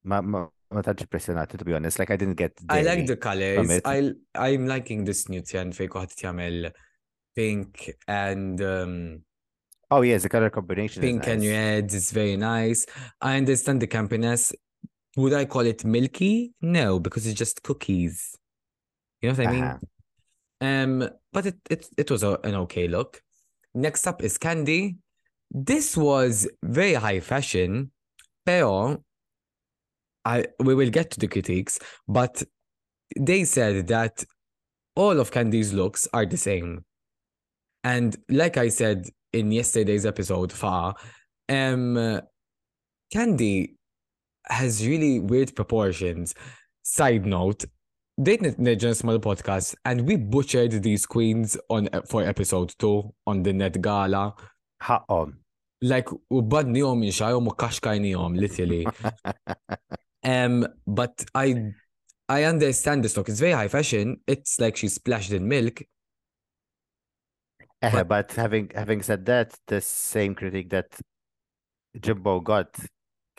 Ma, 0.07 0.21
ma, 0.21 0.47
ma 0.71 0.81
taġi 0.81 1.05
impressionati, 1.05 1.57
to 1.59 1.65
be 1.65 1.73
honest. 1.75 1.99
Like 1.99 2.09
I 2.09 2.17
didn't 2.17 2.35
get. 2.39 2.57
I 2.69 2.81
like 2.81 3.05
the 3.05 3.15
colors. 3.17 3.81
I, 3.85 4.09
I'm 4.33 4.65
liking 4.67 5.03
this 5.05 5.29
new 5.29 5.45
tjan 5.45 5.71
fejn 5.77 5.93
kuħat 5.93 6.17
tjamel 6.17 6.71
pink 7.37 7.93
and 8.09 8.59
um, 8.63 9.21
Oh 9.89 10.01
yeah, 10.01 10.17
the 10.17 10.27
color 10.29 10.49
combination. 10.49 11.01
Pink 11.01 11.21
nice. 11.21 11.29
and 11.29 11.43
red 11.45 11.93
is 11.93 12.11
very 12.11 12.35
nice. 12.35 12.85
I 13.21 13.37
understand 13.37 13.81
the 13.81 13.87
campiness. 13.87 14.53
Would 15.15 15.33
I 15.33 15.45
call 15.45 15.61
it 15.61 15.85
milky? 15.85 16.51
No, 16.61 16.99
because 16.99 17.25
it's 17.25 17.37
just 17.37 17.63
cookies. 17.63 18.35
You 19.21 19.29
know 19.29 19.35
what 19.35 19.47
I 19.47 19.51
mean? 19.51 19.63
Uh-huh. 19.63 19.77
Um, 20.59 21.09
but 21.31 21.45
it 21.45 21.55
it 21.69 21.87
it 21.97 22.11
was 22.11 22.23
a, 22.23 22.37
an 22.43 22.55
okay 22.55 22.87
look. 22.87 23.21
Next 23.73 24.05
up 24.07 24.21
is 24.21 24.37
candy. 24.37 24.97
This 25.51 25.95
was 25.95 26.49
very 26.61 26.95
high 26.95 27.21
fashion, 27.21 27.91
pero 28.45 29.01
I 30.25 30.45
we 30.59 30.75
will 30.75 30.89
get 30.89 31.11
to 31.11 31.19
the 31.19 31.27
critiques, 31.27 31.79
but 32.07 32.43
they 33.17 33.45
said 33.45 33.87
that 33.87 34.25
all 34.95 35.17
of 35.19 35.31
Candy's 35.31 35.71
looks 35.71 36.09
are 36.11 36.25
the 36.25 36.35
same. 36.35 36.83
And 37.85 38.13
like 38.27 38.57
I 38.57 38.67
said 38.67 39.05
in 39.33 39.51
yesterday's 39.51 40.05
episode, 40.05 40.51
Fa, 40.51 40.93
um, 41.49 42.21
Candy 43.11 43.75
has 44.47 44.85
really 44.87 45.19
weird 45.19 45.55
proportions. 45.55 46.33
Side 46.83 47.25
note, 47.25 47.65
didn't 48.21 48.55
Small 48.95 49.19
podcast, 49.19 49.75
and 49.85 50.01
we 50.07 50.15
butchered 50.15 50.81
these 50.83 51.05
queens 51.05 51.57
on 51.69 51.87
uh, 51.93 52.01
for 52.07 52.23
episode 52.23 52.73
two 52.79 53.13
on 53.27 53.43
the 53.43 53.53
Net 53.53 53.81
Gala. 53.81 54.33
Ha, 54.81 55.03
on. 55.09 55.19
Um. 55.29 55.37
Like 55.79 56.05
ubad 56.33 56.65
niom 56.65 57.03
inxajhom 57.05 57.45
u 57.45 57.99
niom 58.01 58.33
literally. 58.39 58.87
um, 60.23 60.65
but 60.87 61.23
I 61.35 61.71
I 62.27 62.43
understand 62.45 63.03
this 63.03 63.11
stock 63.11 63.29
It's 63.29 63.39
very 63.39 63.51
high 63.51 63.67
fashion. 63.67 64.17
It's 64.25 64.59
like 64.59 64.75
she 64.75 64.87
splashed 64.87 65.31
in 65.31 65.47
milk, 65.47 65.79
uh, 67.81 68.03
but 68.03 68.31
having 68.31 68.71
having 68.73 69.03
said 69.03 69.25
that, 69.25 69.55
the 69.67 69.79
same 69.79 70.33
critique 70.33 70.69
that 70.71 70.99
Jimbo 71.99 72.39
got, 72.39 72.75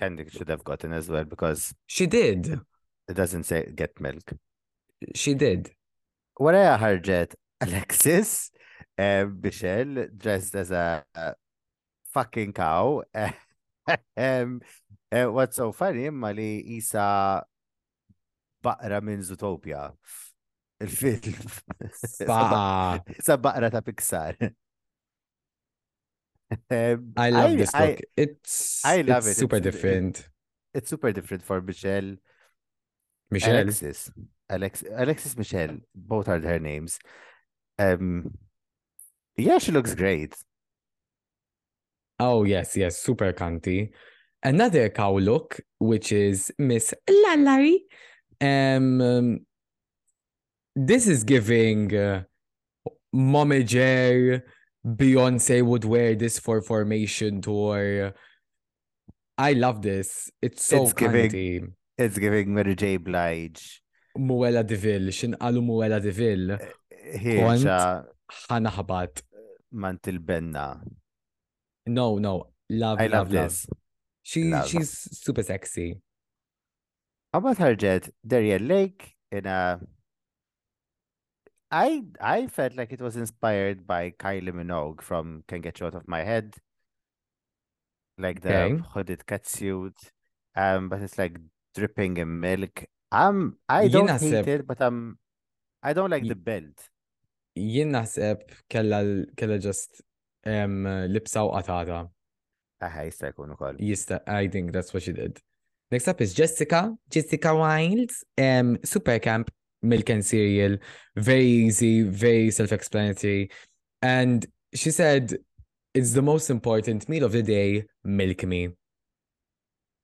of 0.00 0.30
should 0.32 0.48
have 0.48 0.62
gotten 0.62 0.92
as 0.92 1.08
well 1.08 1.24
because 1.24 1.74
she 1.86 2.06
did. 2.06 2.60
It 3.08 3.14
doesn't 3.14 3.44
say 3.44 3.72
get 3.74 4.00
milk. 4.00 4.32
She 5.14 5.34
did. 5.34 5.72
What 6.36 6.54
heard 6.54 6.80
ħarġet 7.02 7.34
Alexis 7.62 8.52
uh, 8.96 9.26
Michelle 9.26 10.06
dressed 10.16 10.54
as 10.54 10.70
a, 10.70 11.04
a 11.16 11.34
fucking 12.12 12.52
cow. 12.52 13.02
um, 14.16 14.60
uh, 15.10 15.24
what's 15.26 15.56
so 15.56 15.72
funny, 15.72 16.10
Mali 16.10 16.60
Isa 16.76 17.42
Baqra 18.62 19.00
min 19.02 19.18
Zootopia 19.18 19.94
il-film. 20.80 21.42
Sabbaqra 23.18 23.70
ta' 23.70 23.82
Pixar. 23.82 24.34
Ehm, 26.72 27.12
I 27.18 27.28
love 27.28 27.50
I, 27.50 27.54
this 27.56 27.70
book. 27.72 27.82
I, 28.00 28.04
it's 28.16 28.80
I 28.82 28.96
love 29.02 29.18
it's 29.18 29.28
it. 29.36 29.36
super 29.36 29.56
it's, 29.56 29.64
different. 29.64 30.26
It's 30.72 30.88
super 30.88 31.12
different 31.12 31.42
for 31.44 31.60
Michelle. 31.60 32.16
Michelle 33.30 33.60
Alexis. 33.64 34.10
Alex, 34.48 34.82
Alexis 34.96 35.36
Michelle. 35.36 35.76
Both 35.94 36.26
are 36.26 36.40
her 36.40 36.58
names. 36.58 37.00
Um 37.78 38.32
yeah, 39.36 39.58
she 39.58 39.72
looks 39.72 39.94
great. 39.94 40.36
Oh 42.18 42.44
yes, 42.44 42.78
yes, 42.78 42.96
super 42.96 43.34
cunty. 43.34 43.90
Another 44.42 44.88
cow 44.88 45.18
look, 45.18 45.60
which 45.78 46.12
is 46.12 46.50
Miss 46.56 46.94
Lalari. 47.06 47.76
Um, 48.40 49.02
um 49.02 49.40
this 50.86 51.08
is 51.08 51.24
giving 51.24 51.94
uh, 51.94 52.22
Mommy 53.12 53.64
Jer, 53.64 54.44
Beyonce 54.86 55.62
would 55.64 55.84
wear 55.84 56.14
this 56.14 56.38
for 56.38 56.60
formation 56.62 57.42
tour. 57.42 58.12
I 59.36 59.52
love 59.54 59.82
this. 59.82 60.30
It's 60.40 60.64
so 60.64 60.84
it's 60.84 60.92
giving, 60.92 61.74
It's 61.96 62.18
giving 62.18 62.54
Mary 62.54 62.74
J. 62.76 62.96
Blige. 62.98 63.82
Muella 64.16 64.64
Deville, 64.66 65.08
xinqalu 65.10 65.60
Muella 65.62 66.00
Deville. 66.02 66.58
Hirxa. 67.16 68.04
Ħana 68.48 68.68
ħabat. 68.70 69.22
Mantil 69.74 70.18
Benna. 70.18 70.80
No, 71.86 72.18
no. 72.18 72.46
Love, 72.70 73.00
I 73.00 73.06
love, 73.08 73.12
love 73.12 73.30
this. 73.30 73.66
Love. 73.68 73.78
She, 74.22 74.44
love. 74.44 74.68
She's 74.68 74.92
super 75.22 75.42
sexy. 75.42 76.00
About 77.32 77.58
her 77.58 77.74
jet, 77.74 78.08
Darien 78.26 78.66
Lake 78.68 79.14
in 79.32 79.46
a 79.46 79.80
I 81.70 82.04
I 82.20 82.46
felt 82.46 82.76
like 82.76 82.92
it 82.92 83.00
was 83.00 83.16
inspired 83.16 83.86
by 83.86 84.10
Kylie 84.10 84.52
Minogue 84.52 85.02
from 85.02 85.44
Can 85.46 85.60
Get 85.60 85.80
You 85.80 85.86
Out 85.86 85.94
of 85.94 86.08
My 86.08 86.24
Head. 86.24 86.56
Like 88.16 88.40
the 88.40 88.54
okay. 88.56 88.82
hooded 88.94 89.24
catsuit. 89.26 89.92
Um, 90.56 90.88
but 90.88 91.02
it's 91.02 91.18
like 91.18 91.38
dripping 91.74 92.16
in 92.16 92.40
milk. 92.40 92.84
I'm 93.12 93.28
um, 93.38 93.56
I 93.68 93.88
don't 93.88 94.10
hate 94.10 94.48
it, 94.48 94.66
but 94.66 94.80
I'm 94.80 95.18
I 95.82 95.92
don't 95.92 96.10
like 96.10 96.26
the 96.26 96.34
belt. 96.36 96.88
ينحسب 97.56 98.38
كلا 98.72 99.26
كلا 99.38 99.56
جست 99.56 100.02
um, 100.46 100.86
لبسة 101.10 101.42
وقطعتها. 101.42 102.10
اها 102.82 103.10
I 104.26 104.46
think 104.48 104.72
that's 104.72 104.94
what 104.94 105.02
she 105.02 105.12
did. 105.12 105.38
Next 105.90 106.06
up 106.08 106.20
is 106.20 106.34
Jessica, 106.34 106.96
Jessica 107.10 107.54
Wilds, 107.54 108.22
um, 108.38 108.76
Super 108.84 109.18
Camp 109.18 109.50
milk 109.82 110.08
and 110.10 110.24
cereal, 110.24 110.78
very 111.16 111.44
easy, 111.46 112.02
very 112.02 112.50
self 112.50 112.72
explanatory. 112.72 113.50
And 114.02 114.44
she 114.74 114.90
said, 114.90 115.36
It's 115.94 116.12
the 116.12 116.22
most 116.22 116.50
important 116.50 117.08
meal 117.08 117.24
of 117.24 117.32
the 117.32 117.42
day, 117.42 117.84
milk 118.04 118.44
me. 118.44 118.68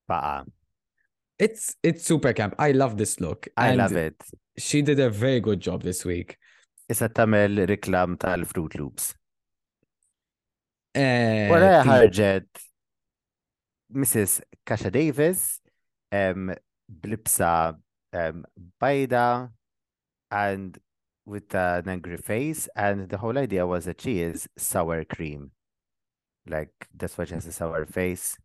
Ba'a. 0.08 0.44
It's 1.38 1.74
it's 1.82 2.04
super 2.04 2.32
camp. 2.32 2.54
I 2.58 2.72
love 2.72 2.96
this 2.96 3.20
look. 3.20 3.48
I 3.56 3.74
love 3.74 3.92
it. 3.92 4.14
She 4.56 4.82
did 4.82 5.00
a 5.00 5.10
very 5.10 5.40
good 5.40 5.60
job 5.60 5.82
this 5.82 6.04
week. 6.04 6.36
a 6.88 7.08
Tamil 7.08 7.66
reklam 7.66 8.18
tal-Fruit 8.18 8.74
Loops. 8.78 9.14
Eh, 10.94 11.48
heard 11.50 11.86
ħarġet 11.88 12.60
Mrs. 13.92 14.44
Kasha 14.68 14.92
Davis 14.92 15.60
um, 16.12 16.52
blibsa 17.00 17.72
um, 18.12 18.44
and 20.30 20.78
with 21.26 21.54
uh, 21.54 21.80
an 21.82 21.88
angry 21.88 22.16
face. 22.16 22.68
And 22.76 23.08
the 23.08 23.18
whole 23.18 23.38
idea 23.38 23.66
was 23.66 23.84
that 23.86 24.00
she 24.00 24.20
is 24.20 24.48
sour 24.56 25.04
cream. 25.04 25.52
Like, 26.48 26.70
that's 26.94 27.16
why 27.16 27.24
she 27.24 27.34
has 27.34 27.46
a 27.46 27.52
sour 27.52 27.86
face. 27.86 28.36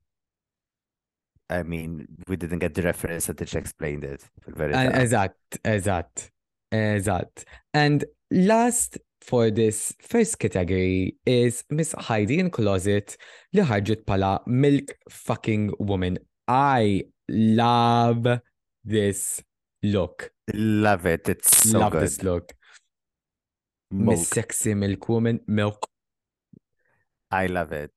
I 1.50 1.64
mean, 1.64 2.08
we 2.28 2.36
didn't 2.36 2.60
get 2.60 2.74
the 2.76 2.84
reference 2.84 3.28
until 3.28 3.48
she 3.48 3.58
explained 3.58 4.04
it. 4.04 4.24
Very 4.48 4.74
exact, 4.74 5.40
exact, 5.66 6.32
exact. 6.72 7.46
And 7.74 8.06
last 8.30 9.00
for 9.22 9.50
this 9.50 9.94
first 10.00 10.40
category 10.40 11.16
is 11.26 11.64
Miss 11.70 11.94
Heidi 11.98 12.38
in 12.40 12.48
Closet 12.52 13.18
li 13.52 13.64
ħarġet 13.66 14.06
pala 14.06 14.40
Milk 14.46 14.94
Fucking 15.12 15.72
Woman. 15.80 16.16
I 16.48 17.04
love 17.28 18.26
this 18.86 19.44
look. 19.84 20.32
Love 20.54 21.06
it. 21.06 21.28
It's 21.30 21.70
so 21.70 21.80
Love 21.80 21.92
good. 21.94 22.02
this 22.04 22.24
look. 22.24 22.52
Miss 23.92 24.28
sexy 24.28 24.74
Milk 24.74 25.10
Woman 25.10 25.40
milk. 25.48 25.88
I 27.32 27.48
love 27.48 27.72
it. 27.72 27.92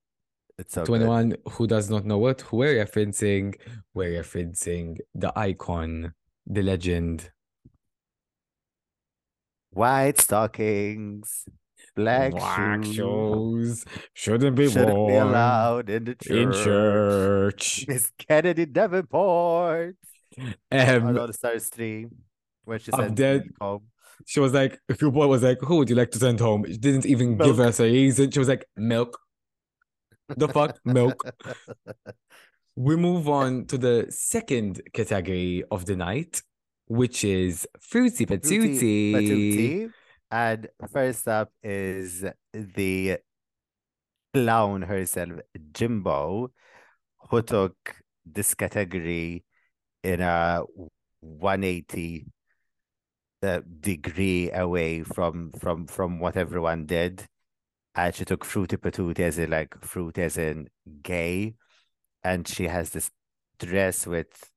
It's 0.59 0.75
so 0.75 0.85
to 0.85 0.93
good. 0.93 1.01
anyone 1.03 1.35
who 1.49 1.67
does 1.67 1.91
not 1.91 2.05
know 2.05 2.19
what 2.19 2.51
we're 2.53 2.85
referencing, 2.85 3.55
we're 3.95 4.23
referencing 4.23 4.99
the 5.15 5.37
icon, 5.39 6.15
the 6.47 6.63
legend. 6.63 7.31
White 9.71 10.19
stockings, 10.21 11.47
black, 11.97 12.33
black 12.33 12.85
shoes. 12.85 13.85
shouldn't 14.15 14.55
be 14.57 14.69
shouldn't 14.71 14.95
worn 14.97 15.13
be 15.13 15.17
allowed 15.17 15.89
in 15.91 16.05
the 16.05 16.15
church. 16.15 16.29
In 16.37 16.53
church, 16.53 17.85
Miss 17.89 18.13
Kennedy 18.19 18.67
Davenport. 18.67 19.97
Um, 20.39 20.55
I 20.71 21.13
got 21.13 21.31
a 21.31 21.33
star 21.33 21.53
she 21.55 22.09
said, 22.91 23.49
home. 23.61 23.83
She 24.27 24.41
was 24.41 24.53
like, 24.53 24.79
if 24.89 25.01
your 25.01 25.11
boy 25.11 25.27
was 25.27 25.43
like, 25.43 25.59
who 25.61 25.77
would 25.77 25.91
you 25.91 25.97
like 25.97 26.11
to 26.13 26.19
send 26.19 26.39
home? 26.41 26.65
She 26.67 26.77
didn't 26.77 27.07
even 27.07 27.37
milk. 27.37 27.49
give 27.51 27.61
us 27.61 27.81
a 27.81 27.85
reason. 27.85 28.31
She 28.31 28.39
was 28.39 28.49
like, 28.49 28.65
milk. 28.77 29.19
The 30.37 30.49
fuck, 30.49 30.79
milk. 30.85 31.25
we 32.77 32.97
move 32.97 33.29
on 33.29 33.67
to 33.67 33.79
the 33.79 34.07
second 34.11 34.81
category 34.95 35.65
of 35.71 35.85
the 35.87 35.97
night, 35.97 36.41
which 36.87 37.25
is 37.25 37.67
fruity 37.81 38.25
but 38.27 38.45
And 40.31 40.69
first 40.93 41.27
up 41.27 41.51
is 41.63 42.25
the 42.53 43.19
clown 44.33 44.83
herself, 44.83 45.33
Jimbo, 45.73 46.53
who 47.31 47.43
took 47.43 47.75
this 48.25 48.55
category 48.55 49.45
in 50.03 50.21
a 50.21 50.63
180 51.21 52.27
uh, 53.43 53.61
degree 53.81 54.51
away 54.53 55.03
from 55.03 55.51
from 55.53 55.87
from 55.87 56.19
what 56.21 56.37
everyone 56.37 56.87
did 56.87 57.25
and 57.95 58.15
she 58.15 58.25
took 58.25 58.45
fruity 58.45 58.77
patootie 58.77 59.21
as 59.21 59.39
in 59.39 59.51
like 59.51 59.75
fruit 59.83 60.17
as 60.19 60.39
in 60.39 60.69
gay 61.03 61.55
and 62.23 62.47
she 62.47 62.67
has 62.69 62.91
this 62.91 63.11
dress 63.59 64.07
with 64.07 64.51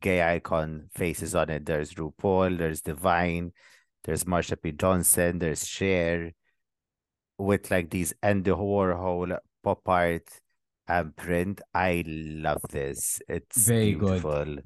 gay 0.00 0.22
icon 0.22 0.88
faces 0.94 1.34
on 1.34 1.50
it 1.50 1.66
there's 1.66 1.94
rupaul 1.94 2.56
there's 2.56 2.80
divine 2.80 3.52
there's 4.04 4.24
marsha 4.24 4.60
p 4.60 4.72
johnson 4.72 5.38
there's 5.38 5.66
Cher, 5.66 6.32
with 7.36 7.70
like 7.70 7.90
these 7.90 8.14
and 8.22 8.44
the 8.44 8.54
whole 8.56 9.28
pop 9.62 9.86
art 9.86 10.28
and 10.88 11.14
print 11.14 11.60
i 11.74 12.02
love 12.06 12.62
this 12.70 13.20
it's 13.28 13.66
very 13.68 13.94
beautiful. 13.94 14.44
good 14.46 14.62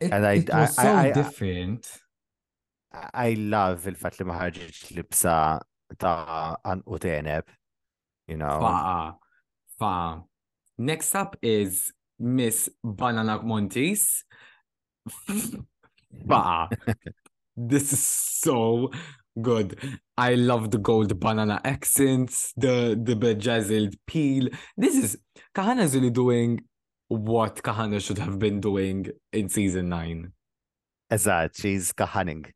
it, 0.00 0.12
and 0.12 0.26
I, 0.26 0.32
it 0.34 0.48
was 0.48 0.78
I, 0.78 0.82
so 0.82 0.94
I, 0.96 1.10
different. 1.10 1.88
I 2.92 3.30
love 3.38 3.82
the 3.84 3.92
fact 3.98 4.18
that 4.18 4.26
my 4.28 4.36
ħarġitx 4.38 5.24
ta' 5.98 6.56
anqu 6.64 7.42
you 8.28 8.36
know. 8.36 8.58
Fa, 8.60 9.14
fa. 9.78 10.22
Next 10.78 11.14
up 11.14 11.36
is 11.42 11.92
Miss 12.18 12.68
Banana 12.82 13.42
Montes. 13.42 14.24
Fa. 16.28 16.68
this 17.56 17.92
is 17.92 18.00
so 18.00 18.90
good. 19.42 19.76
I 20.16 20.34
love 20.36 20.70
the 20.70 20.78
gold 20.78 21.18
banana 21.18 21.60
accents, 21.64 22.52
the 22.56 22.94
the 22.96 23.16
bejazzled 23.16 23.94
peel. 24.06 24.48
This 24.76 24.94
is 24.96 25.18
Kahana 25.56 25.82
is 25.82 25.94
really 25.96 26.10
doing 26.10 26.60
what 27.08 27.56
Kahana 27.56 28.00
should 28.00 28.18
have 28.18 28.38
been 28.38 28.60
doing 28.60 29.08
in 29.32 29.48
season 29.48 29.88
nine. 29.88 30.32
Azad, 31.10 31.50
she's 31.58 31.92
Kahaning. 31.92 32.46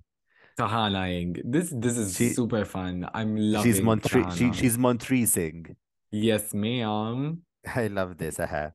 Kahanaing. 0.59 1.41
This 1.45 1.73
this 1.77 1.97
is 1.97 2.17
she, 2.17 2.31
super 2.31 2.65
fun. 2.65 3.09
I'm 3.15 3.37
loving. 3.37 3.71
She's 3.73 3.81
Montre- 3.83 4.31
she, 4.37 4.53
she's 4.53 4.77
Montreasing. 4.77 5.77
Yes, 6.11 6.53
ma'am. 6.55 7.43
I 7.77 7.87
love 7.89 8.17
this. 8.19 8.41
uh 8.41 8.71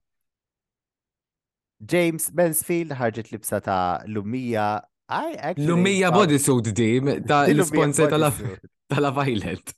James 1.85 2.31
Mansfield 2.33 2.89
Harjit 2.89 3.29
Lipsata, 3.31 4.07
Lumia. 4.07 4.83
I 5.09 5.33
actually 5.33 5.65
Lumija 5.67 6.11
bodysuit 6.13 6.73
dim 6.73 7.23
ta' 7.25 7.43
l-sponsor 7.43 8.07
the 8.07 9.11
violet 9.11 9.73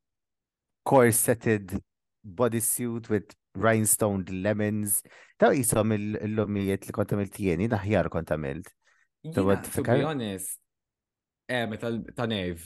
corseted 0.85 1.81
bodysuit 2.25 3.09
with 3.09 3.29
rhinestoned 3.55 4.29
lemons. 4.29 5.01
Ta' 5.39 5.49
jisom 5.53 5.93
il-lumijiet 5.93 6.87
li 6.87 6.93
kont 6.95 7.11
għamilt 7.13 7.37
jeni, 7.39 7.67
naħjar 7.67 8.09
kont 8.09 8.29
għamilt. 8.33 8.67
To 9.33 9.83
be 9.83 10.03
honest, 10.03 10.57
eh, 11.49 11.65
metal 11.65 12.01
ta' 12.15 12.25
nev. 12.25 12.63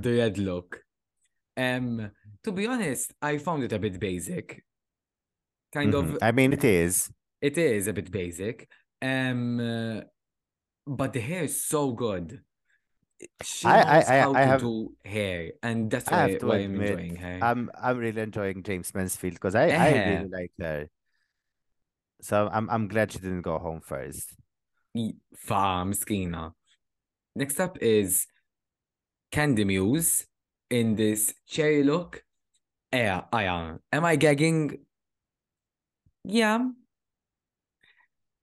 Do 0.00 0.10
you 0.14 0.30
look? 0.44 0.85
Um, 1.56 2.10
to 2.44 2.52
be 2.52 2.66
honest, 2.66 3.14
I 3.22 3.38
found 3.38 3.64
it 3.64 3.72
a 3.72 3.78
bit 3.78 3.98
basic. 3.98 4.64
Kind 5.72 5.94
mm-hmm. 5.94 6.12
of. 6.16 6.18
I 6.22 6.32
mean, 6.32 6.52
it 6.52 6.64
is. 6.64 7.10
It 7.40 7.56
is 7.58 7.86
a 7.86 7.92
bit 7.92 8.10
basic. 8.10 8.68
Um, 9.02 9.60
uh, 9.60 10.00
but 10.86 11.12
the 11.12 11.20
hair 11.20 11.44
is 11.44 11.64
so 11.64 11.92
good. 11.92 12.40
She 13.42 13.66
I, 13.66 13.76
knows 14.00 14.08
I, 14.08 14.12
I, 14.12 14.20
how 14.20 14.34
I 14.34 14.40
to 14.42 14.46
have, 14.46 14.60
do 14.60 14.92
hair, 15.04 15.52
and 15.62 15.90
that's 15.90 16.10
why, 16.10 16.18
I 16.18 16.38
why 16.42 16.56
admit, 16.58 16.62
I'm 16.62 16.80
enjoying 16.80 17.16
her. 17.16 17.38
I'm 17.42 17.70
I'm 17.80 17.98
really 17.98 18.20
enjoying 18.20 18.62
James 18.62 18.94
Mansfield 18.94 19.34
because 19.34 19.54
I, 19.54 19.68
I 19.68 20.08
really 20.08 20.28
like 20.28 20.52
her. 20.60 20.86
So 22.20 22.50
I'm 22.52 22.68
I'm 22.68 22.88
glad 22.88 23.12
she 23.12 23.18
didn't 23.18 23.42
go 23.42 23.58
home 23.58 23.80
first. 23.80 24.34
Farm 25.36 25.92
Skina. 25.92 26.52
Next 27.34 27.58
up 27.58 27.78
is 27.82 28.26
Candy 29.32 29.64
Muse 29.64 30.26
in 30.70 30.94
this 30.96 31.34
cherry 31.46 31.82
look. 31.82 32.22
Yeah, 32.92 33.22
I 33.32 33.44
am. 33.44 33.80
Am 33.92 34.04
I 34.04 34.16
gagging? 34.16 34.78
Yeah. 36.24 36.68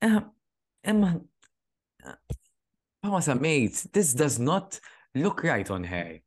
Emma, 0.01 1.21
uh, 2.05 2.11
Pamasa, 3.03 3.31
uh, 3.35 3.35
mate, 3.35 3.87
this 3.93 4.13
does 4.13 4.37
not 4.37 4.79
look 5.15 5.43
right 5.43 5.69
on 5.69 5.83
her. 5.85 6.19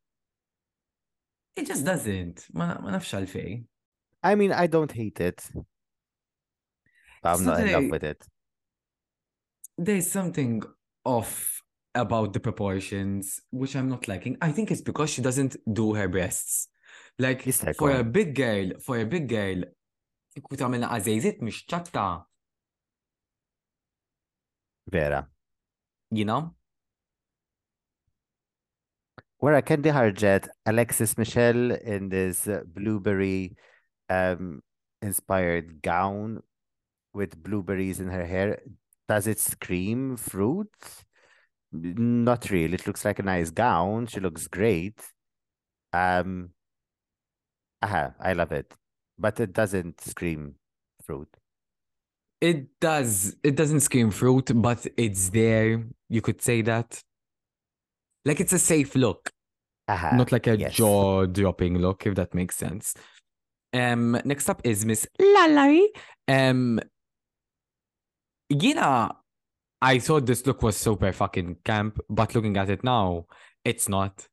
It 1.55 1.67
just 1.67 1.85
doesn't. 1.85 2.45
I 4.23 4.35
mean, 4.35 4.51
I 4.51 4.67
don't 4.67 4.91
hate 4.91 5.19
it. 5.19 5.49
I'm 7.23 7.43
not 7.45 7.59
in 7.61 7.71
love 7.71 7.89
with 7.91 8.03
it. 8.03 8.23
There's 9.77 10.09
something 10.11 10.63
off 11.05 11.56
about 11.97 12.33
the 12.33 12.39
proportions, 12.39 13.41
which 13.51 13.75
I'm 13.75 13.89
not 13.89 14.07
liking. 14.07 14.37
I 14.41 14.51
think 14.51 14.71
it's 14.71 14.81
because 14.81 15.09
she 15.09 15.21
doesn't 15.21 15.55
do 15.81 15.95
her 15.95 16.07
breasts. 16.07 16.67
Like 17.19 17.41
for 17.75 17.91
a 17.91 18.03
big 18.03 18.35
girl, 18.35 18.71
for 18.79 18.99
a 18.99 19.05
big 19.05 19.27
girl, 19.27 19.63
Vera. 24.89 25.27
You 26.11 26.25
know? 26.25 26.53
Where 29.39 29.61
can't 29.61 29.83
ħarġet 29.85 30.47
Alexis 30.65 31.17
Michelle 31.17 31.71
in 31.83 32.09
this 32.09 32.47
blueberry 32.67 33.55
um, 34.09 34.61
inspired 35.01 35.81
gown 35.81 36.41
with 37.13 37.41
blueberries 37.43 37.99
in 37.99 38.07
her 38.07 38.25
hair. 38.25 38.61
Does 39.07 39.27
it 39.27 39.39
scream 39.39 40.15
fruits? 40.17 41.03
Not 41.83 42.49
really. 42.49 42.73
It 42.75 42.87
looks 42.87 43.05
like 43.05 43.19
a 43.19 43.23
nice 43.23 43.49
gown. 43.51 44.07
She 44.07 44.19
looks 44.19 44.47
great. 44.47 44.99
Um, 45.93 46.49
aha, 47.81 48.13
I 48.19 48.33
love 48.33 48.51
it, 48.51 48.73
but 49.17 49.39
it 49.39 49.53
doesn't 49.53 50.01
scream 50.01 50.55
fruit. 51.03 51.29
It 52.41 52.79
does. 52.79 53.35
It 53.43 53.55
doesn't 53.55 53.79
scream 53.81 54.11
fruit, 54.11 54.51
but 54.55 54.85
it's 54.97 55.29
there. 55.29 55.83
You 56.09 56.21
could 56.21 56.41
say 56.41 56.61
that. 56.63 57.01
Like 58.25 58.39
it's 58.39 58.53
a 58.53 58.59
safe 58.59 58.95
look. 58.95 59.31
Aha, 59.89 60.15
Not 60.15 60.31
like 60.33 60.47
a 60.47 60.57
yes. 60.57 60.73
jaw 60.75 61.25
dropping 61.25 61.77
look, 61.79 62.05
if 62.05 62.15
that 62.15 62.33
makes 62.33 62.57
sense. 62.57 62.93
Um, 63.73 64.19
next 64.25 64.49
up 64.49 64.61
is 64.65 64.85
Miss 64.85 65.07
Lalari. 65.19 65.85
Um, 66.27 66.79
Gina. 68.55 69.15
I 69.79 69.99
thought 69.99 70.25
this 70.25 70.43
look 70.45 70.63
was 70.63 70.75
super 70.75 71.11
fucking 71.11 71.57
camp, 71.63 71.99
but 72.09 72.33
looking 72.33 72.57
at 72.57 72.69
it 72.69 72.83
now, 72.83 73.27
it's 73.63 73.87
not. 73.87 74.27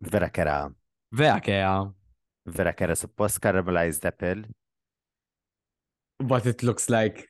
Vera 0.00 0.30
kera. 0.30 0.72
Vera 1.12 1.40
kera. 1.40 1.92
Vera 2.46 2.72
kera 2.72 2.96
supposed 2.96 3.40
caramelized 3.40 4.04
apple. 4.04 4.42
But 6.18 6.46
it 6.46 6.62
looks 6.62 6.88
like 6.88 7.28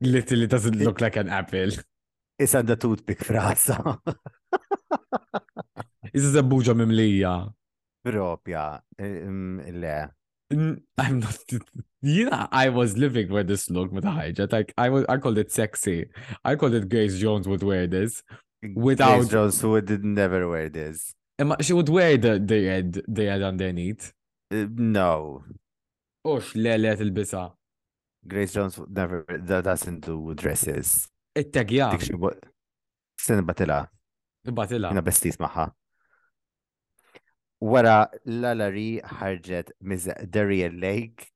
literally 0.00 0.46
doesn't 0.48 0.74
it, 0.80 0.84
look 0.84 1.00
like 1.00 1.16
an 1.16 1.28
apple. 1.28 1.70
It's 2.38 2.54
under 2.54 2.76
toothpick 2.76 3.18
frasa. 3.20 3.98
this 6.12 6.22
is 6.24 6.34
a 6.36 6.42
buġa 6.42 6.74
mimlija. 6.74 7.52
Propja, 8.04 8.68
le. 8.94 9.06
Eh, 9.06 9.26
mm, 9.26 10.14
I'm 10.50 10.82
not. 10.96 11.36
Yeah, 12.00 12.46
I 12.52 12.68
was 12.68 12.96
living 12.96 13.28
with 13.32 13.48
this 13.48 13.68
look 13.70 13.90
with 13.90 14.04
a 14.04 14.08
hijack. 14.14 14.52
Like 14.52 14.72
I 14.78 14.88
was, 14.88 15.04
I 15.08 15.16
called 15.16 15.36
it 15.36 15.50
sexy. 15.50 16.06
I 16.44 16.54
called 16.54 16.74
it 16.74 16.88
Grace 16.88 17.18
Jones 17.18 17.48
would 17.48 17.64
wear 17.64 17.88
this 17.88 18.22
without 18.76 19.16
Grace 19.18 19.28
Jones 19.30 19.60
would 19.64 20.04
never 20.04 20.48
wear 20.48 20.68
this. 20.68 21.12
She 21.60 21.72
would 21.72 21.88
wear 21.88 22.16
the 22.16 22.38
the 22.38 22.66
head 22.66 23.00
the 23.08 23.24
head 23.24 23.42
underneath. 23.42 24.12
Uh, 24.48 24.66
no. 24.76 25.42
Oh, 26.24 26.38
Grace 26.54 28.52
Jones 28.52 28.78
would 28.78 28.94
never 28.96 29.26
that 29.28 29.64
doesn't 29.64 30.06
do 30.06 30.34
dresses. 30.36 31.08
It 31.34 31.56
a 31.56 31.66
yeah. 31.68 31.98
Sen 33.18 33.44
batella. 33.44 33.88
In 34.44 34.54
Jina 34.54 35.02
besties, 35.02 35.40
maha 35.40 35.72
wara 37.60 38.08
Lalari 38.26 39.00
ħarġet 39.02 39.72
miz 39.82 40.08
Darien 40.30 40.78
Lake 40.80 41.26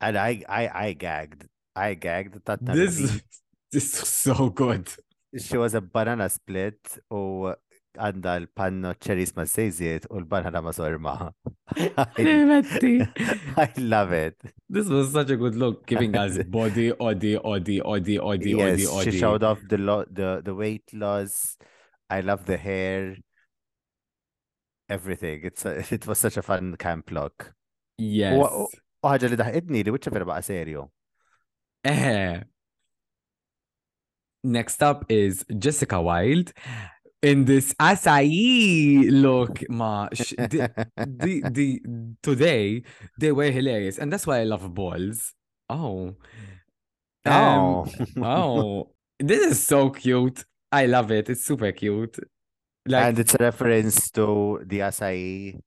and 0.00 0.16
I 0.18 0.44
I 0.48 0.68
I 0.88 0.92
gagged. 0.94 1.48
I 1.74 1.94
gagged 1.94 2.42
that 2.44 2.64
This 2.64 3.00
is, 3.00 3.22
this 3.72 3.92
is 4.02 4.08
so 4.08 4.50
good. 4.50 4.90
She 5.36 5.56
was 5.56 5.74
a 5.74 5.80
banana 5.80 6.28
split 6.28 6.98
u 7.10 7.52
għanda 7.92 8.34
l-panno 8.40 8.94
cherries, 8.96 9.34
ma 9.36 9.44
sejziet 9.44 10.06
u 10.08 10.20
l-banana 10.20 10.62
ma 10.64 10.72
sorma. 10.72 11.14
I 12.16 13.68
love 13.78 14.12
it. 14.16 14.36
This 14.68 14.88
was 14.88 15.12
such 15.12 15.30
a 15.30 15.36
good 15.36 15.54
look, 15.54 15.86
giving 15.86 16.16
us 16.16 16.38
body, 16.58 16.92
odi, 16.98 17.36
odi, 17.36 17.80
odi, 17.82 18.18
odi, 18.18 18.52
yes, 18.52 18.80
odi, 18.80 18.86
odi. 18.88 19.10
She 19.10 19.18
showed 19.18 19.42
off 19.42 19.60
the, 19.68 19.76
lo- 19.76 20.06
the, 20.10 20.40
the 20.42 20.54
weight 20.54 20.84
loss. 20.94 21.58
I 22.08 22.20
love 22.20 22.46
the 22.46 22.56
hair 22.56 23.16
everything. 24.92 25.40
It's 25.48 25.64
a, 25.64 25.72
it 25.96 26.06
was 26.06 26.18
such 26.18 26.36
a 26.36 26.42
fun 26.42 26.76
camp 26.84 27.10
look. 27.16 27.36
Yes. 27.98 28.44
وحاجة 29.04 29.24
اللي 29.26 29.36
ضحكتني 29.36 29.80
اللي 29.80 29.90
ويتشر 29.90 30.24
بقى 30.24 30.42
سيريو. 30.42 30.90
Eh. 31.88 32.40
Next 34.44 34.82
up 34.82 35.00
is 35.10 35.44
Jessica 35.64 35.98
Wild 36.10 36.48
in 37.30 37.38
this 37.50 37.66
acai 37.90 39.08
look 39.26 39.54
ma 39.80 40.08
the, 40.52 41.32
the, 41.60 41.68
today 42.28 42.82
they 43.20 43.30
were 43.38 43.52
hilarious 43.58 43.96
and 44.00 44.12
that's 44.12 44.26
why 44.28 44.38
I 44.40 44.44
love 44.44 44.64
balls. 44.74 45.32
Oh. 45.70 46.14
Um, 47.24 47.64
oh. 47.64 47.84
oh. 48.36 48.94
This 49.30 49.42
is 49.52 49.56
so 49.72 49.80
cute. 49.90 50.38
I 50.80 50.86
love 50.86 51.08
it. 51.12 51.24
It's 51.30 51.44
super 51.50 51.70
cute. 51.82 52.16
Like, 52.86 53.04
and 53.04 53.18
it's 53.18 53.34
a 53.34 53.38
reference 53.38 54.10
to 54.12 54.60
the 54.66 54.80
acai 54.80 55.60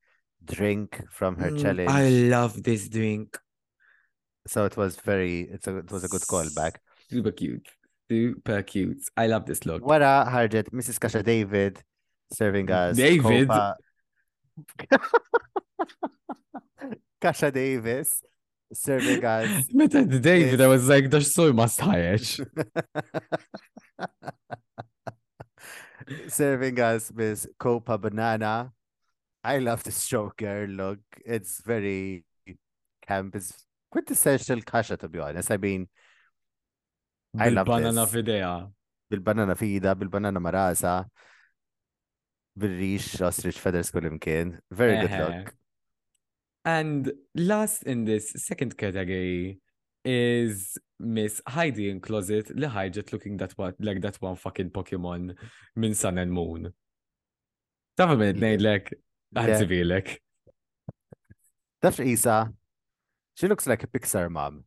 drink 0.43 1.01
from 1.11 1.37
her 1.37 1.51
mm, 1.51 1.61
challenge. 1.61 1.89
I 1.89 2.09
love 2.09 2.61
this 2.61 2.89
drink. 2.89 3.37
So 4.47 4.65
it 4.65 4.75
was 4.75 4.97
very, 4.97 5.41
it's 5.49 5.65
a, 5.67 5.77
it 5.77 5.91
was 5.91 6.03
a 6.03 6.09
good 6.09 6.21
callback. 6.23 6.73
Super 7.09 7.31
cute. 7.31 7.67
Super 8.11 8.61
cute. 8.63 9.01
I 9.15 9.27
love 9.27 9.45
this 9.45 9.65
look. 9.65 9.81
Wara 9.81 10.27
Harjit, 10.29 10.69
Mrs. 10.71 10.99
Kasha 10.99 11.23
David 11.23 11.81
serving 12.33 12.69
us. 12.69 12.97
David. 12.97 13.49
Kasha 17.21 17.49
Davis 17.49 18.21
serving 18.73 19.23
us. 19.23 19.65
David, 19.87 20.61
I 20.61 20.67
was 20.67 20.87
like, 20.89 21.09
there's 21.09 21.33
so 21.33 21.53
much 21.53 21.77
Serving 26.27 26.79
us 26.79 27.11
with 27.11 27.47
Copa 27.57 27.97
Banana. 27.97 28.71
I 29.43 29.57
love 29.57 29.83
this 29.83 30.05
Joker 30.07 30.67
look. 30.67 30.99
It's 31.25 31.61
very 31.63 32.23
camp. 33.05 33.35
It's 33.35 33.65
quintessential 33.91 34.61
Kasha, 34.61 34.97
to 34.97 35.07
be 35.09 35.19
honest. 35.19 35.51
I 35.51 35.57
mean, 35.57 35.87
I 37.39 37.49
love 37.49 37.65
banana 37.65 38.05
fidea. 38.05 38.69
Bil-banana 39.09 39.55
fida, 39.55 39.95
bil-banana 39.95 40.39
marasa. 40.39 41.05
Bil-rish, 42.57 43.21
ostrich 43.21 43.59
feathers 43.59 43.89
kull 43.91 44.01
imkien. 44.01 44.59
Very 44.71 45.01
good 45.01 45.11
look. 45.19 45.53
And 46.65 47.11
last 47.35 47.83
in 47.83 48.05
this 48.05 48.29
second 48.37 48.77
category 48.77 49.59
is 50.03 50.77
Miss 50.99 51.41
Heidi 51.47 51.89
in 51.91 51.99
closet 51.99 52.47
li 52.55 52.67
ħarġet 52.71 53.11
looking 53.11 53.35
that 53.39 53.53
one, 53.59 53.75
like 53.83 53.99
that 54.01 54.17
one 54.21 54.37
fucking 54.39 54.71
Pokemon 54.71 55.33
minn 55.75 55.95
Sun 55.95 56.17
and 56.19 56.31
Moon. 56.31 56.69
Taf 57.97 58.11
a 58.13 58.15
nejdlek, 58.15 58.93
għadżivilek. 59.35 60.13
Taf 61.83 61.99
Isa, 62.03 62.37
she 63.35 63.47
looks 63.47 63.67
like 63.67 63.83
a 63.83 63.87
Pixar 63.87 64.29
mom. 64.31 64.61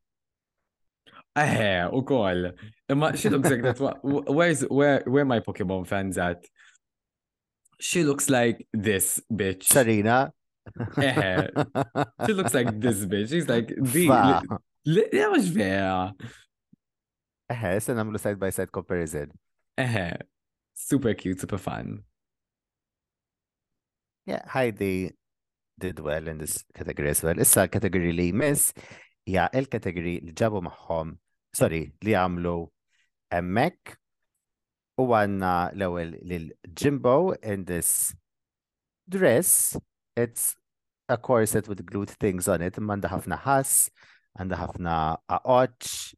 Eħe, 1.38 1.88
u 1.96 2.02
koll. 2.04 2.50
Imma 2.90 3.12
she 3.16 3.30
looks 3.30 3.48
like 3.50 3.62
that 3.62 3.80
one. 3.80 4.24
Where's, 4.36 4.62
where, 4.68 5.02
where 5.06 5.24
my 5.24 5.40
Pokemon 5.40 5.86
fans 5.86 6.18
at? 6.18 6.44
She 7.80 8.02
looks 8.02 8.28
like 8.28 8.66
this 8.72 9.20
bitch. 9.32 9.68
Sarina. 9.70 10.32
Eħe. 10.76 12.16
She 12.26 12.32
looks 12.34 12.52
like 12.52 12.78
this 12.80 13.04
bitch. 13.12 13.28
She's 13.30 13.48
like, 13.48 13.68
the, 13.68 14.58
Ja, 14.86 15.30
mux 15.32 15.48
vera. 15.50 16.14
Eħe, 17.50 17.72
se 17.82 17.94
namlu 17.96 18.18
side 18.20 18.38
by 18.38 18.50
side 18.54 18.70
comparison. 18.70 19.30
Eħe, 19.80 20.20
super 20.76 21.16
cute, 21.18 21.40
super 21.40 21.58
fun. 21.58 22.04
Yeah, 24.26 24.44
Heidi 24.54 25.12
did 25.78 25.98
well 26.00 26.28
in 26.28 26.38
this 26.38 26.64
category 26.74 27.08
as 27.10 27.22
well. 27.22 27.38
Issa 27.40 27.66
category 27.68 28.12
li 28.12 28.30
miss 28.32 28.74
hija 29.26 29.48
il-kategori 29.56 30.18
li 30.28 30.34
ġabu 30.36 30.60
magħhom, 30.64 31.14
sorry, 31.52 31.80
li 32.04 32.14
għamlu 32.16 32.52
emmek 33.36 33.94
u 34.98 35.04
għanna 35.16 35.52
l-ewel 35.74 36.14
lil-Jimbo 36.28 37.34
in 37.42 37.64
this 37.64 38.14
dress. 39.06 39.76
It's 40.16 40.56
a 41.08 41.16
corset 41.16 41.68
with 41.68 41.84
glued 41.86 42.10
things 42.10 42.48
on 42.48 42.60
it, 42.64 42.76
manda 42.80 43.08
ħafna 43.12 43.40
ħass 43.46 43.90
and 44.36 44.50
the 44.50 44.56
a 44.56 45.18
arch. 45.44 46.14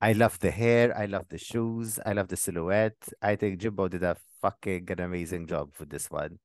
I 0.00 0.12
love 0.12 0.38
the 0.38 0.50
hair. 0.50 0.96
I 0.96 1.06
love 1.06 1.26
the 1.28 1.38
shoes. 1.38 1.98
I 2.04 2.12
love 2.12 2.28
the 2.28 2.36
silhouette. 2.36 2.96
I 3.20 3.34
think 3.36 3.58
Jimbo 3.58 3.88
did 3.88 4.04
a 4.04 4.16
fucking 4.40 4.88
an 4.90 5.00
amazing 5.00 5.46
job 5.46 5.70
with 5.78 5.90
this 5.90 6.10
one. 6.10 6.38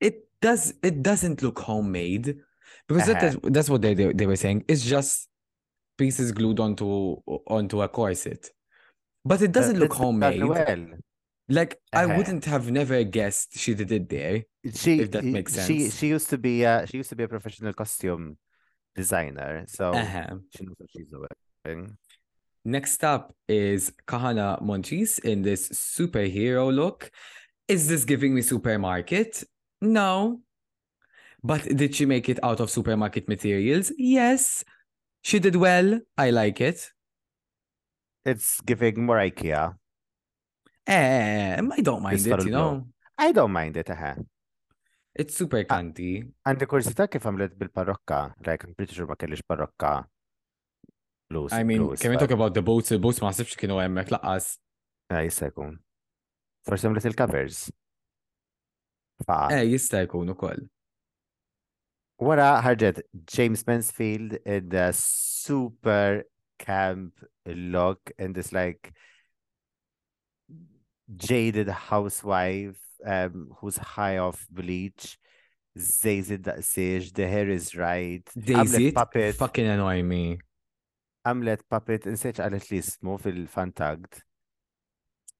It 0.00 0.28
does. 0.40 0.74
It 0.82 1.02
doesn't 1.02 1.42
look 1.42 1.58
homemade 1.58 2.36
because 2.86 3.08
uh-huh. 3.08 3.20
that 3.20 3.24
is, 3.36 3.36
that's 3.44 3.70
what 3.70 3.82
they, 3.82 3.94
they 3.94 4.12
they 4.12 4.26
were 4.26 4.36
saying. 4.36 4.64
It's 4.68 4.84
just 4.84 5.28
pieces 5.98 6.32
glued 6.32 6.60
onto 6.60 7.16
onto 7.48 7.82
a 7.82 7.88
corset, 7.88 8.48
but 9.24 9.42
it 9.42 9.52
doesn't 9.52 9.74
that, 9.74 9.80
look 9.80 9.94
homemade. 9.94 10.44
Well. 10.44 10.86
Like 11.48 11.78
uh-huh. 11.92 12.02
I 12.04 12.16
wouldn't 12.16 12.44
have 12.46 12.70
never 12.70 13.02
guessed 13.04 13.58
she 13.58 13.74
did 13.74 13.90
it 13.92 14.08
there. 14.08 14.44
She, 14.74 15.00
if 15.00 15.10
that 15.10 15.24
makes 15.24 15.54
sense. 15.54 15.66
She 15.66 15.90
she 15.90 16.06
used 16.08 16.30
to 16.30 16.38
be 16.38 16.62
a, 16.62 16.86
she 16.86 16.98
used 16.98 17.10
to 17.10 17.16
be 17.16 17.24
a 17.24 17.28
professional 17.28 17.72
costume 17.72 18.38
designer. 18.94 19.64
So 19.68 19.92
uh-huh. 19.92 20.36
she 20.56 20.64
knows 20.64 20.76
what 20.78 20.90
she's 20.96 21.08
doing. 21.64 21.96
Next 22.64 23.02
up 23.04 23.34
is 23.48 23.92
Kahana 24.06 24.60
Montes 24.62 25.18
in 25.18 25.42
this 25.42 25.68
superhero 25.70 26.72
look. 26.72 27.10
Is 27.68 27.88
this 27.88 28.04
giving 28.04 28.34
me 28.34 28.42
supermarket? 28.42 29.42
No. 29.80 30.40
But 31.42 31.64
did 31.64 31.94
she 31.96 32.06
make 32.06 32.28
it 32.28 32.38
out 32.44 32.60
of 32.60 32.70
supermarket 32.70 33.28
materials? 33.28 33.90
Yes. 33.98 34.64
She 35.22 35.38
did 35.38 35.56
well. 35.56 36.00
I 36.16 36.30
like 36.30 36.60
it. 36.60 36.88
It's 38.24 38.60
giving 38.60 39.04
more 39.06 39.18
IKEA. 39.18 39.74
Um, 40.86 41.72
I 41.72 41.80
don't 41.80 42.02
mind 42.02 42.24
it, 42.26 42.44
you 42.44 42.50
know. 42.50 42.86
I 43.18 43.32
don't 43.32 43.50
mind 43.52 43.76
it, 43.76 43.90
uh-huh. 43.90 44.14
It's 45.12 45.36
super 45.36 45.60
ah, 45.60 45.68
kandi. 45.68 46.10
Għandi 46.48 46.66
kursita 46.70 47.04
kif 47.12 47.24
għamlet 47.28 47.56
bil 47.60 47.68
parrocca, 47.68 48.32
like, 48.48 48.64
I'm 48.64 48.72
pretty 48.74 48.96
sure 48.96 49.06
my 49.06 49.16
kellix 49.20 49.42
parokka. 49.44 50.06
Blues, 51.28 51.52
I 51.52 51.62
mean, 51.64 51.82
blues, 51.84 52.00
can 52.00 52.10
we 52.10 52.16
talk 52.16 52.30
about 52.30 52.54
the 52.54 52.62
boats? 52.62 52.88
The 52.88 52.98
boats 52.98 53.20
ma 53.24 53.32
sibx 53.36 53.58
kienu 53.60 53.76
għemmek 53.80 54.12
laqqas. 54.16 54.54
Eh, 55.12 55.28
First 55.28 55.50
I'm 55.60 56.92
għamlet 56.92 57.04
little 57.04 57.18
covers 57.20 57.70
Eh, 59.50 59.62
jista' 59.68 60.06
call. 60.08 60.32
What 60.32 60.60
Wara 62.18 62.62
ħarġet 62.64 63.02
James 63.26 63.66
Mansfield 63.66 64.38
in 64.46 64.68
the 64.70 64.90
super 64.94 66.24
camp 66.58 67.20
look 67.44 68.12
and 68.18 68.34
this 68.34 68.52
like 68.52 68.92
jaded 71.16 71.68
housewife 71.68 72.80
um, 73.04 73.48
who's 73.60 73.76
high 73.76 74.18
off 74.18 74.46
bleach. 74.50 75.18
Zayzid 75.78 76.44
that 76.44 76.64
says 76.64 77.12
the 77.12 77.26
hair 77.26 77.48
is 77.48 77.74
right. 77.74 78.22
Zayzid 78.38 78.94
puppet. 78.94 79.34
Fucking 79.36 79.64
annoy 79.66 80.02
me. 80.02 80.36
Amlet 81.26 81.60
puppet 81.70 82.04
insieċ 82.04 83.02
more 83.02 83.18
li 83.32 83.46
fan 83.46 83.72
tagged. 83.72 84.20
fantagged 84.22 84.22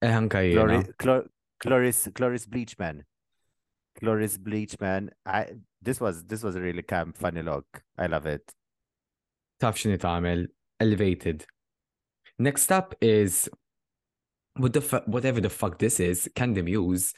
Eħanka 0.01 0.41
jena. 0.41 1.23
Cloris, 1.63 2.07
Cloris 2.15 2.45
Bleachman. 2.47 3.03
Cloris 3.99 4.37
Bleachman. 4.39 5.09
I, 5.25 5.51
this 5.83 5.99
was 6.01 6.23
this 6.25 6.41
was 6.41 6.55
a 6.55 6.61
really 6.61 6.81
camp 6.81 7.15
funny 7.17 7.43
look. 7.43 7.65
I 7.99 8.07
love 8.07 8.25
it. 8.25 8.51
shit, 9.75 10.03
I'm 10.03 10.47
elevated. 10.79 11.45
Next 12.39 12.71
up 12.71 12.95
is 12.99 13.47
what 14.55 14.73
the 14.73 15.03
whatever 15.05 15.39
the 15.41 15.49
fuck 15.51 15.77
this 15.77 15.99
is, 15.99 16.27
Candy 16.33 16.63
Muse 16.63 17.13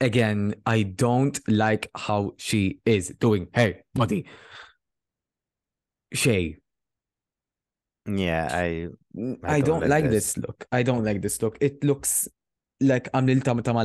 again, 0.00 0.54
I 0.66 0.82
don't 0.82 1.38
like 1.48 1.90
how 1.96 2.32
she 2.38 2.80
is 2.84 3.14
doing 3.20 3.48
Hey, 3.52 3.82
buddy, 3.94 4.26
Shay. 6.12 6.58
Yeah, 8.06 8.48
I. 8.50 8.56
I, 8.56 9.36
I 9.56 9.60
don't, 9.60 9.80
don't 9.80 9.88
like, 9.90 10.04
this. 10.04 10.34
this. 10.34 10.36
look. 10.38 10.66
I 10.72 10.82
don't 10.82 11.04
like 11.04 11.20
this 11.20 11.42
look. 11.42 11.58
It 11.60 11.82
looks 11.84 12.28
like 12.80 13.08
I'm 13.12 13.26
little 13.26 13.42
tam 13.64 13.76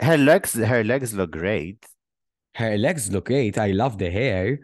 Her 0.00 0.18
legs, 0.18 0.52
her 0.54 0.84
legs 0.84 1.14
look 1.14 1.30
great. 1.30 1.86
Her 2.56 2.76
legs 2.76 3.10
look 3.10 3.26
great. 3.26 3.56
I 3.56 3.70
love 3.70 3.96
the 3.98 4.10
hair, 4.10 4.58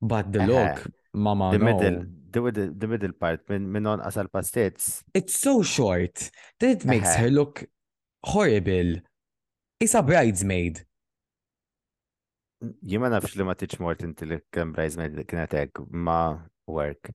but 0.00 0.32
the 0.32 0.40
uh-huh. 0.42 0.52
look, 0.76 0.86
mama. 1.14 1.50
The 1.52 1.58
no. 1.58 1.64
middle, 1.64 2.04
the 2.30 2.40
middle, 2.42 2.70
the 2.76 2.86
middle 2.86 3.12
part, 3.12 3.40
min 3.48 3.72
min 3.72 3.86
on 3.86 4.00
asal 4.06 4.26
pastets. 4.28 5.02
It's 5.14 5.36
so 5.40 5.62
short 5.62 6.30
that 6.60 6.70
it 6.70 6.84
makes 6.84 7.08
uh-huh. 7.08 7.22
her 7.22 7.30
look 7.30 7.64
horrible. 8.22 8.96
Isa 9.82 9.98
bridesmaid. 9.98 10.78
Jima 12.86 13.08
nafx 13.10 13.32
li 13.34 13.42
ma 13.42 13.54
tiċ 13.58 13.80
Mortin 13.82 14.12
li 14.30 14.36
kem 14.54 14.70
bridesmaid 14.76 15.16
kienet 15.26 15.54
hekk 15.58 15.80
ma 16.06 16.18
work. 16.70 17.10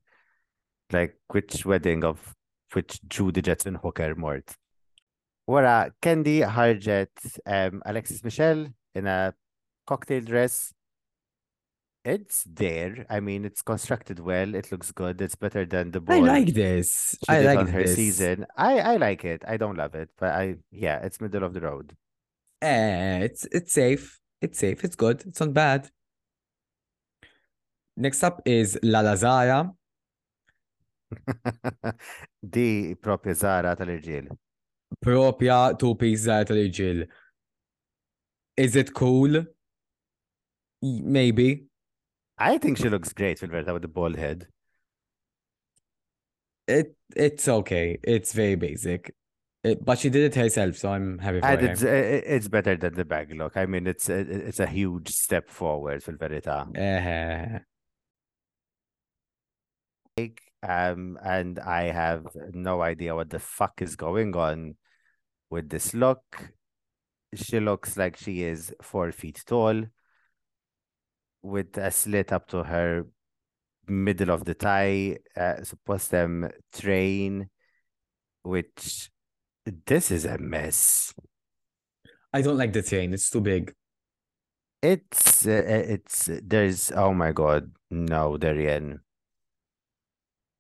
Like 0.92 1.16
which 1.32 1.62
wedding 1.64 2.04
of 2.10 2.34
which 2.76 2.98
Judy 3.08 3.40
Jetson 3.42 3.76
Hooker 3.86 4.16
mort. 4.20 4.58
Wara, 5.48 5.94
Candy 6.04 6.42
ħarġet 6.44 7.38
um, 7.48 7.80
Alexis 7.88 8.20
Michelle 8.28 8.68
in 8.94 9.08
a 9.08 9.16
cocktail 9.88 10.26
dress. 10.28 10.74
It's 12.04 12.44
there. 12.44 13.06
I 13.10 13.22
mean, 13.22 13.46
it's 13.46 13.62
constructed 13.62 14.20
well. 14.20 14.54
It 14.56 14.74
looks 14.74 14.92
good. 14.92 15.22
It's 15.22 15.36
better 15.36 15.66
than 15.66 15.92
the 15.92 16.02
ball. 16.02 16.16
I 16.16 16.20
like 16.28 16.54
this. 16.54 17.18
I 17.30 17.42
like 17.44 17.68
her 17.68 17.84
this. 17.84 17.96
season. 17.96 18.46
I 18.58 18.80
I 18.80 18.98
like 18.98 19.24
it. 19.24 19.48
I 19.48 19.56
don't 19.56 19.78
love 19.86 19.96
it, 19.96 20.12
but 20.20 20.34
I 20.36 20.58
yeah, 20.72 21.00
it's 21.04 21.22
middle 21.24 21.44
of 21.48 21.54
the 21.54 21.64
road. 21.64 21.96
Eh, 22.62 23.20
it's 23.24 23.46
it's 23.52 23.72
safe. 23.74 24.20
It's 24.42 24.58
safe. 24.60 24.84
It's 24.84 24.96
good. 24.96 25.24
It's 25.28 25.40
not 25.40 25.54
bad. 25.54 25.92
Next 27.96 28.24
up 28.24 28.42
is 28.46 28.80
La 28.84 29.02
Lazara. 29.02 29.72
Di 32.44 32.96
propia 33.00 33.34
zara 33.34 33.76
tal-irġiel. 33.76 34.28
Propja 35.02 35.76
two-piece 35.80 36.20
zara 36.28 36.46
tal-irġiel. 36.46 37.08
Is 38.58 38.76
it 38.76 38.94
cool? 38.94 39.46
Maybe. 40.82 41.66
I 42.38 42.60
think 42.60 42.78
she 42.78 42.90
looks 42.90 43.14
great 43.14 43.42
with 43.42 43.66
the 43.82 43.88
bald 43.88 44.16
head. 44.16 44.48
It 46.68 46.96
it's 47.16 47.48
okay. 47.48 47.98
It's 48.04 48.34
very 48.34 48.56
basic. 48.56 49.16
It, 49.68 49.80
uh, 49.80 49.82
but 49.84 50.00
she 50.00 50.10
did 50.10 50.24
it 50.24 50.36
herself, 50.36 50.76
so 50.78 50.92
I'm 50.92 51.18
happy. 51.20 51.40
and 51.44 51.62
it's, 51.62 51.84
uh, 51.84 51.88
it's 51.90 52.48
better 52.48 52.76
than 52.78 52.94
the 52.94 53.04
backlog. 53.06 53.52
I 53.56 53.66
mean, 53.66 53.88
it's 53.88 54.08
a, 54.10 54.20
it's 54.20 54.60
a 54.60 54.68
huge 54.68 55.10
step 55.10 55.50
forward 55.50 56.04
for 56.04 56.14
verita 56.14 56.60
uh-huh. 56.76 57.60
Um, 60.64 61.20
and 61.24 61.60
I 61.60 61.84
have 61.84 62.26
no 62.54 62.82
idea 62.82 63.14
what 63.14 63.30
the 63.30 63.40
fuck 63.40 63.82
is 63.82 63.96
going 63.96 64.36
on 64.36 64.76
with 65.52 65.70
this 65.70 65.94
look. 65.94 66.26
She 67.36 67.60
looks 67.60 67.96
like 67.96 68.18
she 68.18 68.42
is 68.42 68.74
four 68.82 69.12
feet 69.12 69.44
tall, 69.46 69.84
with 71.44 71.78
a 71.78 71.92
slit 71.92 72.32
up 72.34 72.48
to 72.50 72.64
her 72.64 73.06
middle 73.88 74.32
of 74.32 74.46
the 74.46 74.56
thigh, 74.56 75.18
uh, 75.36 75.64
supposed 75.64 76.10
them 76.10 76.46
um, 76.46 76.52
train, 76.74 77.50
which 78.42 79.12
this 79.86 80.12
is 80.12 80.24
a 80.26 80.38
mess. 80.38 81.14
I 82.34 82.42
don't 82.42 82.56
like 82.58 82.72
the 82.72 82.82
chain. 82.82 83.14
It's 83.14 83.30
too 83.30 83.42
big. 83.42 83.74
It's 84.82 85.46
uh, 85.46 85.52
uh 85.68 85.94
it's 85.94 86.30
there's 86.44 86.92
oh 86.96 87.14
my 87.14 87.32
god 87.34 87.72
no 87.92 88.38
Darian, 88.38 89.02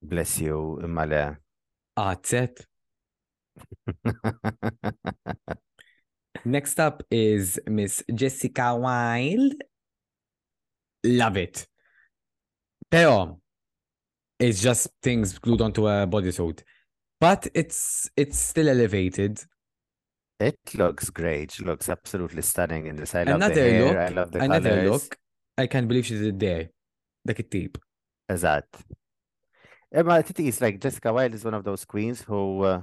Bless 0.04 0.40
you, 0.42 0.82
Mala. 0.86 1.38
Atet. 1.98 2.66
Ah, 4.04 4.34
Next 6.46 6.80
up 6.80 7.04
is 7.10 7.62
Miss 7.66 8.04
Jessica 8.14 8.76
Wilde. 8.76 9.58
Love 11.06 11.38
it. 11.38 11.66
Pero 12.92 13.40
it's 14.40 14.62
just 14.62 14.88
things 15.02 15.40
glued 15.40 15.62
onto 15.62 15.88
a 15.88 16.06
bodysuit 16.06 16.64
but 17.20 17.48
it's 17.54 18.10
it's 18.16 18.38
still 18.38 18.70
elevated. 18.70 19.40
It 20.40 20.58
looks 20.76 21.10
great. 21.10 21.60
It 21.60 21.66
looks 21.66 21.90
absolutely 21.90 22.44
stunning 22.44 22.86
in 22.86 22.96
this. 22.96 23.16
I 23.16 23.24
love 23.24 23.36
another 23.38 23.56
the 23.56 23.62
hair. 23.62 23.88
Look, 23.88 23.98
I 23.98 24.10
love 24.16 24.32
the 24.32 24.40
another 24.44 24.70
colors. 24.70 24.92
look. 25.04 25.18
I 25.58 25.68
can't 25.68 25.88
believe 25.88 26.06
she 26.06 26.18
did 26.20 26.40
there. 26.40 26.70
Like 27.26 27.40
a 27.40 27.70
Is 28.34 28.42
That. 28.42 28.66
Emma, 29.92 30.12
I 30.14 30.22
think 30.22 30.48
it's 30.48 30.62
like 30.62 30.80
Jessica 30.80 31.12
Wilde 31.12 31.34
is 31.34 31.44
one 31.44 31.56
of 31.56 31.64
those 31.64 31.86
queens 31.86 32.22
who 32.22 32.62
uh, 32.64 32.82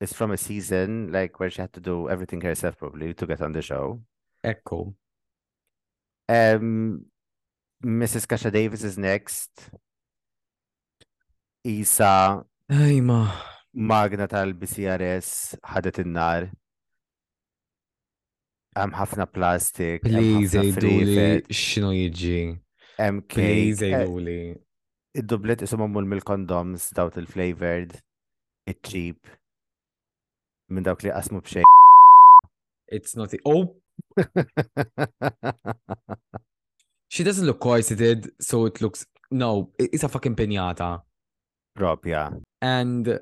is 0.00 0.12
from 0.12 0.30
a 0.30 0.36
season 0.36 1.10
like 1.10 1.40
where 1.40 1.50
she 1.50 1.62
had 1.62 1.72
to 1.72 1.80
do 1.80 2.08
everything 2.08 2.40
herself 2.42 2.76
probably 2.78 3.12
to 3.14 3.26
get 3.26 3.40
on 3.40 3.52
the 3.52 3.62
show. 3.62 4.00
Echo. 4.44 4.94
Um, 6.28 7.06
Mrs. 7.84 8.28
Kasha 8.28 8.50
Davis 8.52 8.84
is 8.84 8.96
next. 8.96 9.50
Isa 11.64 12.44
Ejma. 12.70 13.32
Magna 13.74 14.28
tal-BCRS 14.30 15.30
ħadet 15.58 15.96
il 16.04 16.10
nar 16.14 16.44
Għam 18.78 18.92
ħafna 18.94 19.26
plastik. 19.26 20.04
Please 20.06 20.54
ejduli 20.54 21.42
xinu 21.50 21.90
jiġi. 21.96 22.36
MK. 23.08 23.32
Please 23.34 23.82
ejduli. 23.88 24.36
Eh, 24.54 24.62
id-dublet 25.18 25.66
isomhom 25.66 25.98
mil 26.06 26.22
kondoms 26.22 26.86
dawt 26.94 27.18
il-flavored, 27.18 27.98
it-cheap, 28.70 29.18
Min 30.70 30.86
dawk 30.86 31.02
li 31.02 31.10
qasmu 31.10 31.40
bxej. 31.42 31.64
It's 32.86 33.16
not 33.16 33.34
oh. 33.44 33.74
She 37.08 37.24
doesn't 37.24 37.46
look 37.46 37.58
corseted, 37.58 38.30
so 38.38 38.66
it 38.66 38.80
looks 38.80 39.04
no, 39.28 39.72
it's 39.76 40.04
a 40.04 40.08
fucking 40.08 40.36
pinata. 40.36 41.02
Propia 41.76 42.10
yeah. 42.30 42.30
And 42.60 43.18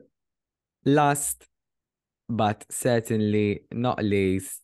last 0.84 1.44
but 2.28 2.66
certainly 2.70 3.62
not 3.70 4.02
least, 4.02 4.60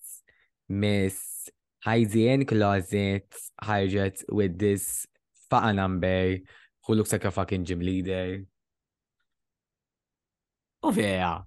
Miss 0.69 1.49
Hygiene 1.83 2.45
Closet 2.45 3.33
hijacked 3.63 4.25
with 4.29 4.59
this 4.59 5.07
faanambe 5.51 6.43
who 6.87 6.95
looks 6.95 7.13
like 7.13 7.25
a 7.25 7.31
fucking 7.31 7.65
gym 7.65 7.81
leader. 7.81 8.43
Oh, 10.83 10.93
yeah, 10.93 11.43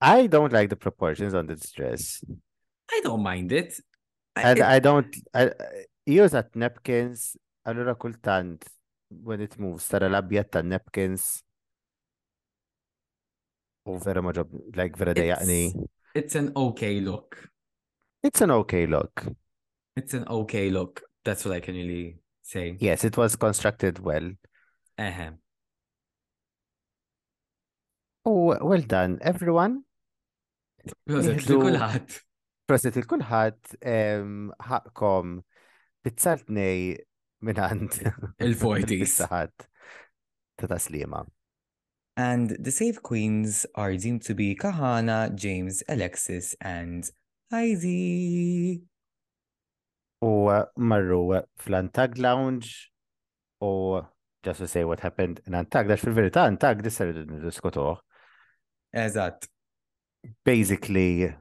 I 0.00 0.26
don't 0.26 0.52
like 0.52 0.68
the 0.68 0.76
proportions 0.76 1.32
on 1.32 1.46
this 1.46 1.70
dress. 1.72 2.22
I 2.92 3.00
don't 3.02 3.22
mind 3.22 3.52
it. 3.52 3.80
I, 4.36 4.42
I, 4.42 4.52
it... 4.52 4.62
I 4.62 4.78
don't. 4.80 5.16
I, 5.32 5.40
I, 5.40 5.42
I, 5.44 5.46
I, 5.54 6.20
I, 6.20 6.44
I, 7.64 7.70
I, 7.72 8.12
I, 8.26 8.44
when 9.22 9.40
it 9.42 9.58
moves 9.58 9.86
tara 9.88 10.08
l-abjad 10.08 10.48
ta' 10.50 10.62
napkins 10.62 11.42
over 13.86 14.10
oh, 14.10 14.12
vera 14.22 14.32
job, 14.32 14.50
like 14.76 14.96
vera 14.96 15.12
dejaqni. 15.14 15.74
It's 16.14 16.34
an 16.34 16.50
okay 16.56 17.00
look. 17.00 17.36
It's 18.22 18.40
an 18.40 18.50
okay 18.50 18.86
look. 18.86 19.24
It's 19.96 20.14
an 20.14 20.26
okay 20.26 20.70
look. 20.70 21.02
That's 21.24 21.44
what 21.44 21.54
I 21.54 21.60
can 21.60 21.74
really 21.74 22.16
say. 22.40 22.76
Yes, 22.80 23.04
it 23.04 23.16
was 23.16 23.36
constructed 23.36 23.98
well. 23.98 24.30
Uh 24.96 25.10
-huh. 25.16 25.32
Oh, 28.24 28.56
well 28.66 28.84
done, 28.86 29.18
everyone. 29.20 29.82
Proset 31.04 31.40
il-kulħat. 31.44 32.22
Proset 32.66 32.96
il-kulħat, 32.96 33.74
ħakkom, 33.84 35.26
ehm, 35.36 35.42
pizzaltnej 36.04 36.80
il-40s. 37.48 39.28
ta' 40.56 41.24
And 42.16 42.50
the 42.60 42.70
safe 42.70 43.02
Queens 43.02 43.66
are 43.74 43.96
deemed 43.96 44.22
to 44.22 44.34
be 44.34 44.54
Kahana, 44.54 45.34
James, 45.34 45.82
Alexis, 45.88 46.54
and 46.60 47.10
Heidi. 47.50 48.82
U 50.22 50.48
marru 50.78 51.42
fl-Antag 51.58 52.16
Lounge 52.18 52.90
u 53.60 54.00
just 54.42 54.60
to 54.60 54.68
say 54.68 54.84
what 54.84 55.00
happened 55.00 55.40
in 55.46 55.52
Antag, 55.54 55.88
dax 55.88 56.00
fil-verita 56.02 56.42
Antag 56.48 56.80
disser 56.82 57.10
diskutuħ. 57.42 57.98
Eżat. 58.94 59.48
Basically, 60.44 61.34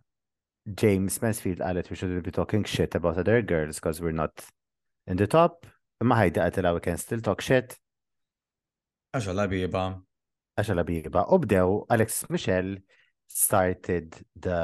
James 0.76 1.22
Mansfield 1.22 1.60
għalet 1.60 1.90
we 1.92 1.96
shouldn't 1.96 2.24
be 2.26 2.32
talking 2.32 2.64
shit 2.64 2.96
about 2.96 3.18
other 3.18 3.42
girls 3.42 3.76
because 3.76 4.02
we're 4.02 4.12
not 4.12 4.34
in 5.06 5.18
the 5.18 5.28
top 5.28 5.66
Imma 6.04 6.16
ħajdi 6.20 6.42
għatila 6.44 6.72
we 6.76 6.82
can 6.84 7.00
still 7.00 7.22
talk 7.24 7.40
shit. 7.44 7.78
Għaxa 9.16 9.32
labiba. 9.40 9.84
Għaxa 10.60 10.84
biba. 10.86 11.24
U 11.34 11.40
bdew 11.44 11.70
Alex 11.96 12.24
Michel 12.34 12.74
started 13.32 14.18
the 14.36 14.62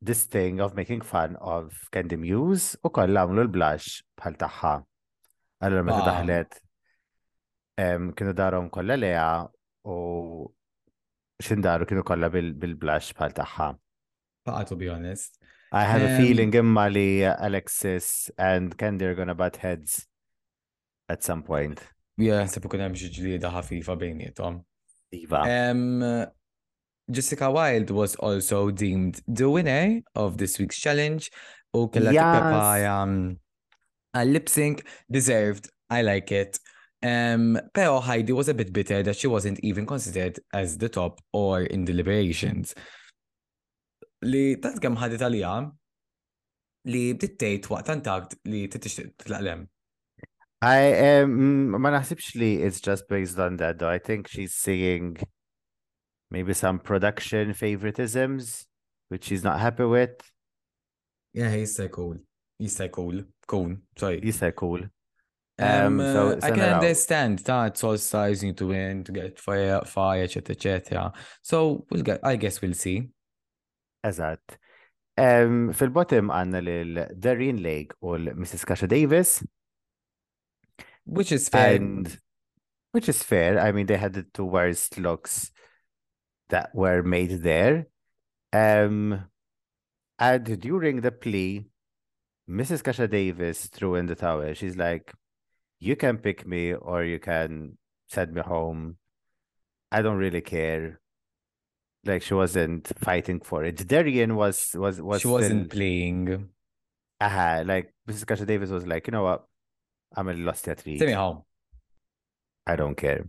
this 0.00 0.26
thing 0.30 0.60
of 0.60 0.76
making 0.78 1.02
fun 1.02 1.34
of 1.54 1.74
Candy 1.90 2.18
Muse 2.22 2.78
u 2.86 2.90
koll 2.94 3.10
għamlu 3.18 3.46
l-blash 3.48 3.98
bħal 4.20 4.36
taħħa. 4.44 4.74
Allora 5.66 5.86
meta 5.88 6.04
daħlet 6.12 6.58
kienu 8.14 8.36
darom 8.36 8.70
kolla 8.72 8.94
leja 8.96 9.26
u 9.90 9.96
xindaru 11.42 11.88
kienu 11.90 12.06
kolla 12.08 12.30
bil-blash 12.32 13.10
bħal 13.18 13.34
taħħa. 13.42 13.70
Baqa 14.46 14.66
to 14.70 14.78
be 14.80 14.92
honest. 14.94 15.40
I 15.74 15.82
have 15.84 16.06
a 16.06 16.14
feeling 16.20 16.54
imma 16.54 16.86
li 16.92 17.24
Alexis 17.26 18.30
and 18.38 18.76
Candy 18.78 19.10
are 19.10 19.18
gonna 19.18 19.34
butt 19.34 19.56
heads 19.66 20.04
at 21.08 21.22
some 21.22 21.42
point. 21.42 21.80
Yeah, 22.16 22.46
se 22.48 22.60
ikun 22.64 22.80
hemm 22.82 22.96
xi 22.98 23.10
ġlieda 23.12 23.50
ħafifa 23.52 23.96
bejnietom. 24.00 24.62
Iva. 25.14 25.42
Jessica 27.08 27.50
Wilde 27.54 27.94
was 27.94 28.16
also 28.16 28.70
deemed 28.70 29.20
the 29.28 29.44
winner 29.48 30.00
of 30.16 30.38
this 30.38 30.58
week's 30.58 30.78
challenge. 30.78 31.30
U 31.74 31.88
kella 31.88 32.14
by 32.14 32.78
a 32.86 32.92
um, 33.02 33.38
lip 34.24 34.48
sync 34.48 34.84
deserved. 35.10 35.70
I 35.88 36.02
like 36.02 36.32
it. 36.32 36.58
Um, 37.02 37.60
pero 37.72 38.00
Heidi 38.00 38.32
was 38.32 38.48
a 38.48 38.54
bit 38.54 38.72
bitter 38.72 39.04
that 39.04 39.14
she 39.14 39.28
wasn't 39.28 39.60
even 39.60 39.86
considered 39.86 40.40
as 40.52 40.78
the 40.78 40.88
top 40.88 41.20
or 41.32 41.60
in 41.62 41.84
deliberations. 41.84 42.74
Li 44.26 44.56
tat 44.58 44.80
kem 44.82 44.96
ħadet 44.96 45.22
għalija 45.22 45.52
li 46.90 47.04
bdittejt 47.18 47.68
waqt 47.70 47.92
antakt 47.94 48.34
li 48.50 48.64
titix 48.66 48.96
titlaqlem. 49.04 49.66
I 50.66 51.22
um, 51.22 51.76
ما 51.78 51.90
naħsibx 51.92 52.34
it's 52.66 52.80
just 52.82 53.08
based 53.08 53.38
on 53.38 53.56
that 53.58 53.78
though. 53.78 53.88
I 53.92 53.98
think 54.00 54.26
she's 54.26 54.52
seeing 54.54 55.16
maybe 56.30 56.54
some 56.54 56.80
production 56.80 57.52
favoritisms 57.52 58.64
which 59.08 59.24
she's 59.26 59.44
not 59.44 59.60
happy 59.60 59.84
with. 59.84 60.16
Yeah, 61.34 61.52
he's 61.54 61.76
so 61.76 61.86
cool. 61.88 62.16
He's 62.58 62.74
so 62.74 62.88
cool. 62.88 63.22
Cool. 63.46 63.76
Sorry. 63.96 64.20
He's 64.22 64.38
so 64.40 64.50
cool. 64.50 64.80
Um, 65.58 66.00
um 66.00 66.00
so 66.00 66.20
uh, 66.32 66.38
I 66.42 66.50
can 66.50 66.68
understand 66.74 67.38
that 67.50 67.78
sizing 67.78 68.54
to 68.56 68.66
win, 68.68 69.04
to 69.04 69.12
get 69.12 69.38
fire, 69.38 69.82
fire, 69.84 70.24
etc., 70.24 70.56
cetera. 70.62 71.12
So 71.42 71.84
we'll 71.90 72.02
get. 72.02 72.20
I 72.24 72.36
guess 72.36 72.60
we'll 72.60 72.74
see. 72.84 72.98
Eżatt. 74.04 74.58
Um, 75.18 75.70
fil-bottom 75.72 76.28
għanna 76.34 76.60
l-Darien 76.70 77.62
Lake 77.64 77.94
u 78.04 78.16
l-Mrs. 78.18 78.66
Kasha 78.68 78.84
Davis 78.90 79.38
which 81.06 81.30
is 81.32 81.48
fair, 81.48 81.76
and 81.76 82.18
which 82.92 83.08
is 83.08 83.22
fair. 83.22 83.58
I 83.58 83.72
mean, 83.72 83.86
they 83.86 83.96
had 83.96 84.12
the 84.12 84.26
two 84.34 84.44
worst 84.44 84.98
looks 84.98 85.50
that 86.50 86.70
were 86.74 87.02
made 87.02 87.42
there. 87.42 87.86
Um, 88.52 89.24
and 90.18 90.50
uh, 90.50 90.56
during 90.56 91.00
the 91.00 91.12
plea, 91.12 91.66
Mrs. 92.48 92.82
Kasha 92.82 93.08
Davis 93.08 93.66
threw 93.66 93.94
in 93.94 94.06
the 94.06 94.14
towel. 94.16 94.52
She's 94.54 94.76
like, 94.76 95.12
"You 95.78 95.96
can 95.96 96.18
pick 96.18 96.46
me, 96.46 96.74
or 96.74 97.04
you 97.04 97.18
can 97.18 97.78
send 98.08 98.34
me 98.34 98.42
home. 98.42 98.96
I 99.90 100.02
don't 100.02 100.18
really 100.18 100.40
care." 100.42 101.00
Like 102.04 102.22
she 102.22 102.34
wasn't 102.34 102.86
fighting 102.98 103.40
for 103.40 103.64
it. 103.64 103.86
Darian 103.86 104.34
was 104.36 104.70
was 104.74 105.00
was 105.00 105.22
she 105.22 105.28
wasn't 105.28 105.70
playing. 105.70 106.48
Aha, 107.20 107.40
uh-huh. 107.40 107.64
like 107.66 107.94
Mrs. 108.08 108.26
Kasha 108.26 108.44
Davis 108.46 108.68
was 108.70 108.86
like, 108.86 109.06
you 109.06 109.10
know 109.10 109.22
what? 109.24 109.44
I'm 110.14 110.28
a 110.28 110.34
loss 110.34 110.66
at 110.68 110.80
Send 110.82 111.00
me 111.00 111.12
home. 111.12 111.42
I 112.66 112.76
don't 112.76 112.96
care. 112.96 113.26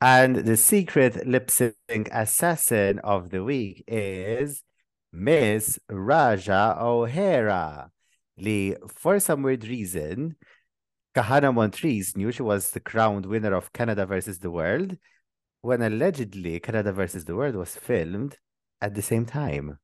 And 0.00 0.34
the 0.36 0.56
secret 0.56 1.26
lip 1.26 1.50
sync 1.50 2.08
assassin 2.10 3.00
of 3.00 3.30
the 3.30 3.44
week 3.44 3.84
is 3.86 4.62
Miss 5.12 5.78
Raja 5.90 6.76
O'Hara. 6.80 7.90
Lee, 8.38 8.76
for 8.88 9.20
some 9.20 9.42
weird 9.42 9.64
reason, 9.66 10.36
Kahana 11.14 11.52
Montrese 11.52 12.16
knew 12.16 12.32
she 12.32 12.42
was 12.42 12.70
the 12.70 12.80
crowned 12.80 13.26
winner 13.26 13.52
of 13.54 13.72
Canada 13.72 14.06
versus 14.06 14.38
the 14.38 14.50
World 14.50 14.96
when 15.60 15.82
allegedly 15.82 16.58
Canada 16.60 16.92
versus 16.92 17.26
the 17.26 17.36
World 17.36 17.56
was 17.56 17.76
filmed 17.76 18.38
at 18.80 18.94
the 18.94 19.02
same 19.02 19.26
time. 19.26 19.78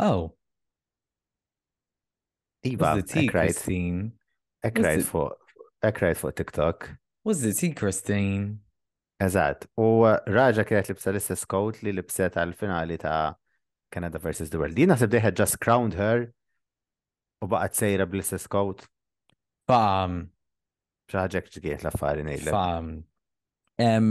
Oh. 0.00 0.34
Eva, 2.64 2.94
the 2.96 3.02
tea, 3.02 3.30
right? 3.32 3.46
Christine. 3.52 4.17
Ekrajt 4.64 5.04
fuq, 5.06 5.34
ekrajt 5.84 6.18
fuq 6.20 6.32
TikTok. 6.36 6.88
Was 7.22 7.44
it 7.44 7.62
interesting? 7.62 8.60
Eżat, 9.22 9.64
u 9.78 9.82
uh, 10.06 10.14
raġa 10.30 10.62
kienet 10.66 10.90
libsa 10.92 11.10
l-istess 11.12 11.42
coat 11.50 11.80
li 11.82 11.90
libset 11.94 12.34
tal 12.36 12.52
finali 12.58 12.98
ta' 13.02 13.32
Canada 13.90 14.18
vs. 14.22 14.50
the 14.52 14.58
World. 14.60 14.74
Dina 14.76 14.94
sib 14.98 15.10
they 15.10 15.18
had 15.22 15.34
just 15.36 15.58
crowned 15.60 15.94
her 15.98 16.28
u 17.42 17.46
baqat 17.50 17.74
sejra 17.82 18.06
bl-istess 18.10 18.46
coat. 18.50 18.84
Bam. 19.66 20.26
ċaħġek 21.12 21.50
ġgħiet 21.56 21.82
l-affari 21.86 22.22
nejle. 22.28 22.50
Bam. 22.54 22.90
Um, 23.80 24.10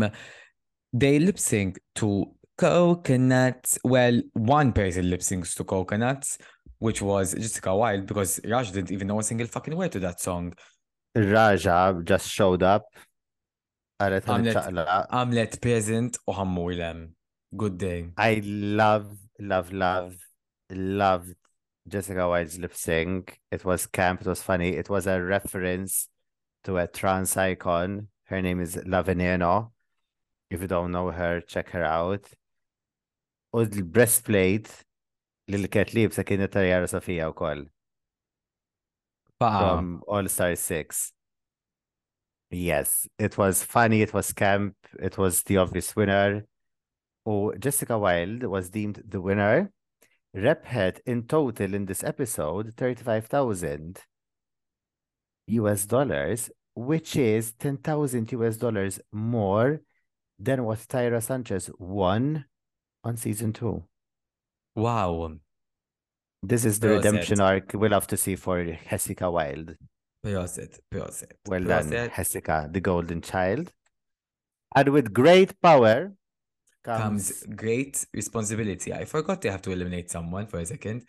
they 0.91 1.19
lip 1.23 1.39
sync 1.39 1.79
to 1.99 2.25
Coconuts. 2.57 3.77
Well, 3.83 4.21
one 4.33 4.73
person 4.73 5.09
lip 5.09 5.21
syncs 5.21 5.55
to 5.57 5.63
Coconuts, 5.63 6.39
which 6.79 7.01
was 7.01 7.33
Jessica 7.35 7.75
Wild 7.75 8.07
because 8.07 8.39
Raj 8.47 8.71
didn't 8.71 8.91
even 8.91 9.07
know 9.07 9.19
a 9.19 9.23
single 9.23 9.47
fucking 9.47 9.75
word 9.75 9.91
to 9.91 9.99
that 9.99 10.19
song. 10.19 10.53
Raja 11.15 12.01
just 12.03 12.29
showed 12.29 12.63
up. 12.63 12.83
Għamlet 13.99 15.55
peasant 15.61 16.17
u 16.29 16.33
ħammu 16.33 17.09
Good 17.55 17.77
day. 17.77 18.09
I 18.17 18.41
love, 18.43 19.17
love, 19.39 19.71
love, 19.71 20.15
loved 20.71 21.33
Jessica 21.87 22.27
Wild's 22.27 22.57
lip 22.59 22.73
sync. 22.75 23.39
It 23.51 23.65
was 23.65 23.85
camp, 23.87 24.21
it 24.21 24.27
was 24.27 24.41
funny. 24.41 24.69
It 24.75 24.89
was 24.89 25.07
a 25.07 25.21
reference 25.21 26.09
to 26.63 26.77
a 26.77 26.87
trans 26.87 27.37
icon. 27.37 28.09
Her 28.25 28.41
name 28.41 28.59
is 28.59 28.75
Laveneno. 28.75 29.71
If 30.49 30.61
you 30.61 30.67
don't 30.67 30.91
know 30.91 31.11
her, 31.11 31.39
check 31.41 31.69
her 31.69 31.83
out. 31.83 32.27
U 33.57 33.63
l-breastplate 33.65 34.69
li 35.49 35.57
li 35.57 35.69
kienet 35.73 35.93
libsa 35.97 36.21
it 36.21 36.51
Tarjara 36.51 36.87
Sofija 36.87 37.29
u 37.29 37.33
koll. 37.33 37.65
From 39.39 40.03
All 40.07 40.27
Star 40.29 40.51
6. 40.55 41.11
Yes, 42.51 43.07
it 43.17 43.37
was 43.37 43.63
funny, 43.63 44.01
it 44.01 44.13
was 44.13 44.31
camp, 44.33 44.75
it 44.99 45.17
was 45.17 45.41
the 45.43 45.57
obvious 45.57 45.95
winner. 45.95 46.45
U 47.25 47.53
Jessica 47.59 47.97
Wilde 47.97 48.43
was 48.43 48.69
deemed 48.69 49.01
the 49.07 49.21
winner. 49.21 49.71
Rep 50.33 50.65
had 50.65 51.01
in 51.05 51.23
total 51.23 51.73
in 51.73 51.85
this 51.85 52.03
episode 52.03 52.73
35,000 52.75 53.97
US 55.47 55.85
dollars, 55.85 56.51
which 56.75 57.15
is 57.15 57.53
10,000 57.53 58.31
US 58.33 58.57
dollars 58.57 58.99
more 59.11 59.81
than 60.37 60.63
what 60.63 60.79
Tyra 60.79 61.23
Sanchez 61.23 61.71
won 61.79 62.45
on 63.07 63.15
season 63.27 63.51
two. 63.59 63.75
Wow. 64.75 65.11
This 66.43 66.63
is 66.65 66.79
the 66.81 66.89
redemption 66.97 67.39
arc 67.49 67.65
we'll 67.73 67.91
have 67.99 68.07
to 68.13 68.17
see 68.23 68.35
for 68.45 68.57
Jessica 68.89 69.27
Wilde. 69.35 69.71
Proset, 70.23 70.73
Proset. 70.93 71.31
Well 71.51 71.61
Proset. 71.67 71.91
done, 71.91 72.11
Jessica, 72.17 72.57
the 72.75 72.81
golden 72.91 73.21
child. 73.31 73.65
And 74.75 74.87
with 74.95 75.07
great 75.21 75.51
power 75.67 75.97
comes... 76.89 77.01
comes 77.43 77.55
great 77.63 77.95
responsibility. 78.19 78.89
I 78.93 79.03
forgot 79.13 79.35
they 79.41 79.49
have 79.55 79.63
to 79.67 79.71
eliminate 79.77 80.09
someone 80.15 80.45
for 80.51 80.57
a 80.59 80.65
second. 80.75 80.99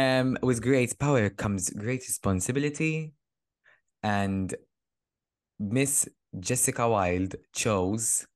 Um, 0.00 0.28
with 0.48 0.58
great 0.62 0.92
power 1.06 1.24
comes 1.42 1.62
great 1.84 2.00
responsibility. 2.12 3.12
And 4.02 4.48
Miss 5.78 5.94
Jessica 6.46 6.84
Wilde 6.94 7.34
chose 7.62 8.26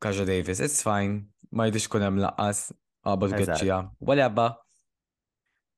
Kajo 0.00 0.24
Davis, 0.26 0.60
it's 0.60 0.82
fine, 0.82 1.26
ma 1.54 1.68
jidix 1.68 1.86
kun 1.90 2.02
hemm 2.04 2.20
laqqas, 2.22 2.64
qabad 3.06 3.34
għedċija, 3.38 3.76
whatever. 4.08 4.56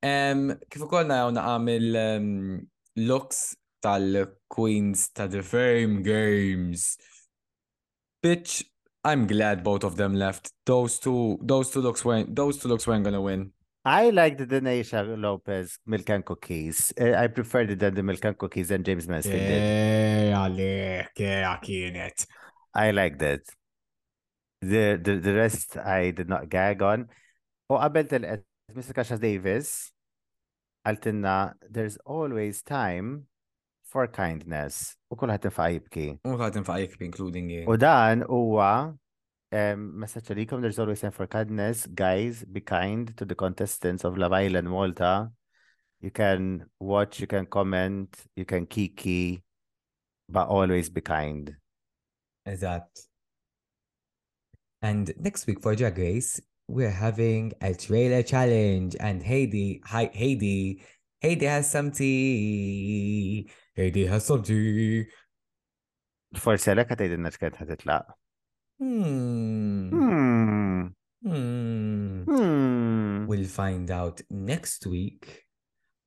Um, 0.07 0.53
kif 0.71 0.85
ukoll 0.87 1.09
naraw 1.11 1.33
naqam 1.35 1.69
il-looks 1.75 3.41
um, 3.53 3.59
tal-Queens 3.85 5.09
ta' 5.13 5.27
The 5.31 5.41
Fame 5.43 6.03
Games. 6.07 6.93
Bitch, 8.25 8.61
I'm 9.05 9.27
glad 9.27 9.63
both 9.65 9.83
of 9.85 9.97
them 9.97 10.15
left. 10.15 10.53
Those 10.67 10.99
two, 10.99 11.39
those 11.43 11.71
two 11.71 11.81
looks 11.81 12.05
weren't, 12.05 12.35
those 12.35 12.59
two 12.59 12.69
looks 12.69 12.87
weren't 12.87 13.05
gonna 13.05 13.21
win. 13.23 13.53
I 13.85 14.11
like 14.11 14.37
the 14.39 14.45
Denisha 14.47 15.03
Lopez 15.19 15.79
milk 15.87 16.09
and 16.11 16.25
cookies. 16.25 16.93
Uh, 17.01 17.15
I 17.15 17.27
preferred 17.29 17.71
it 17.71 17.79
than 17.79 17.95
the 17.95 18.03
milk 18.03 18.25
and 18.25 18.37
cookies 18.39 18.71
and 18.71 18.85
James 18.85 19.09
Mansfield. 19.09 19.41
Yeah, 19.41 20.47
yeah, 20.53 21.07
yeah, 21.17 22.11
I 22.75 22.91
liked 22.91 23.23
it. 23.23 23.49
The, 24.61 24.99
the, 25.03 25.17
the 25.19 25.35
rest 25.35 25.77
I 25.77 26.11
did 26.11 26.29
not 26.29 26.49
gag 26.51 26.83
on. 26.83 27.07
U 27.71 27.77
qabel 27.79 28.09
telqet 28.11 28.43
Mr. 28.75 28.95
Kasha 28.97 29.19
Davis 29.21 29.93
għaltinna 30.89 31.35
there's 31.71 31.97
always 32.17 32.63
time 32.63 33.11
for 33.93 34.09
kindness. 34.11 34.97
U 35.13 35.15
kullħat 35.21 35.47
nfaqa 35.53 35.75
jibki. 35.77 36.07
U 36.27 36.33
kullħat 36.35 36.57
nfaqa 36.65 36.83
jibki, 36.85 37.07
including 37.11 37.53
you. 37.55 37.67
U 37.71 37.77
dan 37.83 38.25
huwa 38.27 38.71
message 40.01 40.33
għalikom, 40.33 40.65
there's 40.65 40.81
always 40.83 41.05
time 41.07 41.13
for 41.15 41.27
kindness. 41.31 41.87
Guys, 41.87 42.43
be 42.45 42.61
kind 42.61 43.13
to 43.17 43.25
the 43.25 43.35
contestants 43.39 44.05
of 44.05 44.19
Love 44.19 44.33
Island 44.35 44.69
Malta. 44.69 45.13
You 46.03 46.11
can 46.11 46.67
watch, 46.79 47.21
you 47.21 47.27
can 47.27 47.47
comment, 47.47 48.11
you 48.35 48.45
can 48.45 48.67
kiki, 48.67 49.41
but 50.29 50.49
always 50.49 50.89
be 50.91 51.01
kind. 51.05 51.55
Eżatt. 52.49 53.08
And 54.83 55.13
next 55.19 55.47
week 55.49 55.61
for 55.61 55.75
Drag 55.75 55.99
Race, 55.99 56.41
we're 56.69 56.91
having 56.93 57.53
a 57.61 57.75
trailer 57.75 58.23
challenge. 58.23 58.95
And 59.01 59.25
Heidi, 59.25 59.81
hi, 59.85 60.09
Heidi, 60.15 60.83
Heidi 61.23 61.47
has 61.47 61.71
some 61.71 61.91
tea. 61.91 63.51
Heidi 63.77 64.07
has 64.07 64.25
some 64.27 64.43
tea. 64.43 65.07
Forse 66.37 66.69
l-ek 66.77 66.91
għatajt 66.93 67.15
il-naċ 67.17 67.39
kħed 67.41 67.55
ħatitlaq. 67.63 68.09
We'll 73.33 73.51
find 73.51 73.91
out 73.91 74.23
next 74.31 74.87
week. 74.87 75.25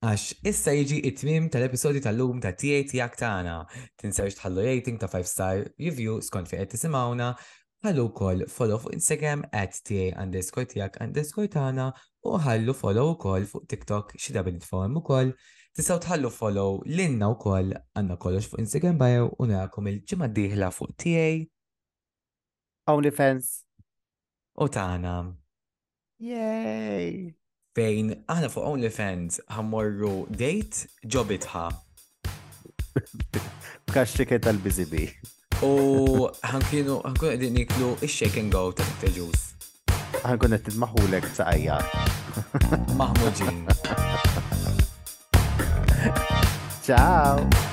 Għax 0.05 0.27
issa 0.49 0.73
jiġi 0.77 1.01
it-tmim 1.09 1.49
tal-episodi 1.53 2.01
tal-lum 2.05 2.37
ta' 2.43 2.53
tiegħi 2.57 2.87
tiegħek 2.93 3.17
tagħna. 3.25 3.57
Tinsewx 4.01 4.37
tħallu 4.39 4.63
rating 4.67 5.01
ta' 5.01 5.09
5 5.11 5.29
star 5.35 5.65
review 5.81 6.21
skont 6.25 6.49
fejn 6.53 6.63
qed 6.69 6.77
tisimgħuna 6.77 7.33
ħallu 7.85 8.03
kol 8.13 8.43
follow 8.49 8.77
fuq 8.81 8.93
Instagram 8.95 9.41
at 9.57 9.79
ta 9.87 10.09
underscore 10.21 10.67
tijak 10.69 10.99
underscore 11.01 11.49
tana 11.49 11.87
u 12.29 12.35
ħallu 12.43 12.75
follow 12.77 13.13
u 13.13 13.17
kol 13.21 13.47
fuq 13.49 13.65
TikTok 13.71 14.13
xida 14.19 14.43
bin 14.45 14.59
it-form 14.61 14.99
u 14.99 15.03
kol. 15.05 15.31
Tisaw 15.77 16.01
tħallu 16.03 16.29
follow 16.35 16.81
l-inna 16.85 17.29
u 17.33 17.37
kol 17.41 17.71
għanna 17.95 18.17
kollox 18.21 18.51
fuq 18.51 18.61
Instagram 18.61 18.99
bio 19.01 19.25
u 19.41 19.47
narakom 19.49 19.87
il-ġimma 19.91 20.29
diħla 20.35 20.69
fuq 20.75 20.95
TA. 21.01 21.27
OnlyFans. 22.91 23.51
U 24.61 24.67
tana. 24.69 25.15
Yay! 26.21 27.31
Fejn 27.77 28.13
aħna 28.29 28.51
fuq 28.51 28.67
OnlyFans 28.75 29.41
ħammorru 29.57 30.13
date 30.37 30.85
ġobitħa. 31.09 31.65
Kaxċiket 33.91 34.43
tal-bizibi. 34.45 35.07
وهنكونوا 35.63 37.07
هنكون 37.07 37.13
قاعدين 37.13 37.53
ناكلوا 37.53 37.95
الشيك 38.03 38.37
اند 38.37 38.51
جو 38.53 38.71
تبعت 38.71 39.03
الجوز 39.03 39.31
هنكون 40.25 40.63
تدمحوا 40.63 40.99
لك 41.11 41.25
بسعيات 41.31 41.83
محمود 42.95 43.33
تشاو 46.83 47.70